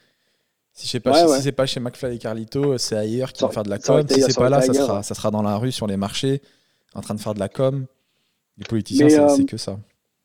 [0.71, 1.37] si je sais pas, ouais, si, ouais.
[1.37, 4.07] si c'est pas chez McFly et Carlito, c'est ailleurs qui vont faire de la com.
[4.07, 6.41] Si c'est pas là, ça sera, ça sera dans la rue, sur les marchés,
[6.93, 7.85] en train de faire de la com.
[8.57, 9.77] Les politiciens, c'est que ça.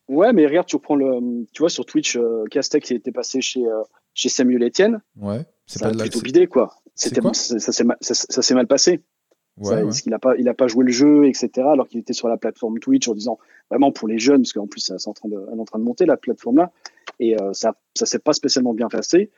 [0.09, 3.67] Ouais, mais regarde, tu reprends le, tu vois, sur Twitch, euh, Castex était passé chez,
[3.67, 3.83] euh,
[4.15, 5.01] chez Samuel Etienne.
[5.17, 5.45] Ouais.
[5.67, 6.75] C'est pas plutôt bidé, quoi.
[6.95, 9.03] C'était, ça, ça s'est mal, ça, mal passé.
[9.59, 9.93] Ouais, ça, ouais.
[10.07, 11.51] Il a pas, il a pas joué le jeu, etc.
[11.57, 13.39] Alors qu'il était sur la plateforme Twitch en disant
[13.69, 15.79] vraiment pour les jeunes, parce qu'en plus, c'est en train de, elle est en train
[15.79, 16.73] de monter la plateforme là,
[17.19, 19.31] et euh, ça, ça s'est pas spécialement bien passé.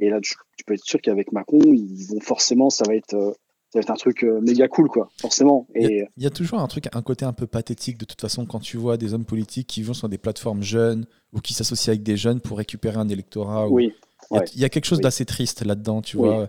[0.00, 3.36] Et là, tu, tu peux être sûr qu'avec Macron, ils vont forcément, ça va être,
[3.74, 5.66] ça va être un truc euh, méga cool, quoi, forcément.
[5.74, 7.98] Et il y, a, il y, a toujours un truc, un côté un peu pathétique
[7.98, 11.06] de toute façon quand tu vois des hommes politiques qui vont sur des plateformes jeunes
[11.32, 13.68] ou qui s'associent avec des jeunes pour récupérer un électorat.
[13.68, 13.92] Oui.
[14.30, 15.02] Il, y a, il y a quelque chose oui.
[15.02, 16.28] d'assez triste là-dedans, tu oui.
[16.28, 16.48] vois.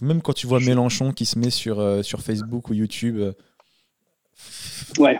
[0.00, 3.18] Même quand tu vois Mélenchon qui se met sur, euh, sur Facebook ou YouTube.
[3.18, 3.32] Euh,
[4.98, 5.18] ouais.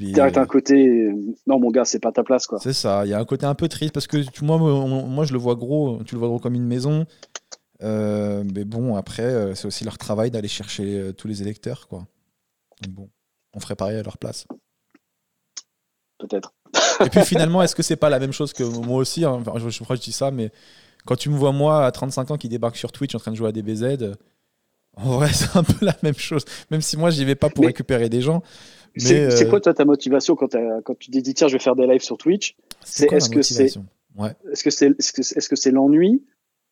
[0.00, 1.10] Il y a un côté.
[1.46, 2.58] Non, mon gars, c'est pas ta place, quoi.
[2.58, 3.04] C'est ça.
[3.04, 5.56] Il y a un côté un peu triste parce que moi, moi, je le vois
[5.56, 6.02] gros.
[6.04, 7.04] Tu le vois gros comme une maison.
[7.82, 11.88] Euh, mais bon, après, euh, c'est aussi leur travail d'aller chercher euh, tous les électeurs,
[11.88, 12.06] quoi.
[12.82, 13.10] Donc bon,
[13.52, 14.46] on ferait pareil à leur place.
[16.18, 16.54] Peut-être.
[17.04, 19.42] Et puis finalement, est-ce que c'est pas la même chose que moi aussi hein?
[19.46, 20.50] Enfin, je, je crois que je dis ça, mais
[21.04, 23.36] quand tu me vois moi à 35 ans qui débarque sur Twitch en train de
[23.36, 24.14] jouer à DBZ,
[24.96, 26.44] en vrai, c'est un peu la même chose.
[26.70, 28.42] Même si moi, j'y vais pas pour mais récupérer des gens.
[28.96, 29.50] C'est euh...
[29.50, 32.16] quoi toi ta motivation quand, quand tu dis tiens, je vais faire des lives sur
[32.16, 32.56] Twitch?
[32.84, 33.76] C'est est-ce que c'est
[34.16, 34.36] ouais.
[34.52, 36.22] est-ce que c'est est-ce que c'est -ce c'est l'ennui?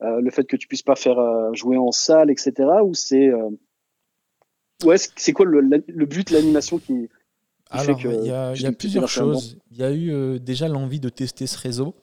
[0.03, 2.53] Le fait que tu puisses pas faire euh, jouer en salle, etc.
[2.85, 3.51] Ou c'est euh...
[4.85, 7.09] ouais, c'est quoi le, le, but de l'animation qui,
[7.70, 9.59] Alors, il y a, y a plusieurs choses.
[9.70, 11.95] Il y a eu euh, déjà l'envie de tester ce réseau.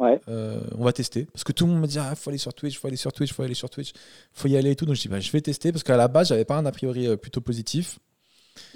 [0.00, 0.20] Ouais.
[0.28, 2.78] on va tester parce que tout le monde me dit ah faut aller sur Twitch,
[2.78, 3.92] faut aller sur Twitch, faut aller sur Twitch,
[4.32, 4.86] faut y aller et tout.
[4.86, 6.70] Donc je dis bah, je vais tester parce qu'à la base j'avais pas un a
[6.70, 7.98] priori plutôt positif.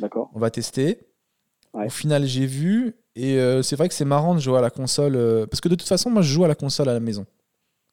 [0.01, 0.33] D'accord.
[0.35, 0.99] On va tester.
[1.75, 1.87] Ouais.
[1.87, 5.47] Au final j'ai vu et c'est vrai que c'est marrant de jouer à la console
[5.49, 7.25] parce que de toute façon moi je joue à la console à la maison.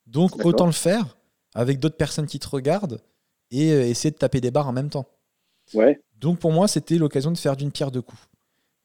[0.10, 1.18] Donc autant le faire
[1.53, 3.02] avec d'autres personnes qui te regardent
[3.52, 5.07] et euh, essayer de taper des barres en même temps.
[5.73, 6.02] Ouais.
[6.18, 8.22] Donc pour moi, c'était l'occasion de faire d'une pierre deux coups.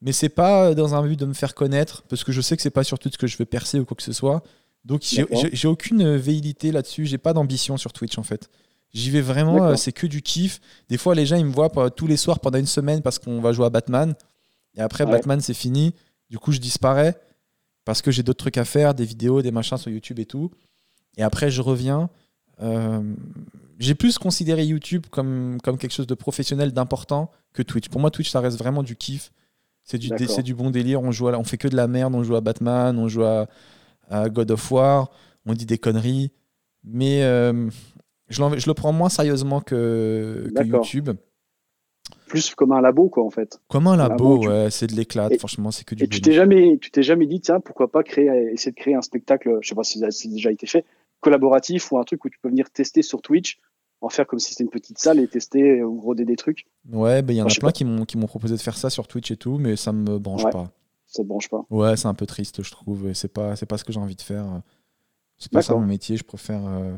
[0.00, 2.62] Mais c'est pas dans un but de me faire connaître, parce que je sais que
[2.62, 4.42] c'est pas sur Twitch que je veux percer ou quoi que ce soit.
[4.84, 8.50] Donc j'ai aucune véhilité là-dessus, j'ai pas d'ambition sur Twitch en fait.
[8.92, 10.60] J'y vais vraiment, euh, c'est que du kiff.
[10.88, 13.40] Des fois, les gens ils me voient tous les soirs pendant une semaine parce qu'on
[13.40, 14.14] va jouer à Batman.
[14.76, 15.10] Et après, ouais.
[15.10, 15.94] Batman c'est fini.
[16.28, 17.18] Du coup, je disparais
[17.84, 20.50] parce que j'ai d'autres trucs à faire, des vidéos, des machins sur YouTube et tout.
[21.16, 22.10] Et après, je reviens.
[22.62, 23.02] Euh,
[23.78, 27.88] j'ai plus considéré YouTube comme, comme quelque chose de professionnel, d'important que Twitch.
[27.88, 29.32] Pour moi, Twitch, ça reste vraiment du kiff.
[29.82, 31.02] C'est du, du bon délire.
[31.02, 32.14] On, joue à, on fait que de la merde.
[32.14, 33.46] On joue à Batman, on joue à,
[34.08, 35.10] à God of War,
[35.46, 36.30] on dit des conneries.
[36.84, 37.68] Mais euh,
[38.28, 41.10] je, je, le prends moins sérieusement que, que YouTube.
[42.26, 43.60] plus comme un labo, quoi, en fait.
[43.68, 46.78] Comme un labo, ouais, c'est de l'éclat, franchement, c'est que du Et tu t'es jamais,
[46.78, 49.74] tu t'es jamais dit, tiens, pourquoi pas créer, essayer de créer un spectacle, je sais
[49.74, 50.84] pas si c'est déjà été fait,
[51.24, 53.58] collaboratif ou un truc où tu peux venir tester sur Twitch,
[54.00, 56.66] en faire comme si c'était une petite salle et tester ou roder des trucs.
[56.92, 58.90] Ouais, ben il y en a plein qui m'ont, qui m'ont proposé de faire ça
[58.90, 60.70] sur Twitch et tout, mais ça me branche pas.
[61.06, 61.64] Ça te branche pas.
[61.70, 63.12] Ouais, c'est un peu triste, je trouve.
[63.14, 64.62] C'est pas, c'est pas ce que j'ai envie de faire.
[65.38, 66.16] C'est pas ça mon métier.
[66.16, 66.64] Je préfère.
[66.66, 66.94] Euh,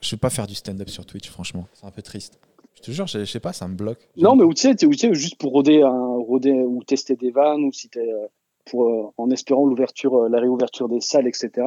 [0.00, 1.66] je vais pas faire du stand-up sur Twitch, franchement.
[1.74, 2.38] C'est un peu triste.
[2.74, 4.08] Je te jure, je, sais pas, ça me bloque.
[4.16, 7.88] Non, mais tu sais, juste pour roder, un, roder ou tester des vannes, ou si
[7.88, 8.26] t'es euh,
[8.66, 11.66] pour, euh, en espérant l'ouverture, la réouverture des salles, etc.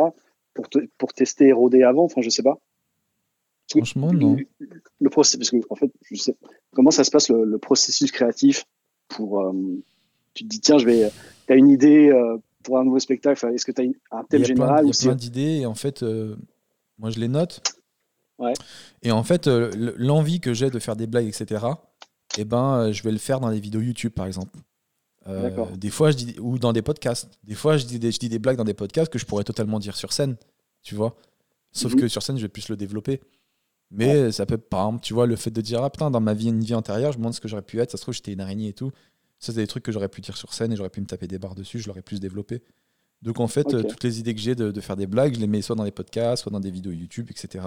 [0.58, 2.58] Pour, pour tester roder avant, enfin, je sais pas.
[3.70, 4.38] Franchement, non.
[5.00, 6.36] Le, processus, parce que, en fait, je sais
[6.74, 8.66] comment ça se passe le, processus créatif
[9.08, 9.54] pour.
[10.34, 11.10] tu te dis, tiens, je vais.
[11.48, 12.12] Tu as une idée
[12.68, 15.16] pour un nouveau spectacle Est-ce que tu as un thème général Il y a plein
[15.16, 16.36] d'idées et en fait, euh,
[17.00, 17.62] moi je les note.
[19.02, 21.66] Et en fait, euh, l'envie que j'ai de faire des blagues, etc.,
[22.38, 24.60] eh ben, euh, je vais le faire dans des vidéos YouTube, par exemple.
[25.76, 27.30] Des fois, je dis, ou dans des podcasts.
[27.44, 29.44] Des fois, je dis des, je dis des blagues dans des podcasts que je pourrais
[29.44, 30.38] totalement dire sur scène,
[30.84, 31.16] tu vois.
[31.72, 32.02] Sauf mhm.
[32.02, 33.22] que sur scène, je vais plus le développer.
[33.90, 36.34] Mais ça peut, par exemple, tu vois, le fait de dire, ah putain, dans ma
[36.34, 38.14] vie, une vie antérieure, je me demande ce que j'aurais pu être, ça se trouve,
[38.14, 38.92] j'étais une araignée et tout.
[39.40, 41.28] Ça, c'est des trucs que j'aurais pu dire sur scène et j'aurais pu me taper
[41.28, 42.62] des barres dessus, je l'aurais plus développé.
[43.22, 45.62] Donc en fait, toutes les idées que j'ai de, faire des blagues, je les mets
[45.62, 47.66] soit dans des podcasts, soit dans des vidéos YouTube, etc.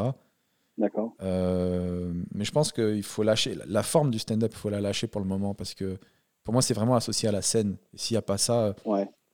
[0.78, 1.14] D'accord.
[1.22, 5.06] Euh, mais je pense qu'il faut lâcher la forme du stand-up, il faut la lâcher
[5.06, 5.98] pour le moment parce que
[6.44, 7.76] pour moi, c'est vraiment associé à la scène.
[7.92, 8.74] Et s'il n'y a pas ça,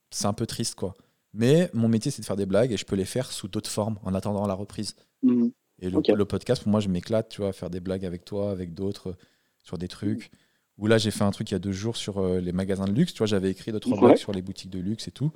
[0.09, 0.95] c'est un peu triste, quoi.
[1.33, 3.69] Mais mon métier, c'est de faire des blagues et je peux les faire sous d'autres
[3.69, 4.95] formes en attendant la reprise.
[5.23, 5.51] Mhm.
[5.79, 8.49] Et le, podcast, pour moi, je m'éclate, tu vois, à faire des blagues avec toi,
[8.49, 9.15] avec d'autres,
[9.63, 10.31] sur des trucs.
[10.79, 12.85] Où là, j'ai fait un truc il y a deux jours sur euh, les magasins
[12.85, 13.13] de luxe.
[13.13, 15.31] Tu vois, j'avais écrit d'autres blogs sur les boutiques de luxe et tout.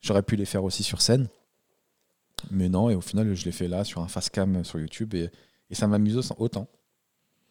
[0.00, 1.28] J'aurais pu les faire aussi sur scène.
[2.50, 5.14] Mais non, et au final, je l'ai fait là, sur un face cam sur YouTube.
[5.14, 5.30] Et,
[5.68, 6.68] et ça m'amuse autant.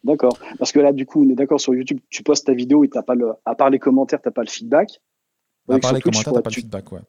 [0.06, 0.38] D'accord.
[0.58, 2.88] Parce que là, du coup, on est d'accord sur YouTube, tu postes ta vidéo et
[2.88, 5.00] t'as pas le, à part les commentaires, tu n'as pas le feedback.
[5.68, 7.00] À part les commentaires, tu n'as pas le feedback, ouais.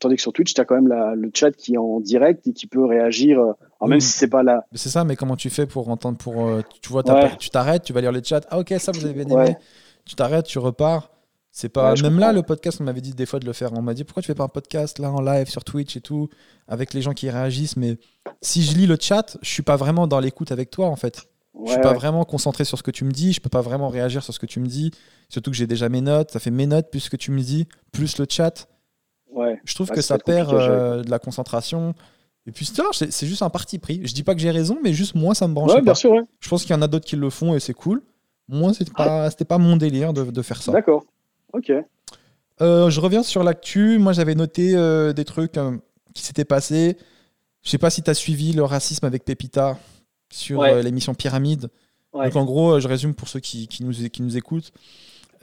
[0.00, 2.52] Tandis que sur Twitch, tu as quand même le chat qui est en direct et
[2.52, 4.64] qui peut réagir, euh, même si c'est pas là.
[4.72, 7.02] C'est ça, mais comment tu fais pour entendre, pour, euh, tu vois,
[7.38, 8.40] tu t'arrêtes, tu vas lire les chats.
[8.48, 9.56] Ah ok, ça vous avez bien aimé.
[10.04, 11.10] Tu t'arrêtes, tu repars.
[11.54, 12.78] C'est pas même là le podcast.
[12.80, 13.72] On m'avait dit des fois de le faire.
[13.74, 16.00] On m'a dit pourquoi tu fais pas un podcast là en live sur Twitch et
[16.00, 16.30] tout
[16.66, 17.76] avec les gens qui réagissent?
[17.76, 17.98] Mais
[18.40, 21.28] si je lis le chat, je suis pas vraiment dans l'écoute avec toi en fait.
[21.66, 23.32] Je suis pas vraiment concentré sur ce que tu me dis.
[23.32, 24.90] Je peux pas vraiment réagir sur ce que tu me dis.
[25.28, 26.30] Surtout que j'ai déjà mes notes.
[26.30, 28.68] Ça fait mes notes plus ce que tu me dis plus le chat.
[29.64, 31.94] Je trouve que ça perd euh, de la concentration.
[32.46, 34.00] Et puis c'est juste un parti pris.
[34.04, 35.80] Je dis pas que j'ai raison, mais juste moi ça me branche.
[35.82, 38.02] bien sûr, Je pense qu'il y en a d'autres qui le font et c'est cool.
[38.48, 40.72] Moi c'était pas pas mon délire de, de faire ça.
[40.72, 41.04] D'accord.
[41.52, 41.70] Ok.
[42.60, 43.98] Euh, je reviens sur l'actu.
[43.98, 45.58] Moi j'avais noté euh, des trucs
[46.14, 46.96] qui s'étaient passés.
[47.62, 49.78] Je sais pas si tu as suivi le racisme avec Pépita
[50.32, 51.68] sur l'émission Pyramide.
[52.12, 54.72] Donc en gros, je résume pour ceux qui, qui, nous, qui nous écoutent.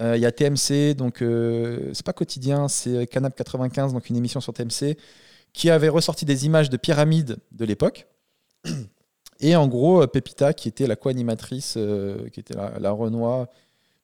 [0.02, 4.16] Euh, il y a TMC, donc euh, c'est pas quotidien, c'est Canap 95, donc une
[4.16, 4.98] émission sur TMC,
[5.52, 8.08] qui avait ressorti des images de pyramides de l'époque.
[9.42, 13.48] Et en gros, Pepita, qui était la co-animatrice, euh, qui était la, Renoir.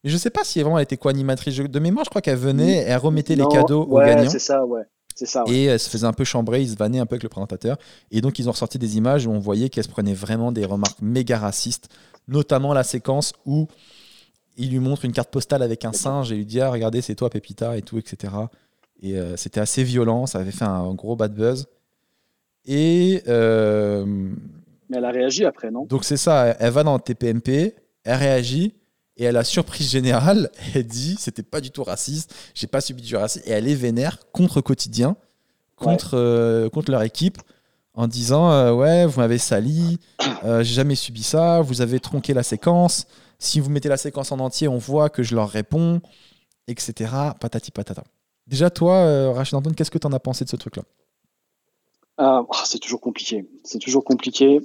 [0.04, 1.58] Mais je sais pas si vraiment elle était co-animatrice.
[1.58, 4.30] De mémoire, je crois qu'elle venait et elle remettait les cadeaux aux gagnants.
[4.30, 4.84] C'est ça, ouais.
[5.16, 7.30] Ça, Et elle se faisait un peu chambrer, ils se vannaient un peu avec le
[7.30, 7.78] présentateur.
[8.12, 10.66] Et donc, ils ont ressorti des images où on voyait qu'elle se prenait vraiment des
[10.66, 11.88] remarques méga racistes,
[12.28, 13.68] notamment la séquence où
[14.58, 17.16] il lui montre une carte postale avec un singe et lui dit ah, regardez c'est
[17.16, 18.34] toi Pépita et tout etc
[19.02, 21.68] et euh, c'était assez violent ça avait fait un, gros bad buzz.
[22.66, 24.06] Et euh,
[24.90, 25.86] mais elle a réagi après non?
[25.86, 28.74] donc c'est ça elle va dans TPMP elle réagit
[29.18, 33.02] et elle a surprise générale elle dit c'était pas du tout raciste j'ai pas subi
[33.02, 35.16] du racisme et elle est vénère contre quotidien
[35.76, 37.38] contre euh, contre leur équipe
[37.94, 40.00] en disant ouais vous m'avez sali
[40.44, 43.08] j'ai jamais subi ça vous avez tronqué la séquence
[43.40, 46.02] si vous mettez la séquence en entier, on voit que je leur réponds,
[46.68, 47.12] etc.
[47.40, 48.04] Patati patata.
[48.48, 50.84] Déjà, toi, euh, Rachid Antoine, qu'est-ce que tu en as pensé de ce truc-là?
[52.20, 53.48] Euh, oh, C'est toujours compliqué.
[53.64, 54.62] C'est toujours compliqué.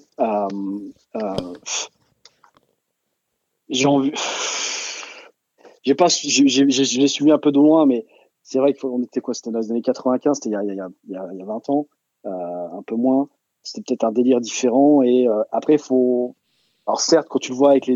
[3.70, 4.12] Euh, j'ai envie.
[5.82, 8.06] J'ai pas, j'ai suivi un peu de loin, mais
[8.42, 11.44] c'est vrai qu'on était quoi C'était dans les années 95, c'était il, il, y a
[11.44, 11.86] 20 ans,
[12.24, 13.28] un peu moins.
[13.62, 15.02] C'était peut-être un délire différent.
[15.02, 16.36] Et après, il faut.
[16.86, 17.94] Alors certes, quand tu le vois avec les,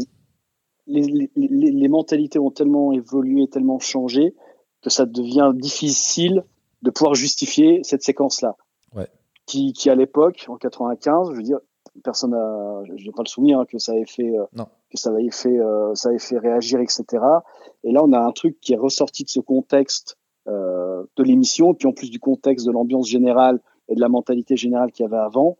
[0.87, 4.35] les, les, mentalités ont tellement évolué, tellement changé,
[4.83, 6.45] que ça devient difficile
[6.83, 8.57] de pouvoir justifier cette séquence-là.
[8.95, 9.09] Ouais.
[9.47, 11.59] Qui, qui, à l'époque, en 95, je veux dire,
[12.03, 14.45] personne n'a, j'ai pas le souvenir hein, que ça avait fait, euh,
[14.91, 17.05] que ça avait fait, euh, ça avait fait réagir, etc.
[17.85, 20.17] Et là, on a un truc qui est ressorti de ce contexte
[20.49, 24.57] euh, de l'émission, puis en plus du contexte de l'ambiance générale et de la mentalité
[24.57, 25.57] générale qu'il y avait avant,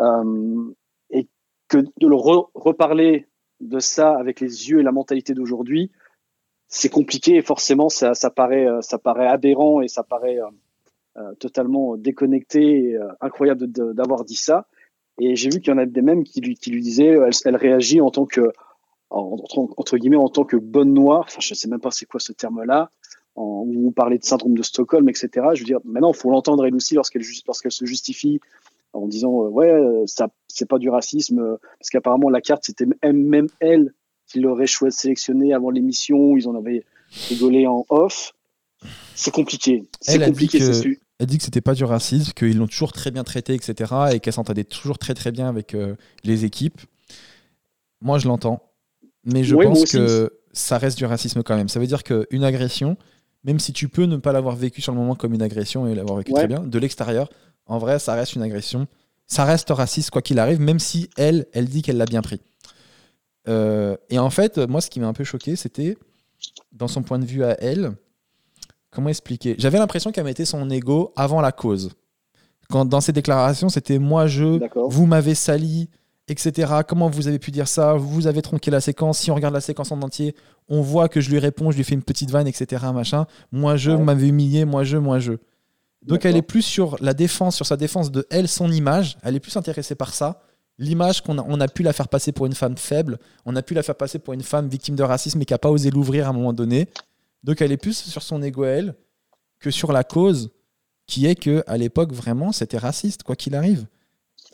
[0.00, 0.72] euh,
[1.10, 1.28] et
[1.68, 3.26] que de le reparler
[3.60, 5.90] de ça avec les yeux et la mentalité d'aujourd'hui,
[6.68, 10.40] c'est compliqué et forcément ça, ça, paraît, ça paraît aberrant et ça paraît
[11.38, 14.66] totalement déconnecté et incroyable d'avoir dit ça.
[15.18, 17.56] Et j'ai vu qu'il y en a des mêmes qui lui, qui lui disaient, elle,
[17.56, 18.52] réagit en tant que,
[19.10, 21.24] entre, guillemets, en tant que bonne noire.
[21.28, 22.90] Enfin, je sais même pas c'est quoi ce terme-là.
[23.36, 25.28] où vous parlez de syndrome de Stockholm, etc.
[25.54, 28.40] Je veux dire, maintenant, il faut l'entendre elle aussi lorsqu'elle lorsqu'elle se justifie
[28.94, 32.64] en disant, euh, ouais, euh, ça, c'est pas du racisme, euh, parce qu'apparemment la carte,
[32.64, 33.92] c'était même elle
[34.26, 36.36] qui l'aurait choisi sélectionné avant l'émission.
[36.36, 36.84] Ils en avaient
[37.28, 38.32] rigolé en off.
[39.14, 39.84] C'est compliqué.
[40.00, 43.24] C'est compliqué, c'est elle dit que c'était pas du racisme, qu'ils l'ont toujours très bien
[43.24, 43.92] traité, etc.
[44.12, 46.80] Et qu'elle s'entendait toujours très très bien avec euh, les équipes.
[48.00, 48.62] Moi, je l'entends.
[49.24, 51.68] Mais je pense que ça reste du racisme quand même.
[51.68, 52.98] Ça veut dire qu'une agression,
[53.42, 55.94] même si tu peux ne pas l'avoir vécu sur le moment comme une agression et
[55.94, 57.30] l'avoir vécu très bien, de l'extérieur,
[57.66, 58.86] en vrai, ça reste une agression.
[59.26, 62.42] Ça reste raciste quoi qu'il arrive, même si elle, elle dit qu'elle l'a bien pris.
[63.48, 65.96] Euh, et en fait, moi, ce qui m'a un peu choqué, c'était
[66.72, 67.92] dans son point de vue à elle,
[68.94, 69.56] Comment expliquer?
[69.58, 71.90] J'avais l'impression qu'elle mettait son ego avant la cause.
[72.70, 75.90] Quand dans ses déclarations, c'était moi je, vous m'avez sali,
[76.28, 76.72] etc.
[76.86, 77.94] Comment vous avez pu dire ça?
[77.94, 79.18] Vous avez tronqué la séquence.
[79.18, 80.34] Si on regarde la séquence en entier,
[80.68, 82.84] on voit que je lui réponds, je lui fais une petite vanne, etc.
[82.94, 83.26] Machin.
[83.52, 85.32] Moi je, vous m'avez humilié, moi je, moi je.
[86.02, 89.18] Donc elle est plus sur la défense, sur sa défense de elle, son image.
[89.22, 90.40] Elle est plus intéressée par ça.
[90.78, 93.62] L'image qu'on a, on a pu la faire passer pour une femme faible, on a
[93.62, 95.90] pu la faire passer pour une femme victime de racisme et qui n'a pas osé
[95.90, 96.88] l'ouvrir à un moment donné.
[97.44, 98.96] Donc elle est plus sur son ego elle
[99.60, 100.50] que sur la cause
[101.06, 103.86] qui est que à l'époque vraiment c'était raciste quoi qu'il arrive.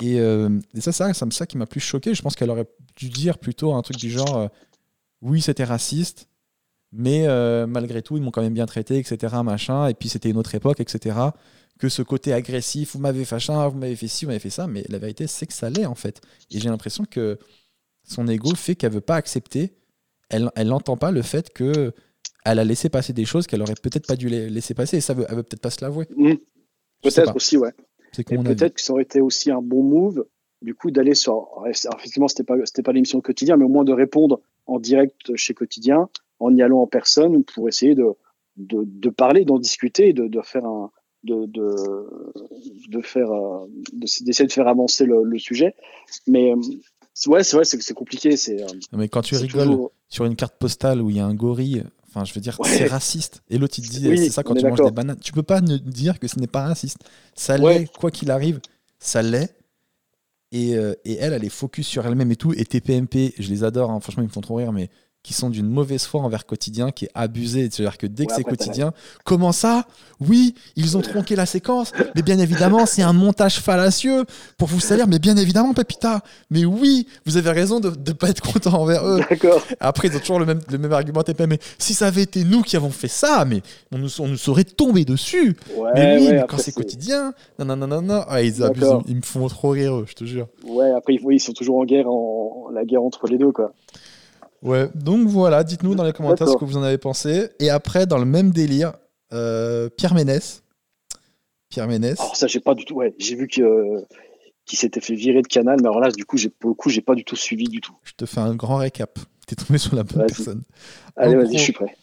[0.02, 0.48] Et, euh,
[0.78, 2.14] ça, ça, c'est ça qui m'a plus choqué.
[2.14, 4.48] Je pense qu'elle aurait dû dire plutôt un truc du genre euh,
[5.22, 6.28] oui c'était raciste,
[6.90, 9.36] mais euh, malgré tout ils m'ont quand même bien traité, etc.
[9.44, 9.86] Machin.
[9.88, 11.16] Et puis c'était une autre époque, etc.
[11.78, 14.50] Que ce côté agressif, vous m'avez fait ça, vous m'avez fait ci, vous m'avez fait
[14.50, 16.20] ça, mais la vérité c'est que ça l'est en fait.
[16.50, 17.38] Et j'ai l'impression que
[18.02, 19.74] son ego fait qu'elle veut pas accepter,
[20.28, 21.92] elle n'entend pas le fait que
[22.44, 25.14] elle a laissé passer des choses qu'elle aurait peut-être pas dû laisser passer et ça
[25.14, 26.06] veut, elle veut peut-être pas se l'avouer.
[26.16, 26.34] Mmh.
[27.02, 27.72] Peut-être aussi, ouais.
[28.18, 30.26] Et peut-être que ça aurait été aussi un bon move,
[30.62, 31.64] du coup, d'aller sur.
[31.68, 35.54] effectivement, c'était pas, c'était pas l'émission quotidien, mais au moins de répondre en direct chez
[35.54, 36.08] Quotidien,
[36.38, 38.04] en y allant en personne pour essayer de,
[38.56, 40.90] de, de parler, d'en discuter, de, de faire un,
[41.24, 41.74] de, de,
[42.88, 45.74] de faire, euh, d'essayer de faire avancer le, le sujet.
[46.26, 46.52] Mais
[47.26, 48.36] ouais, c'est vrai, c'est compliqué.
[48.36, 48.62] C'est.
[48.62, 49.76] Euh, mais quand tu rigoles
[50.08, 52.86] sur une carte postale où il y a un gorille Enfin, je veux dire, c'est
[52.86, 53.42] raciste.
[53.50, 55.18] Et l'autre, il dit, c'est ça quand tu manges des bananes.
[55.22, 56.98] Tu peux pas ne dire que ce n'est pas raciste.
[57.36, 58.58] Ça l'est, quoi qu'il arrive,
[58.98, 59.54] ça l'est.
[60.52, 62.52] Et, euh, et, elle, elle est focus sur elle-même et tout.
[62.52, 64.00] Et TPMP, je les adore, hein.
[64.00, 64.90] franchement, ils me font trop rire, mais
[65.22, 67.68] qui sont d'une mauvaise foi envers quotidien, qui est abusé.
[67.70, 68.92] C'est-à-dire que dès que c'est quotidien,
[69.24, 69.84] comment ça?
[70.18, 74.24] Oui, ils ont tronqué la séquence, mais bien évidemment, c'est un montage fallacieux
[74.56, 78.30] pour vous salir, mais bien évidemment, Pépita, mais oui, vous avez raison de ne pas
[78.30, 79.20] être content envers eux.
[79.28, 79.62] D'accord.
[79.78, 82.62] Après, ils ont toujours le même, le même argument, mais si ça avait été nous
[82.62, 85.56] qui avons fait ça, mais on nous, on nous serait tombé dessus.
[85.94, 88.22] mais oui, mais quand c'est quotidien, non, non, non, non, non.
[88.28, 90.48] Ah, ils abusent, ils me font trop rire, eux, je te jure.
[90.66, 93.72] Ouais, après, ils sont toujours en guerre, en, la guerre entre les deux, quoi.
[94.62, 97.48] Ouais, donc voilà, dites-nous dans les commentaires ce que vous en avez pensé.
[97.58, 98.92] Et après, dans le même délire,
[99.32, 100.62] euh, Pierre Ménès.
[101.70, 102.20] Pierre Ménès.
[102.20, 102.96] Alors ça, j'ai pas du tout.
[102.96, 104.04] Ouais, j'ai vu que
[104.66, 106.90] qu'il s'était fait virer de Canal, mais alors là, du coup, j'ai pour le coup,
[106.90, 107.96] j'ai pas du tout suivi du tout.
[108.04, 109.18] Je te fais un grand récap.
[109.46, 110.62] T'es tombé sur la bonne personne.
[111.16, 111.96] Allez, vas-y, je suis prêt.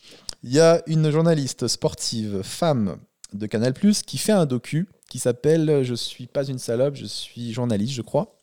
[0.44, 2.98] Il y a une journaliste sportive, femme
[3.34, 7.54] de Canal+, qui fait un docu qui s'appelle Je suis pas une salope, je suis
[7.54, 8.37] journaliste, je crois.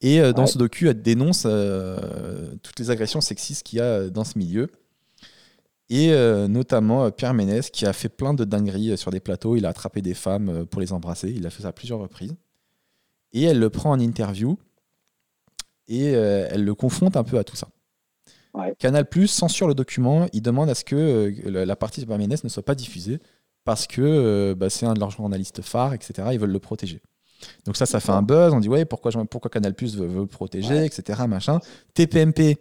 [0.00, 4.08] Et euh, dans ce docu, elle dénonce euh, toutes les agressions sexistes qu'il y a
[4.10, 4.68] dans ce milieu.
[5.90, 9.56] Et euh, notamment Pierre Ménès, qui a fait plein de dingueries sur des plateaux.
[9.56, 11.32] Il a attrapé des femmes pour les embrasser.
[11.34, 12.36] Il a fait ça à plusieurs reprises.
[13.32, 14.58] Et elle le prend en interview.
[15.88, 17.68] Et elle le confronte un peu à tout ça.
[18.78, 20.26] Canal Plus censure le document.
[20.32, 23.18] Il demande à ce que la partie de Pierre Ménès ne soit pas diffusée
[23.64, 26.28] parce que bah, c'est un de leurs journalistes phares, etc.
[26.32, 27.00] Ils veulent le protéger.
[27.64, 28.52] Donc ça, ça fait un buzz.
[28.52, 31.22] On dit ouais, pourquoi, pourquoi Canal Plus veut, protéger, etc.
[31.28, 31.60] Machin.
[31.94, 32.58] TPMP,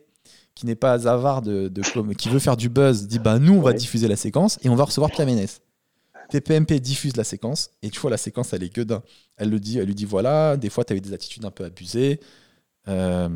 [0.57, 1.71] qui n'est pas avare de,
[2.17, 4.75] qui veut faire du buzz, dit bah nous on va diffuser la séquence et on
[4.75, 5.61] va recevoir Pierre Ménès.
[6.29, 9.03] TPMP diffuse la séquence et tu vois la séquence elle est gueudin.
[9.37, 11.51] Elle le dit, elle lui dit voilà, des fois tu as eu des attitudes un
[11.51, 12.19] peu abusées.
[12.87, 13.29] Euh,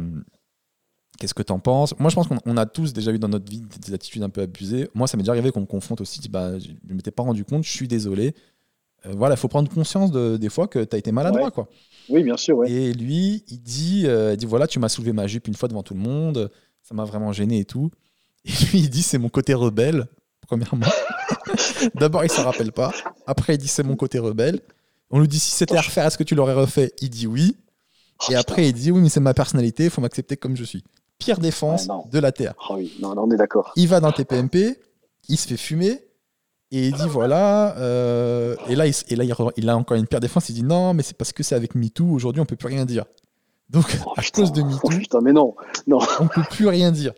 [1.20, 1.98] qu'est-ce que tu en penses?
[2.00, 4.42] Moi je pense qu'on a tous déjà eu dans notre vie des attitudes un peu
[4.42, 4.90] abusées.
[4.96, 7.46] Moi ça m'est déjà arrivé qu'on me confronte aussi, bah, je ne m'étais pas rendu
[7.46, 8.34] compte, je suis désolé.
[9.06, 11.52] Euh, voilà, il faut prendre conscience de, des fois que tu as été maladroit.
[11.52, 11.68] Quoi.
[12.10, 12.64] Oui, bien sûr.
[12.66, 15.84] Et lui, il dit, euh, dit voilà, tu m'as soulevé ma jupe une fois devant
[15.84, 16.52] tout le monde,
[16.84, 17.90] ça m'a vraiment gêné et tout.
[18.46, 20.08] Et lui, il dit c'est mon côté rebelle,
[20.48, 20.88] premièrement.
[21.96, 22.92] D'abord, il s'en rappelle pas.
[23.26, 24.60] Après, il dit c'est mon côté rebelle.
[25.10, 26.94] On lui dit si c'était à refaire, est-ce que tu l'aurais refait?
[27.02, 27.58] Il dit oui.
[28.30, 30.84] Et après, il dit oui, mais c'est ma personnalité, il faut m'accepter comme je suis.
[31.18, 32.54] pire défense de la Terre.
[32.70, 33.74] Oh oui, non, on est d'accord.
[33.76, 34.80] Il va dans TPMP,
[35.28, 36.04] il se fait fumer,
[36.72, 39.24] et il dit voilà, euh, et là, il, et là
[39.58, 41.76] il, a encore une pire défense, il dit non, mais c'est parce que c'est avec
[41.76, 43.06] MeToo, aujourd'hui on peut plus rien dire.
[43.70, 45.56] Donc oh, à cause de MeToo, putain, mais non,
[45.88, 46.00] non.
[46.20, 47.14] on peut plus rien dire.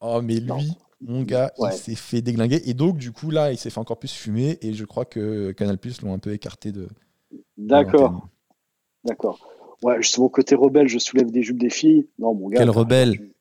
[0.00, 3.58] Oh mais lui, mon gars, il s'est fait déglinguer, et donc du coup là, il
[3.58, 6.70] s'est fait encore plus fumer, et je crois que Canal Plus l'ont un peu écarté
[6.70, 6.88] de.
[7.56, 8.28] D'accord.
[9.04, 9.40] D'accord.
[9.82, 12.06] Ouais, justement, côté rebelle, je soulève des jupes des filles.
[12.18, 12.58] Non, mon gars.
[12.58, 13.31] Quel rebelle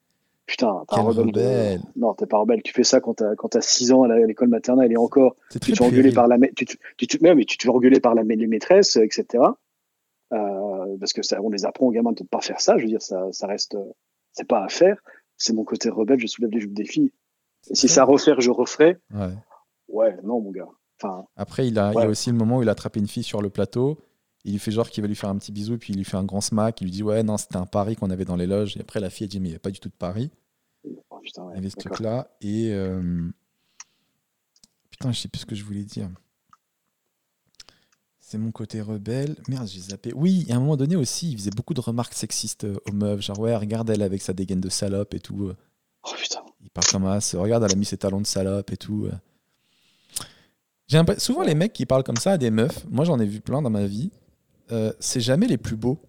[0.52, 1.82] Putain, t'es un rebelle.
[1.96, 2.62] Non, t'es pas rebelle.
[2.62, 5.38] Tu fais ça quand t'as, quand 6 ans à l'école maternelle et encore.
[5.50, 6.38] Tu te fais engueuler par la.
[6.54, 9.46] Tu, tu, tu, mais, tu te fais engueuler par la, les maîtresses, etc.
[10.34, 12.78] Euh, parce que ça, on les apprend aux gamins de ne pas faire ça.
[12.78, 13.78] Je veux dire, ça, ça reste.
[14.34, 15.02] C'est pas à faire.
[15.38, 17.14] C'est mon côté rebelle, je soulève les jupes des filles.
[17.70, 18.98] Et si ça refaire, je referai.
[19.14, 19.34] Ouais.
[19.88, 20.68] Ouais, non, mon gars.
[21.02, 23.08] Enfin, Après, il a, il y a aussi le moment où il a attrapé une
[23.08, 24.00] fille sur le plateau
[24.44, 26.18] il lui fait genre qu'il va lui faire un petit bisou, puis il lui fait
[26.18, 26.82] un grand smack.
[26.82, 28.78] Il lui dit Ouais, non, c'était un pari qu'on avait dans les loges.
[28.78, 30.32] Et après, la fille a dit Mais il n'y a pas du tout de pari.
[31.10, 32.30] Oh, putain, il y avait ce truc-là.
[32.42, 32.72] Et.
[32.72, 33.30] Euh,
[34.90, 36.10] putain, je sais plus ce que je voulais dire.
[38.20, 39.36] C'est mon côté rebelle.
[39.50, 40.14] Merde, j'ai zappé.
[40.16, 43.22] Oui, à un moment donné aussi, il faisait beaucoup de remarques sexistes euh, aux meufs.
[43.22, 45.48] Genre, ouais, regarde elle avec sa dégaine de salope et tout.
[45.48, 45.58] Euh.
[46.04, 46.42] Oh putain.
[46.64, 47.36] Il parle comme as.
[47.36, 49.10] Regarde, elle a mis ses talons de salope et tout.
[50.92, 52.86] J'ai souvent les mecs qui parlent comme ça à des meufs.
[52.90, 54.12] Moi, j'en ai vu plein dans ma vie.
[54.74, 56.02] Euh, c'est jamais les plus beaux.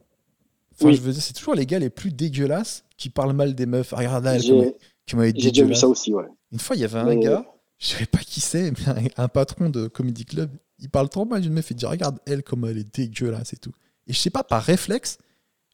[0.82, 3.66] Enfin, je veux dire, c'est toujours les gars les plus dégueulasses qui parlent mal des
[3.66, 3.92] meufs.
[3.92, 6.26] Regarde elle, qui J'ai déjà vu ça aussi, ouais.
[6.50, 7.44] Une fois, il y avait un gars,
[7.78, 11.40] je sais pas qui c'est, mais un, patron de Comedy Club, il parle trop mal
[11.40, 13.72] d'une meuf et dit Regarde elle, comme elle est dégueulasse et tout.
[14.06, 15.18] Et je sais pas, par réflexe,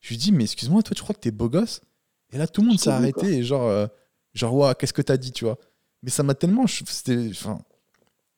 [0.01, 1.80] je lui dis Mais excuse-moi, toi, tu crois que t'es beau gosse?
[2.32, 3.86] Et là, tout le monde s'est arrêté et genre, euh,
[4.35, 5.59] genre, ouais, qu'est-ce que t'as dit, tu vois?
[6.02, 6.64] Mais ça m'a tellement.
[6.64, 7.59] Enfin,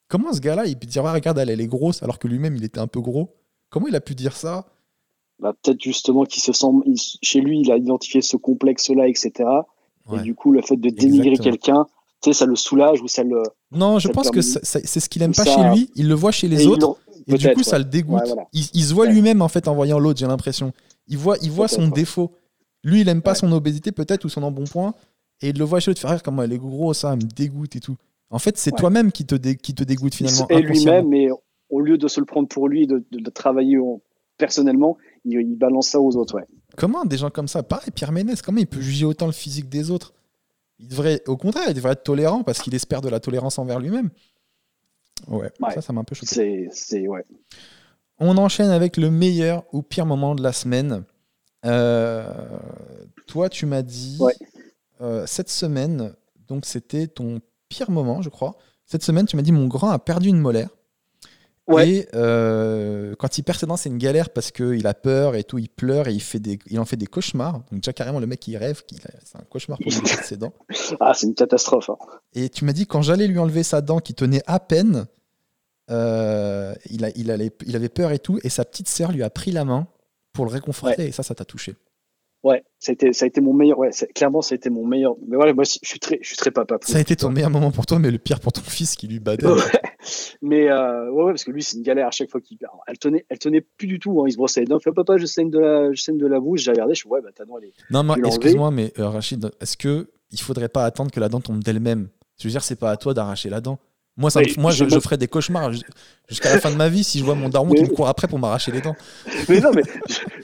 [0.09, 2.65] comment ce gars-là, il peut dire Regarde elle, elle est grosse, alors que lui-même, il
[2.65, 3.37] était un peu gros?
[3.69, 4.67] Comment il a pu dire ça?
[5.41, 6.67] Bah, Peut-être justement qu'il se sent.
[7.23, 9.49] chez lui, il a identifié ce complexe-là, etc.
[10.13, 11.87] Et du coup, le fait de dénigrer quelqu'un,
[12.23, 13.43] tu sais, ça le soulage ou ça le.
[13.71, 15.91] Non, je pense que c'est ce qu'il aime pas chez lui.
[15.97, 16.97] Il le voit chez les autres.
[17.27, 18.35] Et du coup, ça le dégoûte.
[18.53, 20.73] il, se voit lui-même, en fait, en voyant l'autre, j'ai l'impression.
[21.09, 22.33] Il voit, il voit son défaut.
[22.83, 24.95] Lui, il aime pas son obésité, peut-être, ou son embonpoint.
[25.43, 27.77] Et il le voit chez l'autre faire rire, comment elle est gros, ça me dégoûte
[27.77, 27.97] et tout.
[28.31, 30.47] En fait, c'est toi-même qui te, qui te dégoûte finalement.
[30.49, 31.29] Et lui-même, mais
[31.69, 33.79] au lieu de se le prendre pour lui, de, de, travailler
[34.41, 36.35] personnellement, il, balance ça aux autres.
[36.35, 36.47] Ouais.
[36.77, 39.69] Comment des gens comme ça Pareil, Pierre Ménès, comment il peut juger autant le physique
[39.69, 40.13] des autres?
[40.81, 43.79] Il devrait, Au contraire, il devrait être tolérant parce qu'il espère de la tolérance envers
[43.79, 44.11] lui-même.
[45.29, 46.69] Ouais, ça, ça m'a un peu choqué.
[46.73, 47.25] C'est, ouais.
[48.19, 51.05] On enchaîne avec le meilleur ou pire moment de la semaine.
[51.67, 52.33] Euh,
[53.27, 54.19] toi, tu m'as dit
[55.03, 56.15] euh, cette semaine,
[56.49, 58.57] donc c'était ton pire moment, je crois.
[58.87, 60.71] Cette semaine, tu m'as dit mon grand a perdu une molaire.
[61.79, 65.45] Et euh, quand il perd ses dents, c'est une galère parce qu'il a peur et
[65.45, 67.61] tout, il pleure et il, fait des, il en fait des cauchemars.
[67.71, 68.83] Donc, déjà, carrément, le mec, il rêve,
[69.25, 70.53] c'est un cauchemar pour lui perdre ses dents.
[71.01, 71.91] Ah, c'est une catastrophe.
[71.91, 71.97] Hein.
[72.35, 75.07] Et tu m'as dit, quand j'allais lui enlever sa dent qui tenait à peine,
[75.91, 79.23] euh, il, a, il, allait, il avait peur et tout, et sa petite sœur lui
[79.23, 79.87] a pris la main
[80.33, 81.77] pour le réconforter, et ça, ça t'a touché.
[82.43, 83.79] Ouais, ça a, été, ça a été mon meilleur.
[83.79, 85.15] Ouais, clairement, ça a été mon meilleur.
[85.29, 86.79] Mais voilà, moi, je suis très, je suis très papa.
[86.81, 89.09] Ça a été ton meilleur moment pour toi, mais le pire pour ton fils qui
[89.09, 89.47] lui battait.
[90.41, 92.73] mais euh, ouais, ouais, parce que lui, c'est une galère à chaque fois qu'il perd.
[92.87, 94.21] Elle tenait, elle tenait plus du tout.
[94.21, 94.25] Hein.
[94.27, 94.81] Il se brossait les dents.
[94.81, 96.63] Fait papa, je saigne de la, je saigne de la bouche.
[96.63, 96.95] J'ai regardé.
[96.95, 97.73] Je suis ouais, bah ta dent, elle est.
[97.91, 101.41] Non, mais excuse-moi, mais euh, Rachid, est-ce que il faudrait pas attendre que la dent
[101.41, 102.09] tombe d'elle-même?
[102.39, 103.79] Je veux dire, c'est pas à toi d'arracher la dent.
[104.17, 105.73] Moi, ça, moi je, ferais des cauchemars
[106.29, 108.29] jusqu'à la fin de ma vie si je vois mon daron qui me court après
[108.29, 108.97] pour m'arracher les dents.
[109.49, 109.83] Mais non, mais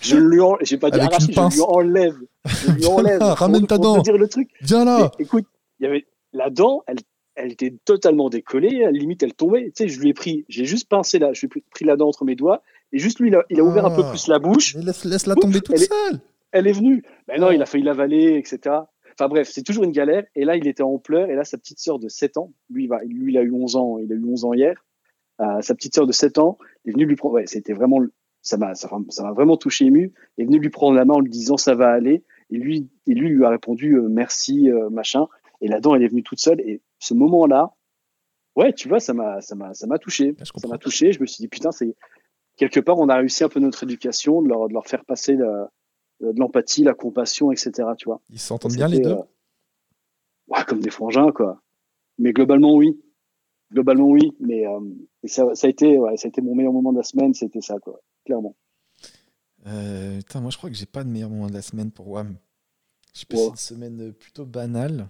[0.00, 2.16] je, lui en, j'ai pas dit arracher, je lui enlève.
[2.46, 3.20] Je lui enlève.
[3.20, 3.98] ramène ta dent.
[3.98, 4.48] dire le truc.
[4.62, 5.10] Viens là.
[5.18, 5.46] écoute,
[5.78, 6.98] il y avait la dent, elle,
[7.34, 9.72] elle était totalement décollée, à la limite elle tombait.
[9.76, 11.96] Tu sais, je lui ai pris, j'ai juste pincé là, je lui ai pris la
[11.96, 12.62] dent entre mes doigts
[12.92, 14.10] et juste lui, il a, il a ouvert un peu ah.
[14.10, 14.74] plus la bouche.
[14.76, 16.20] laisse, laisse la tomber toute seule.
[16.52, 17.02] elle est venue.
[17.28, 18.76] Mais non, il a failli l'avaler, etc.
[19.18, 20.24] Enfin bref, c'est toujours une galère.
[20.34, 21.30] Et là, il était en pleurs.
[21.30, 23.76] Et là, sa petite sœur de 7 ans, lui, va, lui, il a eu 11
[23.76, 23.98] ans.
[23.98, 24.84] Il a eu 11 ans hier.
[25.40, 27.34] Euh, sa petite sœur de 7 ans est venue lui prendre.
[27.34, 28.00] Ouais, c'était vraiment,
[28.42, 28.88] ça m'a, ça,
[29.22, 30.12] m'a vraiment touché ému.
[30.38, 32.24] est venue lui prendre la main en lui disant ça va aller.
[32.50, 35.26] Et lui, et lui lui a répondu euh, merci euh, machin.
[35.62, 36.60] Et la dent, elle est venue toute seule.
[36.60, 37.74] Et ce moment-là,
[38.54, 40.34] ouais, tu vois, ça m'a, ça m'a, ça m'a touché.
[40.42, 41.12] Ça m'a touché.
[41.12, 41.94] Je me suis dit putain, c'est
[42.56, 45.36] quelque part, on a réussi un peu notre éducation, de leur, de leur faire passer
[45.36, 45.64] la, euh,
[46.20, 47.70] de l'empathie, la compassion, etc.
[47.98, 48.20] Tu vois.
[48.30, 49.22] Ils s'entendent bien les deux euh,
[50.48, 51.60] Ouais, comme des frangins, quoi.
[52.18, 53.00] Mais globalement, oui.
[53.72, 54.34] Globalement, oui.
[54.40, 54.80] Mais euh,
[55.24, 57.60] ça, ça, a été, ouais, ça a été mon meilleur moment de la semaine, c'était
[57.60, 58.00] ça, quoi.
[58.24, 58.56] Clairement.
[59.66, 62.36] Euh, moi, je crois que j'ai pas de meilleur moment de la semaine pour WAM.
[63.12, 65.08] J'ai passé une semaine plutôt banale.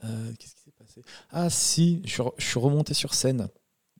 [0.00, 1.02] Qu'est-ce qui s'est passé?
[1.30, 3.48] Ah, si, je suis, remonté sur scène.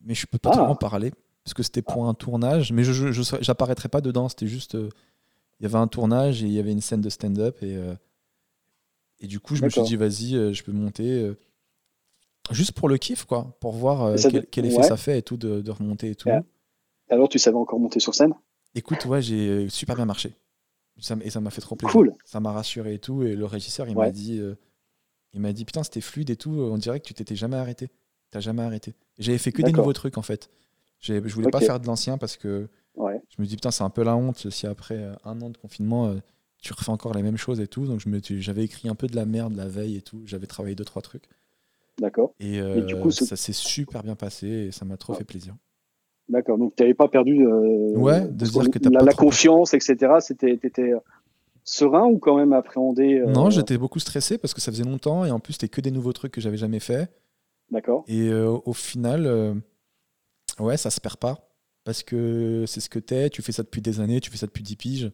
[0.03, 0.71] Mais je peux pas trop ah.
[0.71, 1.13] en parler.
[1.45, 2.73] Parce que c'était pour un tournage.
[2.73, 4.29] Mais je n'apparaîtrai pas dedans.
[4.29, 4.77] C'était juste
[5.61, 7.95] il y avait un tournage et il y avait une scène de stand-up et, euh,
[9.21, 11.23] Et du coup, je me suis dit, vas-y, euh, je peux monter.
[11.23, 11.39] Euh,
[12.51, 13.57] juste pour le kiff, quoi.
[13.61, 14.15] Pour voir
[14.51, 16.29] quel, effet ça fait et tout, de, remonter et tout.
[17.09, 18.35] Alors, tu savais encore monter sur scène?
[18.75, 20.35] Écoute, ouais, j'ai super bien marché.
[21.23, 21.93] et ça m'a fait trop plaisir.
[21.93, 22.15] Cool.
[22.25, 23.23] Ça m'a rassuré et tout.
[23.23, 24.41] Et le régisseur, il m'a dit,
[25.33, 26.51] il m'a dit, putain, c'était fluide et tout.
[26.51, 27.89] On dirait que tu t'étais jamais arrêté.
[28.31, 28.95] T'as jamais arrêté.
[29.19, 30.51] J'avais fait que des nouveaux trucs, en fait.
[31.01, 34.03] Je voulais pas faire de l'ancien parce que je me dis, putain, c'est un peu
[34.03, 36.15] la honte si après euh, un an de confinement, euh,
[36.59, 37.87] tu refais encore les mêmes choses et tout.
[37.87, 40.23] Donc j'avais écrit un peu de la merde la veille et tout.
[40.25, 41.25] J'avais travaillé deux, trois trucs.
[41.99, 42.35] D'accord.
[42.41, 45.55] Et, du coup, ça s'est super bien passé et ça m'a trop fait plaisir.
[46.29, 46.59] D'accord.
[46.59, 50.15] Donc tu n'avais pas perdu euh, ouais, de dire que la, la confiance, etc.
[50.21, 50.59] C'était
[51.63, 55.31] serein ou quand même appréhendé Non, j'étais beaucoup stressé parce que ça faisait longtemps et
[55.31, 57.09] en plus c'était que des nouveaux trucs que j'avais jamais fait.
[57.71, 58.05] D'accord.
[58.09, 59.63] Et au final,
[60.59, 61.46] ouais, ça se perd pas
[61.87, 64.47] parce que c'est ce que t'es, tu fais ça depuis des années, tu fais ça
[64.47, 65.13] depuis 10 piges.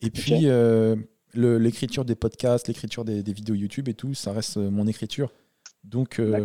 [0.00, 0.94] Et puis, euh,
[1.34, 5.32] l'écriture des podcasts, l'écriture des, vidéos YouTube et tout, ça reste euh, mon écriture.
[5.82, 6.40] Donc, euh,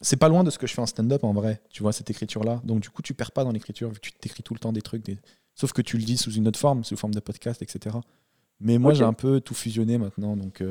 [0.00, 2.10] c'est pas loin de ce que je fais en stand-up en vrai, tu vois, cette
[2.10, 2.60] écriture-là.
[2.64, 4.72] Donc, du coup, tu perds pas dans l'écriture, vu que tu t'écris tout le temps
[4.72, 5.04] des trucs,
[5.54, 7.96] sauf que tu le dis sous une autre forme, sous forme de podcast, etc.
[8.58, 10.36] Mais moi, j'ai un peu tout fusionné maintenant.
[10.36, 10.64] Donc,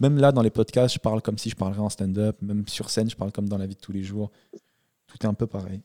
[0.00, 2.40] même là, dans les podcasts, je parle comme si je parlerais en stand-up.
[2.40, 4.30] Même sur scène, je parle comme dans la vie de tous les jours.
[5.06, 5.82] Tout est un peu pareil.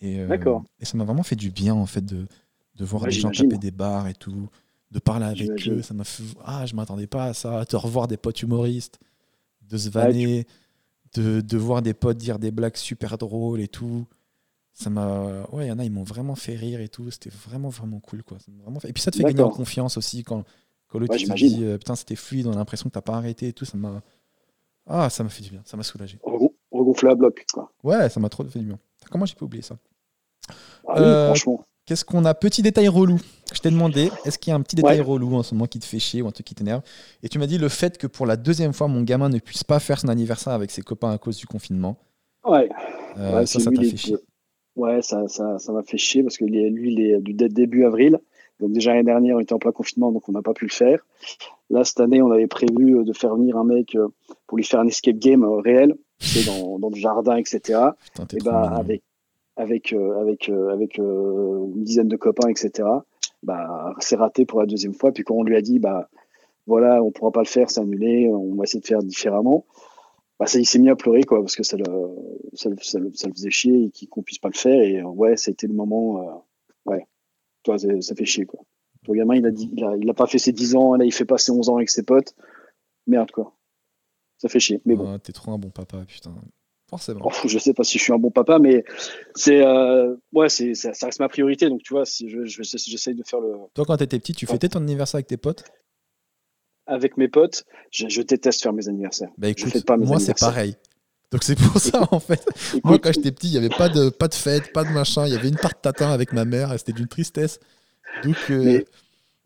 [0.00, 2.26] Et, euh, et ça m'a vraiment fait du bien, en fait, de,
[2.74, 4.48] de voir les gens taper des bars et tout,
[4.90, 5.82] de parler avec eux.
[5.82, 6.22] Ça m'a fait.
[6.44, 7.64] Ah, je m'attendais pas à ça.
[7.64, 8.98] De revoir des potes humoristes,
[9.62, 10.46] de se vanner,
[11.14, 14.06] de, de, voir des potes dire des blagues super drôles et tout.
[14.74, 15.46] Ça m'a.
[15.52, 17.10] Ouais, il y en a, ils m'ont vraiment fait rire et tout.
[17.10, 18.36] C'était vraiment, vraiment cool, quoi.
[18.62, 18.90] Vraiment fait...
[18.90, 20.44] Et puis ça te fait gagner en confiance aussi quand,
[20.88, 23.48] quand l'autre te dit euh, Putain, c'était fluide, on a l'impression que t'as pas arrêté
[23.48, 23.64] et tout.
[23.64, 24.02] Ça m'a.
[24.86, 26.18] Ah, ça m'a fait du bien, ça m'a soulagé.
[26.70, 27.72] Regonfler à bloc, quoi.
[27.82, 28.78] Ouais, ça m'a trop fait du bien.
[29.10, 29.76] Comment j'ai pu oublier ça
[30.88, 31.64] ah euh, franchement.
[31.86, 33.20] Qu'est-ce qu'on a Petit détail relou.
[33.52, 35.78] Je t'ai demandé, est-ce qu'il y a un petit détail relou en ce moment qui
[35.78, 36.82] te fait chier ou un truc qui t'énerve
[37.22, 39.62] Et tu m'as dit le fait que pour la deuxième fois, mon gamin ne puisse
[39.62, 41.96] pas faire son anniversaire avec ses copains à cause du confinement.
[42.44, 42.68] Ouais.
[43.18, 44.16] Euh, ça, ça t'a fait chier.
[44.74, 48.18] Ouais, ça, ça, ça m'a fait chier parce que lui, il est du début avril.
[48.58, 50.70] Donc déjà l'année dernière, on était en plein confinement, donc on n'a pas pu le
[50.70, 51.06] faire.
[51.70, 53.96] Là, cette année, on avait prévu de faire venir un mec
[54.46, 55.94] pour lui faire un escape game réel,
[56.46, 57.80] dans, dans le jardin, etc.
[58.32, 59.02] et bah, avec,
[59.56, 62.88] avec euh, avec euh, avec euh, une dizaine de copains, etc.
[63.42, 65.12] Bah, c'est raté pour la deuxième fois.
[65.12, 66.08] Puis quand on lui a dit, bah
[66.66, 69.66] voilà, on pourra pas le faire, c'est annulé, on va essayer de faire différemment.
[70.38, 71.84] Bah, ça, il s'est mis à pleurer, quoi, parce que ça le,
[72.54, 74.82] ça le, ça le, faisait chier et qu'on puisse pas le faire.
[74.82, 76.44] Et ouais, ça a été le moment,
[76.84, 77.06] ouais,
[77.62, 78.60] toi, ça fait chier, quoi.
[79.04, 81.04] Ton gamin, il a dit, il a, il a, pas fait ses 10 ans, là,
[81.04, 82.34] il fait pas ses 11 ans avec ses potes.
[83.06, 83.55] Merde, quoi.
[84.38, 84.80] Ça fait chier.
[84.84, 85.18] Mais bon.
[85.18, 86.34] T'es trop un bon papa, putain.
[86.88, 87.20] Forcément.
[87.24, 88.84] Oh, je sais pas si je suis un bon papa, mais
[89.34, 91.68] c'est euh, ouais, c'est ça, reste ma priorité.
[91.68, 93.54] Donc tu vois, si je, j'essaye de faire le.
[93.74, 95.64] Toi, quand t'étais petit, tu fêtais ton anniversaire avec tes potes?
[96.86, 99.30] Avec mes potes, je, déteste faire mes anniversaires.
[99.36, 100.76] Bah écoute, pas moi c'est pareil.
[101.32, 102.46] Donc c'est pour ça en fait.
[102.84, 105.26] moi quand j'étais petit, il y avait pas de pas de fête, pas de machin.
[105.26, 107.58] Il y avait une tarte tatin avec ma mère et c'était d'une tristesse.
[108.22, 108.36] Donc.
[108.50, 108.84] Euh, mais,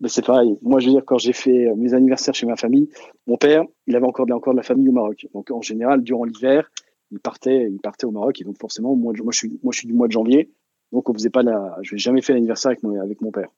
[0.07, 0.57] c'est pareil.
[0.61, 2.89] Moi, je veux dire, quand j'ai fait mes anniversaires chez ma famille,
[3.27, 5.27] mon père, il avait encore, encore de la famille au Maroc.
[5.33, 6.71] Donc, en général, durant l'hiver,
[7.11, 9.79] il partait, il partait au Maroc et donc forcément, moi, moi, je suis, moi, je
[9.79, 10.49] suis du mois de janvier,
[10.91, 13.49] donc on faisait pas la, je n'ai jamais fait l'anniversaire avec mon, avec mon père.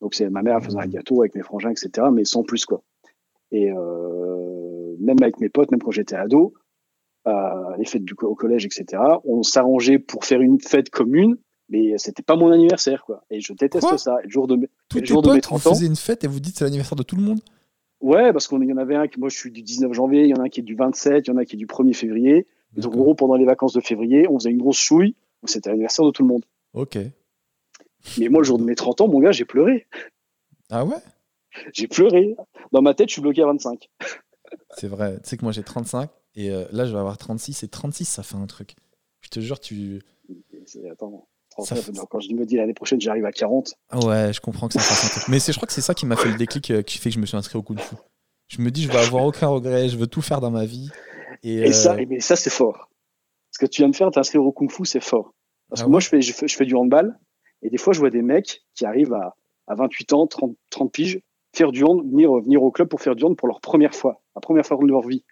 [0.00, 2.64] Donc c'est ma mère elle faisait un gâteau avec mes frangins, etc., mais sans plus
[2.64, 2.82] quoi.
[3.52, 6.54] Et euh, même avec mes potes, même quand j'étais ado,
[7.26, 11.36] euh, les fêtes du, au collège, etc., on s'arrangeait pour faire une fête commune,
[11.70, 13.24] mais c'était pas mon anniversaire quoi.
[13.30, 14.18] Et je déteste ça.
[14.22, 14.56] Et le jour de,
[14.94, 16.96] le jour de mes 30 ans, vous faisiez une fête et vous dites c'est l'anniversaire
[16.96, 17.40] de tout le monde.
[18.00, 20.28] Ouais, parce qu'il y en avait un qui, moi je suis du 19 janvier, il
[20.28, 21.58] y en a un qui est du 27, il y en a un qui est
[21.58, 24.78] du 1er février donc, en gros, pendant les vacances de février, on faisait une grosse
[24.78, 25.14] chouille.
[25.44, 26.44] C'était l'anniversaire de tout le monde.
[26.72, 26.98] Ok.
[28.18, 29.86] Mais moi, le jour de mes 30 ans, mon gars, j'ai pleuré.
[30.70, 30.96] Ah ouais?
[31.72, 32.36] J'ai pleuré.
[32.72, 33.90] Dans ma tête, je suis bloqué à 25.
[34.76, 35.18] C'est vrai.
[35.22, 36.10] Tu sais que moi, j'ai 35.
[36.36, 37.64] Et euh, là, je vais avoir 36.
[37.64, 38.76] Et 36, ça fait un truc.
[39.20, 40.00] Je te jure, tu.
[40.90, 41.26] Attends.
[42.08, 43.74] Quand je me dis l'année prochaine, j'arrive à 40.
[43.90, 45.28] Ah ouais, je comprends que ça fasse un truc.
[45.28, 47.14] Mais je crois que c'est ça qui m'a fait le déclic euh, qui fait que
[47.14, 47.96] je me suis inscrit au coup de fou.
[48.48, 50.90] Je me dis, je vais avoir aucun regret, je veux tout faire dans ma vie.
[51.42, 52.90] Et, ça, euh, mais ça c'est fort.
[53.50, 55.34] Ce que tu viens de faire, t'inscrire au kung-fu, c'est fort.
[55.68, 57.18] Parce ah que moi, je fais, je fais, du handball,
[57.62, 59.36] et des fois, je vois des mecs qui arrivent à,
[59.68, 61.20] à 28 ans, 30, 30 piges,
[61.54, 64.20] faire du hand, venir, venir au club pour faire du hand pour leur première fois,
[64.34, 65.24] la première fois de leur vie.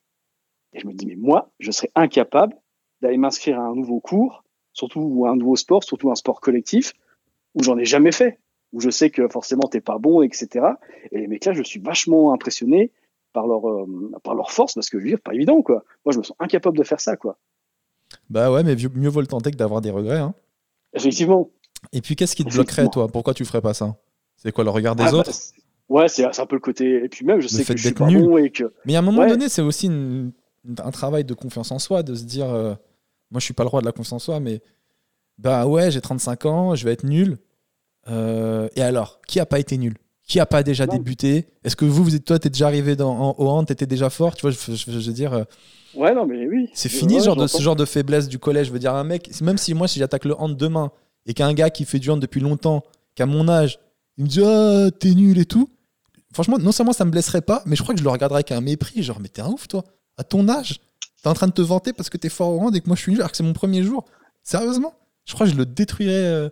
[0.73, 2.55] Et je me dis, mais moi, je serais incapable
[3.01, 4.45] d'aller m'inscrire à un nouveau cours,
[4.79, 6.95] surtout un nouveau sport, surtout un sport collectif,
[7.55, 8.39] où j'en ai jamais fait,
[8.73, 10.67] où je sais que forcément t'es pas bon, etc.
[11.13, 12.93] Et les mecs là, je suis vachement impressionné
[13.33, 15.85] par leur, euh, par leur force, parce que je veux dire, pas évident, quoi.
[16.05, 17.39] Moi, je me sens incapable de faire ça, quoi.
[18.31, 20.19] Bah ouais, mais mieux vaut le tenter que d'avoir des regrets.
[20.19, 20.35] Hein.
[20.95, 21.51] Effectivement.
[21.93, 23.09] Et puis, qu'est-ce qui te bloquerait, toi?
[23.09, 23.97] Pourquoi tu ferais pas ça?
[24.37, 25.33] C'est quoi le regard des ah, bah, autres?
[25.89, 27.05] Ouais, c'est un peu le côté.
[27.05, 28.73] Et puis même, je sais que je suis pas bon et que.
[28.87, 32.25] Mais à un moment donné, c'est aussi un travail de confiance en soi, de se
[32.25, 32.75] dire, euh,
[33.31, 34.61] moi, je suis pas le roi de la confiance en soi, mais
[35.39, 37.39] bah ouais, j'ai 35 ans, je vais être nul.
[38.09, 39.95] Euh, et alors, qui a pas été nul?
[40.27, 41.47] Qui a pas déjà débuté?
[41.65, 44.11] Est-ce que vous, vous êtes, toi, t'es déjà arrivé dans, en, au hand, t'étais déjà
[44.11, 44.35] fort?
[44.35, 45.33] Tu vois, je, je, veux dire.
[45.33, 45.45] Euh,
[45.95, 46.69] ouais, non, mais oui.
[46.75, 48.67] C'est fini genre de, ce genre de faiblesse du collège.
[48.67, 50.91] Je veux dire, un mec, même si moi, si j'attaque le hand demain
[51.25, 52.83] et qu'un gars qui fait du hand depuis longtemps,
[53.15, 53.79] qu'à mon âge,
[54.19, 55.71] il me dit Ah, t'es nul et tout.
[56.35, 58.53] Franchement, non seulement ça me blesserait pas, mais je crois que je le regarderais avec
[58.53, 59.03] un mépris.
[59.03, 59.83] Genre, mais t'es un ouf, toi.
[60.19, 60.81] À ton âge,
[61.23, 62.97] t'es en train de te vanter parce que t'es fort au hand et que moi
[62.97, 64.05] je suis nul alors que c'est mon premier jour.
[64.43, 64.95] Sérieusement?
[65.25, 66.13] Je crois que je le détruirais.
[66.13, 66.49] Euh,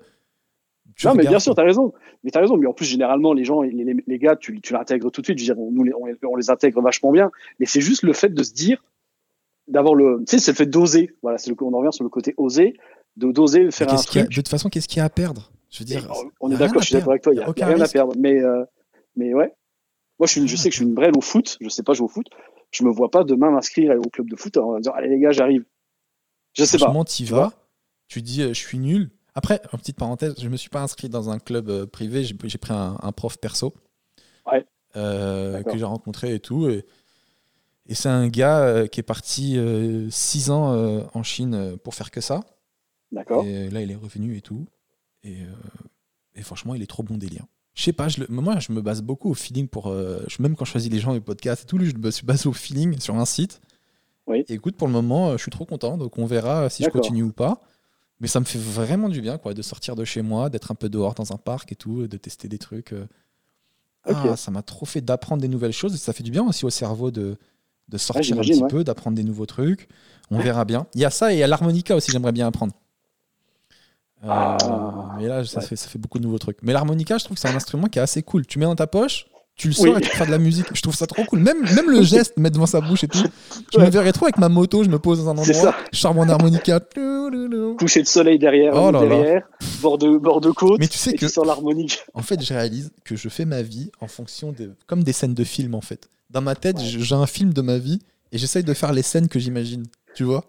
[1.05, 1.93] non, mais bien sûr, t'as raison.
[2.24, 2.56] Mais t'as raison.
[2.56, 5.38] Mais en plus, généralement, les gens, les, gars, tu, tu l'intègres tout de suite.
[5.38, 5.90] Je veux dire, on, nous,
[6.22, 7.30] on, les intègre vachement bien.
[7.59, 8.82] Mais c'est juste le fait de se dire,
[9.68, 10.18] d'avoir le.
[10.20, 11.10] Tu sais, c'est le fait d'oser.
[11.22, 12.76] Voilà, c'est on en revient sur le côté oser,
[13.16, 14.28] de d'oser faire un truc.
[14.28, 15.51] de toute façon, qu'est-ce qu'il y a à perdre?
[15.70, 16.10] Je veux dire.
[16.40, 17.34] on est d'accord, je suis d'accord avec toi.
[17.34, 18.14] Il y a, rien à perdre.
[18.18, 18.64] Mais, euh,
[19.16, 19.52] mais ouais.
[20.18, 21.59] Moi, je, suis, je sais que je suis une brêle au foot.
[21.60, 22.26] Je sais pas jouer au foot.
[22.77, 25.32] Je me vois pas demain m'inscrire au club de foot en disant allez les gars,
[25.32, 25.65] j'arrive.
[26.53, 26.93] Je sais pas.
[27.05, 27.53] tu vas,
[28.07, 29.11] tu dis euh, je suis nul.
[29.35, 32.24] Après, en petite parenthèse, je me suis pas inscrit dans un club euh, privé.
[32.24, 33.74] J'ai pris un, prof perso
[34.97, 36.69] euh, que j'ai rencontré et tout.
[36.69, 36.85] Et,
[37.86, 39.59] et c'est un gars qui est parti
[40.11, 42.40] six ans en Chine pour faire que ça.
[43.12, 43.44] D'accord.
[43.44, 44.66] Et là, il est revenu et tout.
[45.23, 45.39] Et,
[46.35, 47.44] et franchement, il est trop bon délire.
[47.77, 49.89] Je sais pas, je moi je me base beaucoup au feeling pour.
[49.89, 52.48] Euh, même quand je choisis les gens, les podcasts et tout, je me suis basé
[52.48, 53.61] au feeling sur un site.
[54.27, 54.44] Oui.
[54.48, 56.89] Et écoute, pour le moment, euh, je suis trop content, donc on verra si je
[56.89, 57.61] continue ou pas.
[58.19, 60.74] Mais ça me fait vraiment du bien quoi, de sortir de chez moi, d'être un
[60.74, 62.94] peu dehors dans un parc et tout, de tester des trucs.
[62.94, 63.07] Euh.
[64.07, 66.65] Ah, ça m'a trop fait d'apprendre des nouvelles choses et ça fait du bien aussi
[66.65, 67.36] au cerveau de,
[67.89, 69.89] de sortir un petit peu, d'apprendre des nouveaux trucs.
[70.31, 70.86] On verra bien.
[70.94, 72.73] Il y a ça et il y a l'harmonica aussi, j'aimerais bien apprendre.
[74.22, 74.56] Ah.
[75.18, 76.59] mais là, ça, fait, ça fait beaucoup de nouveaux trucs.
[76.62, 78.47] Mais l'harmonica, je trouve que c'est un instrument qui est assez cool.
[78.47, 79.26] Tu mets dans ta poche,
[79.56, 80.66] tu le sors et tu feras de la musique.
[80.74, 81.40] Je trouve ça trop cool.
[81.40, 83.24] Même, même le geste, mettre devant sa bouche et tout.
[83.72, 86.14] Je me verrais trop avec ma moto, je me pose dans un endroit, je sors
[86.14, 86.80] mon harmonica.
[87.78, 89.48] Coucher de soleil derrière, oh derrière
[89.80, 90.78] Bord, de, bord de côte.
[90.78, 91.26] Mais tu sais que.
[92.14, 94.74] En fait, je réalise que je fais ma vie en fonction de.
[94.86, 96.09] comme des scènes de film en fait.
[96.30, 98.01] Dans ma tête, j'ai un film de ma vie
[98.32, 99.86] et j'essaye de faire les scènes que j'imagine.
[100.14, 100.44] Tu vois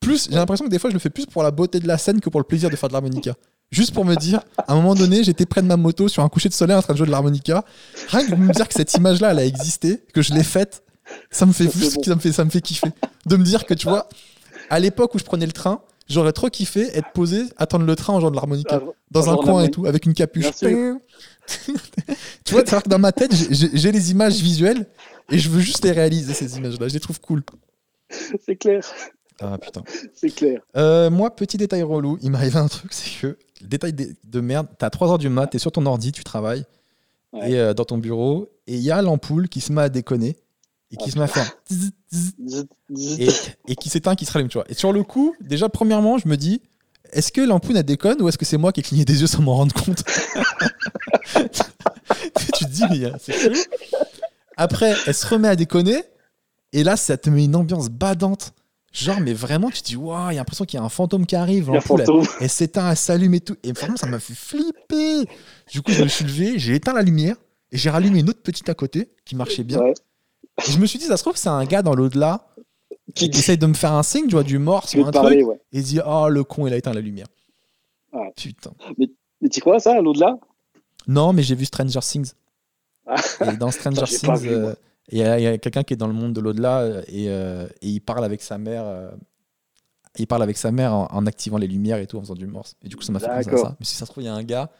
[0.00, 1.98] plus, j'ai l'impression que des fois, je le fais plus pour la beauté de la
[1.98, 3.34] scène que pour le plaisir de faire de l'harmonica.
[3.70, 6.28] Juste pour me dire, à un moment donné, j'étais près de ma moto sur un
[6.28, 7.64] coucher de soleil en train de jouer de l'harmonica.
[8.08, 10.82] Rien que de me dire que cette image-là, elle a existé, que je l'ai faite,
[11.30, 12.88] ça me fait ça me fait, ça me fait kiffer.
[13.26, 14.08] De me dire que tu vois,
[14.70, 18.14] à l'époque où je prenais le train, j'aurais trop kiffé être posé, attendre le train
[18.14, 20.50] en jouant de l'harmonica, ah, dans un coin et tout, avec une capuche.
[20.60, 21.00] tu
[22.50, 24.86] vois, que dans ma tête, j'ai les images visuelles
[25.30, 26.88] et je veux juste les réaliser, ces images-là.
[26.88, 27.42] Je les trouve cool.
[28.10, 28.82] C'est clair.
[29.40, 29.82] Ah putain.
[30.14, 30.60] C'est clair.
[30.76, 34.66] Euh, moi, petit détail relou, il m'est arrivé un truc, c'est que, détail de, merde,
[34.78, 36.64] t'as 3 heures du mat, t'es sur ton ordi, tu travailles,
[37.42, 40.36] et euh, dans ton bureau, et il y a l'ampoule qui se met à déconner,
[40.90, 41.50] et qui se met à faire
[42.96, 43.28] et,
[43.68, 44.64] et, qui s'éteint, qui se rallume, tu vois.
[44.70, 46.62] Et sur le coup, déjà, premièrement, je me dis,
[47.12, 49.26] est-ce que l'ampoule elle déconne ou est-ce que c'est moi qui ai cligné des yeux
[49.26, 50.02] sans m'en rendre compte
[51.34, 53.58] Tu te dis, mais c'est chelou.
[54.56, 56.02] Après, elle se remet à déconner,
[56.72, 58.52] et là, ça te met une ambiance badante.
[58.92, 60.88] Genre, mais vraiment, tu te dis, waouh, il y a l'impression qu'il y a un
[60.88, 61.70] fantôme qui arrive.
[62.40, 63.56] Elle, s'éteint, elle s'allume et tout.
[63.62, 65.28] Et vraiment, ça m'a fait flipper.
[65.70, 67.36] Du coup, je me suis levé, j'ai éteint la lumière
[67.70, 69.80] et j'ai rallumé une autre petite à côté qui marchait bien.
[69.86, 72.48] Et je me suis dit, ça se trouve, c'est un gars dans l'au-delà
[73.14, 75.38] qui, essaye de me faire un signe, tu vois, du mort sur un truc.
[75.72, 77.26] Et il dit, oh, le con, il a éteint la lumière.
[78.36, 78.72] Putain.
[78.96, 79.10] Mais,
[79.40, 80.38] mais tu crois ça, l'au-delà?
[81.06, 82.32] Non, mais j'ai vu Stranger Things.
[83.06, 83.16] Ah.
[83.52, 84.74] Et dans Stranger Things,
[85.10, 87.88] et il y a, quelqu'un qui est dans le monde de l'au-delà euh, euh, et,
[87.88, 88.84] il parle avec sa mère.
[88.84, 89.10] Euh,
[90.18, 92.76] il parle avec sa mère en, activant les lumières et tout, en faisant du morse.
[92.82, 93.76] Et du coup, ça m'a fait penser à ça.
[93.78, 94.70] Mais si ça se trouve, il y a un gars,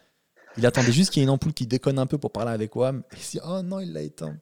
[0.57, 2.75] il attendait juste qu'il y ait une ampoule qui déconne un peu pour parler avec
[2.75, 3.03] Wam.
[3.13, 4.35] Et il dit Oh non, il l'a éteint.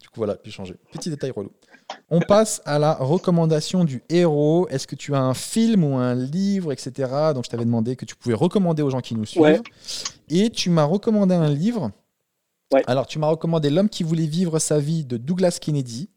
[0.00, 0.76] Du coup, voilà, j'ai changé.
[0.92, 1.50] Petit détail relou.
[2.08, 4.68] On passe à la recommandation du héros.
[4.68, 7.10] Est-ce que tu as un film ou un livre, etc.
[7.34, 9.62] Donc, je t'avais demandé que tu pouvais recommander aux gens qui nous suivent?
[10.28, 11.90] Et tu m'as recommandé un livre
[12.86, 16.10] alors, tu m'as recommandé L'homme qui voulait vivre sa vie de Douglas Kennedy.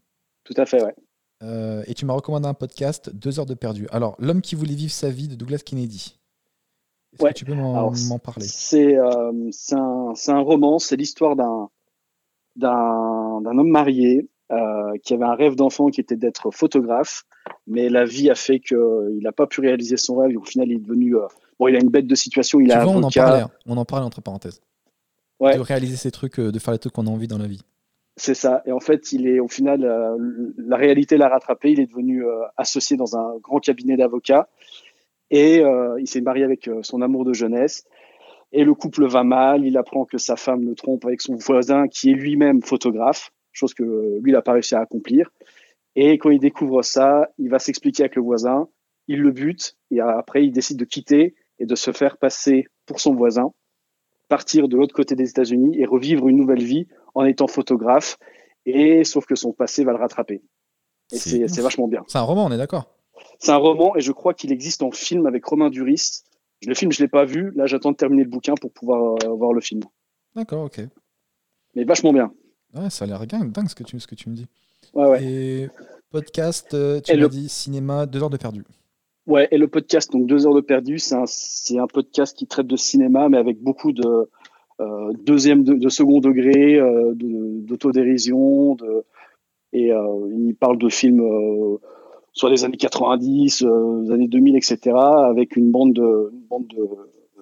[0.44, 0.96] Tout à fait, ouais.
[1.44, 3.88] Euh, et tu m'as recommandé un podcast, Deux heures de perdu.
[3.92, 6.18] Alors, L'homme qui voulait vivre sa vie de Douglas Kennedy.
[7.14, 8.46] Est-ce que tu peux m'en parler?
[8.46, 11.70] euh, C'est un, un, roman, c'est l'histoire d'un
[13.46, 17.24] homme marié euh, qui avait un rêve d'enfant qui était d'être photographe,
[17.66, 20.32] mais la vie a fait qu'il n'a pas pu réaliser son rêve.
[20.32, 21.16] Et au final, il est devenu.
[21.60, 22.60] bon, il a une bête de situation.
[22.60, 23.42] Il tu a vois, on en parlait.
[23.42, 23.52] Hein.
[23.66, 24.62] On en parlait entre parenthèses
[25.42, 27.62] de réaliser ces trucs, euh, de faire les trucs qu'on a envie dans la vie.
[28.16, 28.64] C'est ça.
[28.66, 30.18] Et en fait, il est au final, euh,
[30.58, 31.72] la réalité l'a rattrapé.
[31.72, 34.50] Il est devenu euh, associé dans un grand cabinet d'avocats
[35.30, 35.62] et
[36.00, 37.84] il s'est marié avec son amour de jeunesse.
[38.54, 41.90] Et le couple va mal, il apprend que sa femme le trompe avec son voisin
[41.90, 45.30] qui est lui-même photographe, chose que lui n'a pas réussi à accomplir.
[45.98, 48.70] Et quand il découvre ça, il va s'expliquer avec le voisin,
[49.10, 53.02] il le bute et après il décide de quitter et de se faire passer pour
[53.02, 53.52] son voisin,
[54.28, 58.18] partir de l'autre côté des États-Unis et revivre une nouvelle vie en étant photographe.
[58.66, 60.42] Et sauf que son passé va le rattraper.
[61.12, 62.04] Et c'est vachement bien.
[62.08, 62.94] C'est un roman, on est d'accord.
[63.40, 66.24] C'est un roman et je crois qu'il existe en film avec Romain Duris.
[66.66, 67.52] Le film, je l'ai pas vu.
[67.56, 69.82] Là, j'attends de terminer le bouquin pour pouvoir euh, voir le film.
[70.36, 70.82] D'accord, ok.
[71.76, 72.34] Mais vachement bien.
[72.74, 74.48] Ouais, ça a l'air dingue ce que tu, ce que tu me dis.
[74.94, 75.24] Ouais, ouais.
[75.24, 75.70] Et
[76.10, 78.64] podcast, euh, tu m'as dit cinéma, deux heures de perdu.
[79.28, 81.26] Ouais, et le podcast, donc deux heures de perdu, c'est un,
[81.84, 84.30] un, podcast qui traite de cinéma, mais avec beaucoup de
[84.80, 89.04] euh, deuxième, de, second degré, euh, d'autodérision, de,
[89.74, 91.22] et euh, il parle de films
[92.32, 96.88] soit des années 90, euh, des années 2000, etc., avec une bande de, bande de,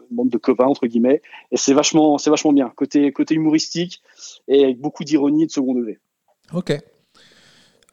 [0.10, 1.22] bande de copains entre guillemets,
[1.52, 4.02] et c'est vachement, vachement bien, côté, côté humoristique
[4.48, 6.00] et avec beaucoup d'ironie de second degré.
[6.52, 6.74] Ok.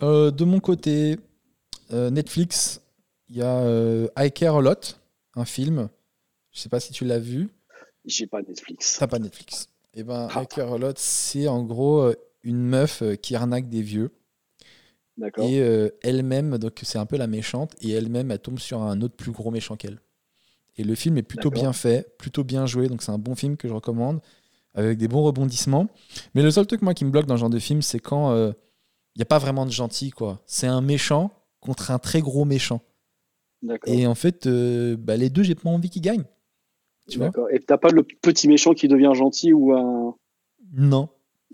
[0.01, 1.17] de mon côté,
[1.91, 2.82] Netflix
[3.33, 5.01] il y a euh, I Care a Lot,
[5.37, 5.89] un film.
[6.51, 7.49] Je sais pas si tu l'as vu.
[8.05, 8.99] J'ai pas Netflix.
[8.99, 9.71] T'as pas Netflix.
[9.95, 10.43] Et eh ben, ah.
[10.43, 14.11] I Care a Lot, c'est en gros euh, une meuf euh, qui arnaque des vieux.
[15.17, 15.47] D'accord.
[15.47, 15.59] Et
[16.03, 19.31] elle-même, donc c'est un peu la méchante, et elle-même, elle tombe sur un autre plus
[19.31, 20.01] gros méchant qu'elle.
[20.77, 23.59] Et le film est plutôt bien fait, plutôt bien joué, donc c'est un bon film
[23.59, 24.21] que je recommande,
[24.73, 25.89] avec des bons rebondissements.
[26.35, 28.35] Mais le seul truc, moi, qui me bloque dans ce genre de film, c'est quand
[28.35, 30.41] il n'y a pas vraiment de gentil, quoi.
[30.47, 31.31] C'est un méchant
[31.61, 32.81] contre un très gros méchant.
[33.87, 36.25] Et en fait, euh, bah, les deux, j'ai pas envie qu'ils gagnent.
[37.09, 40.15] Tu vois Et t'as pas le petit méchant qui devient gentil ou un.
[40.73, 41.09] Non.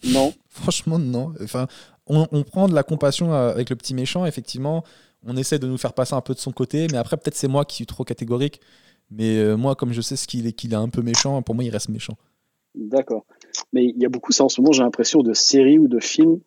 [0.04, 0.32] Non.
[0.48, 1.32] Franchement, non.
[1.42, 1.66] Enfin,
[2.06, 4.84] on, prend de la compassion euh, avec le petit méchant, effectivement.
[5.26, 7.48] On essaie de nous faire passer un peu de son côté, mais après, peut-être c'est
[7.48, 8.60] moi qui suis trop catégorique.
[9.10, 11.54] Mais euh, moi, comme je sais ce qu'il est, qu'il est un peu méchant, pour
[11.54, 12.16] moi, il reste méchant.
[12.74, 13.24] D'accord.
[13.72, 15.98] Mais il y a beaucoup ça en ce moment, j'ai l'impression, de séries ou de
[15.98, 16.40] films,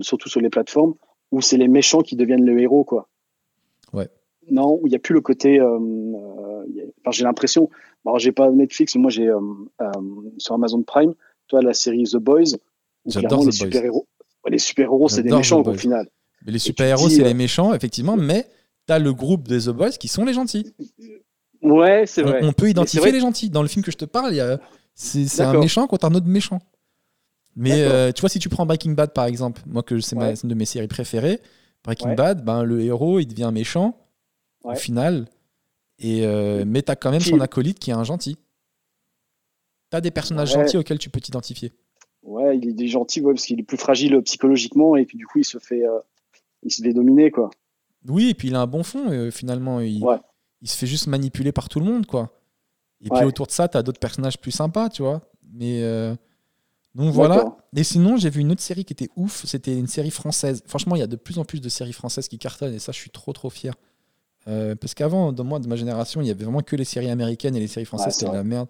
[0.00, 0.94] surtout sur les plateformes,
[1.30, 3.08] où c'est les méchants qui deviennent le héros, quoi.
[3.92, 4.08] Ouais
[4.50, 5.60] non, il n'y a plus le côté.
[5.60, 6.64] Euh, euh,
[7.00, 7.68] enfin, j'ai l'impression.
[8.04, 9.40] Bon, j'ai pas Netflix, mais moi j'ai euh,
[10.38, 11.14] sur Amazon Prime.
[11.48, 12.56] Toi, la série The Boys.
[13.06, 14.06] J'adore les super héros.
[14.46, 16.08] Les super héros, c'est des méchants au final.
[16.46, 18.16] Mais les super héros, c'est les méchants, effectivement.
[18.16, 18.46] Mais
[18.86, 20.72] tu as le groupe des The Boys qui sont les gentils.
[21.60, 22.40] Ouais, c'est vrai.
[22.42, 23.50] On, peut identifier les gentils.
[23.50, 24.58] Dans le film que je te parle,
[24.94, 26.60] c'est un méchant contre un autre méchant.
[27.56, 30.54] Mais tu vois, si tu prends Breaking Bad par exemple, moi que c'est une de
[30.54, 31.40] mes séries préférées,
[31.84, 33.96] Breaking Bad, ben, le héros il devient méchant
[34.64, 35.26] au final.
[35.98, 38.36] Et, euh, mais tu as quand même son acolyte qui est un gentil.
[39.90, 41.72] Tu as des personnages gentils auxquels tu peux t'identifier.
[42.22, 45.44] Ouais, il est gentil parce qu'il est plus fragile psychologiquement et puis du coup il
[45.44, 45.98] se fait, euh,
[46.62, 47.30] il se fait dominer.
[47.30, 47.50] quoi.
[48.06, 49.80] Oui, et puis il a un bon fond euh, finalement.
[49.80, 50.04] Il,
[50.60, 52.06] il, se fait juste manipuler par tout le monde.
[52.06, 52.32] quoi.
[53.00, 55.22] Et puis autour de ça, tu as d'autres personnages plus sympas, tu vois.
[55.52, 55.82] Mais.
[56.94, 57.56] Donc voilà.
[57.76, 59.44] Et sinon, j'ai vu une autre série qui était ouf.
[59.46, 60.62] C'était une série française.
[60.66, 62.92] Franchement, il y a de plus en plus de séries françaises qui cartonnent et ça,
[62.92, 63.74] je suis trop trop fier.
[64.48, 67.10] Euh, parce qu'avant, dans moi, de ma génération, il y avait vraiment que les séries
[67.10, 68.68] américaines et les séries françaises, c'était la merde.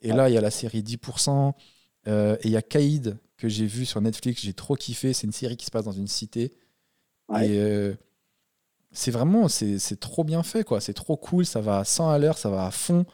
[0.00, 1.54] Et là, il y a la série 10%.
[2.06, 5.12] Euh, et il y a Caïd que j'ai vu sur Netflix, j'ai trop kiffé.
[5.12, 6.52] C'est une série qui se passe dans une cité.
[7.42, 7.94] Et euh,
[8.92, 10.80] c'est vraiment, c'est trop bien fait, quoi.
[10.80, 13.04] C'est trop cool, ça va à 100 à l'heure, ça va à fond.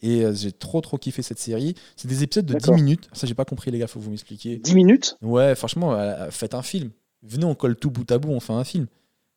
[0.00, 1.74] Et j'ai trop, trop kiffé cette série.
[1.96, 3.08] C'est des épisodes de 10 minutes.
[3.12, 4.56] Ça, j'ai pas compris, les gars, faut vous m'expliquer.
[4.56, 5.18] 10 minutes?
[5.20, 5.98] Ouais, franchement,
[6.30, 6.90] faites un film.
[7.22, 8.86] Venez, on colle tout bout à bout, on fait un film.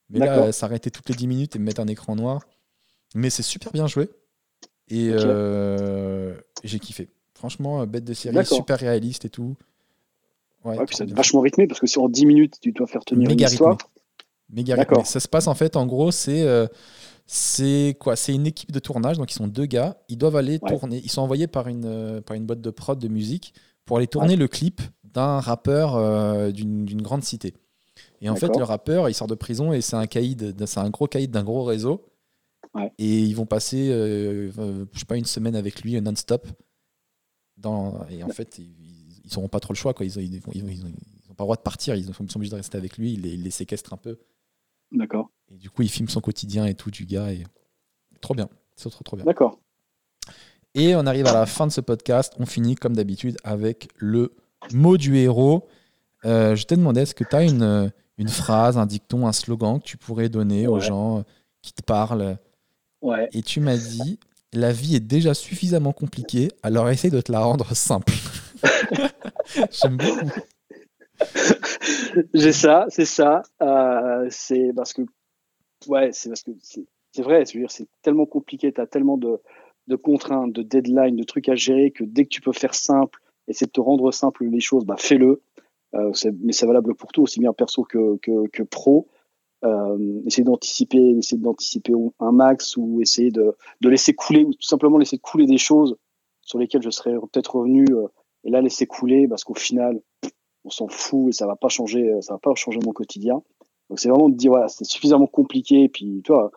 [0.10, 2.41] Mais là, s'arrêter toutes les 10 minutes et me mettre un écran noir.
[3.15, 4.10] Mais c'est super bien joué.
[4.90, 7.10] Et euh, j'ai kiffé.
[7.34, 9.56] Franchement, bête de série, super réaliste et tout.
[10.65, 13.40] Ouais, c'est vachement rythmé parce que si en 10 minutes tu dois faire tenir une
[13.40, 13.77] histoire.
[14.49, 15.06] Méga rythmé.
[15.06, 16.68] Ça se passe en fait, en gros, c'est euh,
[17.27, 18.15] c'est quoi?
[18.15, 19.98] C'est une équipe de tournage, donc ils sont deux gars.
[20.10, 20.99] Ils doivent aller tourner.
[21.03, 23.53] Ils sont envoyés par une, euh, par une boîte de prod de musique
[23.86, 27.53] pour aller tourner le clip d'un rappeur d'une grande cité.
[28.22, 30.90] Et en fait, le rappeur, il sort de prison et c'est un caïd, c'est un
[30.90, 32.06] gros caïd d'un gros réseau.
[32.98, 36.48] Et ils vont passer, euh, euh, je sais pas, une semaine avec lui non-stop.
[37.58, 39.94] Dans, et en fait, ils n'auront pas trop le choix.
[39.94, 40.06] Quoi.
[40.06, 40.64] Ils n'ont ils,
[41.36, 41.96] pas le droit de partir.
[41.96, 43.14] Ils sont obligés de rester avec lui.
[43.14, 44.20] Ils les, les séquestrent un peu.
[44.91, 45.30] D'accord.
[45.52, 47.32] Et du coup, il filme son quotidien et tout du gars.
[47.34, 47.44] Et...
[48.22, 48.50] Trop bien.
[48.76, 49.26] C'est trop, trop bien.
[49.26, 49.60] D'accord.
[50.76, 52.34] Et on arrive à la fin de ce podcast.
[52.40, 54.36] On finit comme d'habitude avec le
[54.74, 55.68] mot du héros.
[56.26, 59.80] Euh, je t'ai demandé, est-ce que tu as une, une phrase, un dicton, un slogan
[59.80, 61.24] que tu pourrais donner aux gens
[61.62, 62.38] qui te parlent.
[63.02, 63.30] Ouais.
[63.34, 64.20] Et tu m'as dit,
[64.54, 68.14] la vie est déjà suffisamment compliquée, alors essaye de te la rendre simple.
[69.72, 70.30] J'aime beaucoup.
[72.34, 73.41] J'ai ça, c'est ça.
[73.62, 75.04] Euh, c'est parce que,
[75.88, 77.44] ouais, c'est parce que c'est vrai.
[77.46, 79.40] C'est tellement compliqué, tu as tellement de,
[79.88, 83.20] de contraintes, de deadlines, de trucs à gérer, que dès que tu peux faire simple,
[83.48, 85.41] essayer de te rendre simple les choses, bah fais-le.
[85.95, 86.11] Euh,
[86.41, 89.07] mais c'est valable pour tout, aussi bien perso que, que, que pro.
[89.66, 94.61] Euh, essayer d'anticiper, essayer d'anticiper un max ou essayer de, de laisser couler ou tout
[94.61, 95.98] simplement laisser couler des choses
[96.41, 98.07] sur lesquelles je serais peut-être revenu euh,
[98.45, 99.99] et là laisser couler parce qu'au final
[100.64, 103.44] on s'en fout et ça va pas changer, ça va pas changer mon quotidien.
[103.90, 106.52] Donc c'est vraiment de dire voilà c'est suffisamment compliqué et puis toi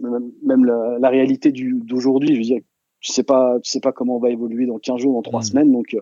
[0.00, 2.60] même, même la, la, réalité d'aujourd'hui, je veux dire
[2.98, 5.40] tu sais pas tu sais pas comment on va évoluer dans 15 jours, dans 3
[5.40, 5.42] mmh.
[5.44, 6.00] semaines donc euh,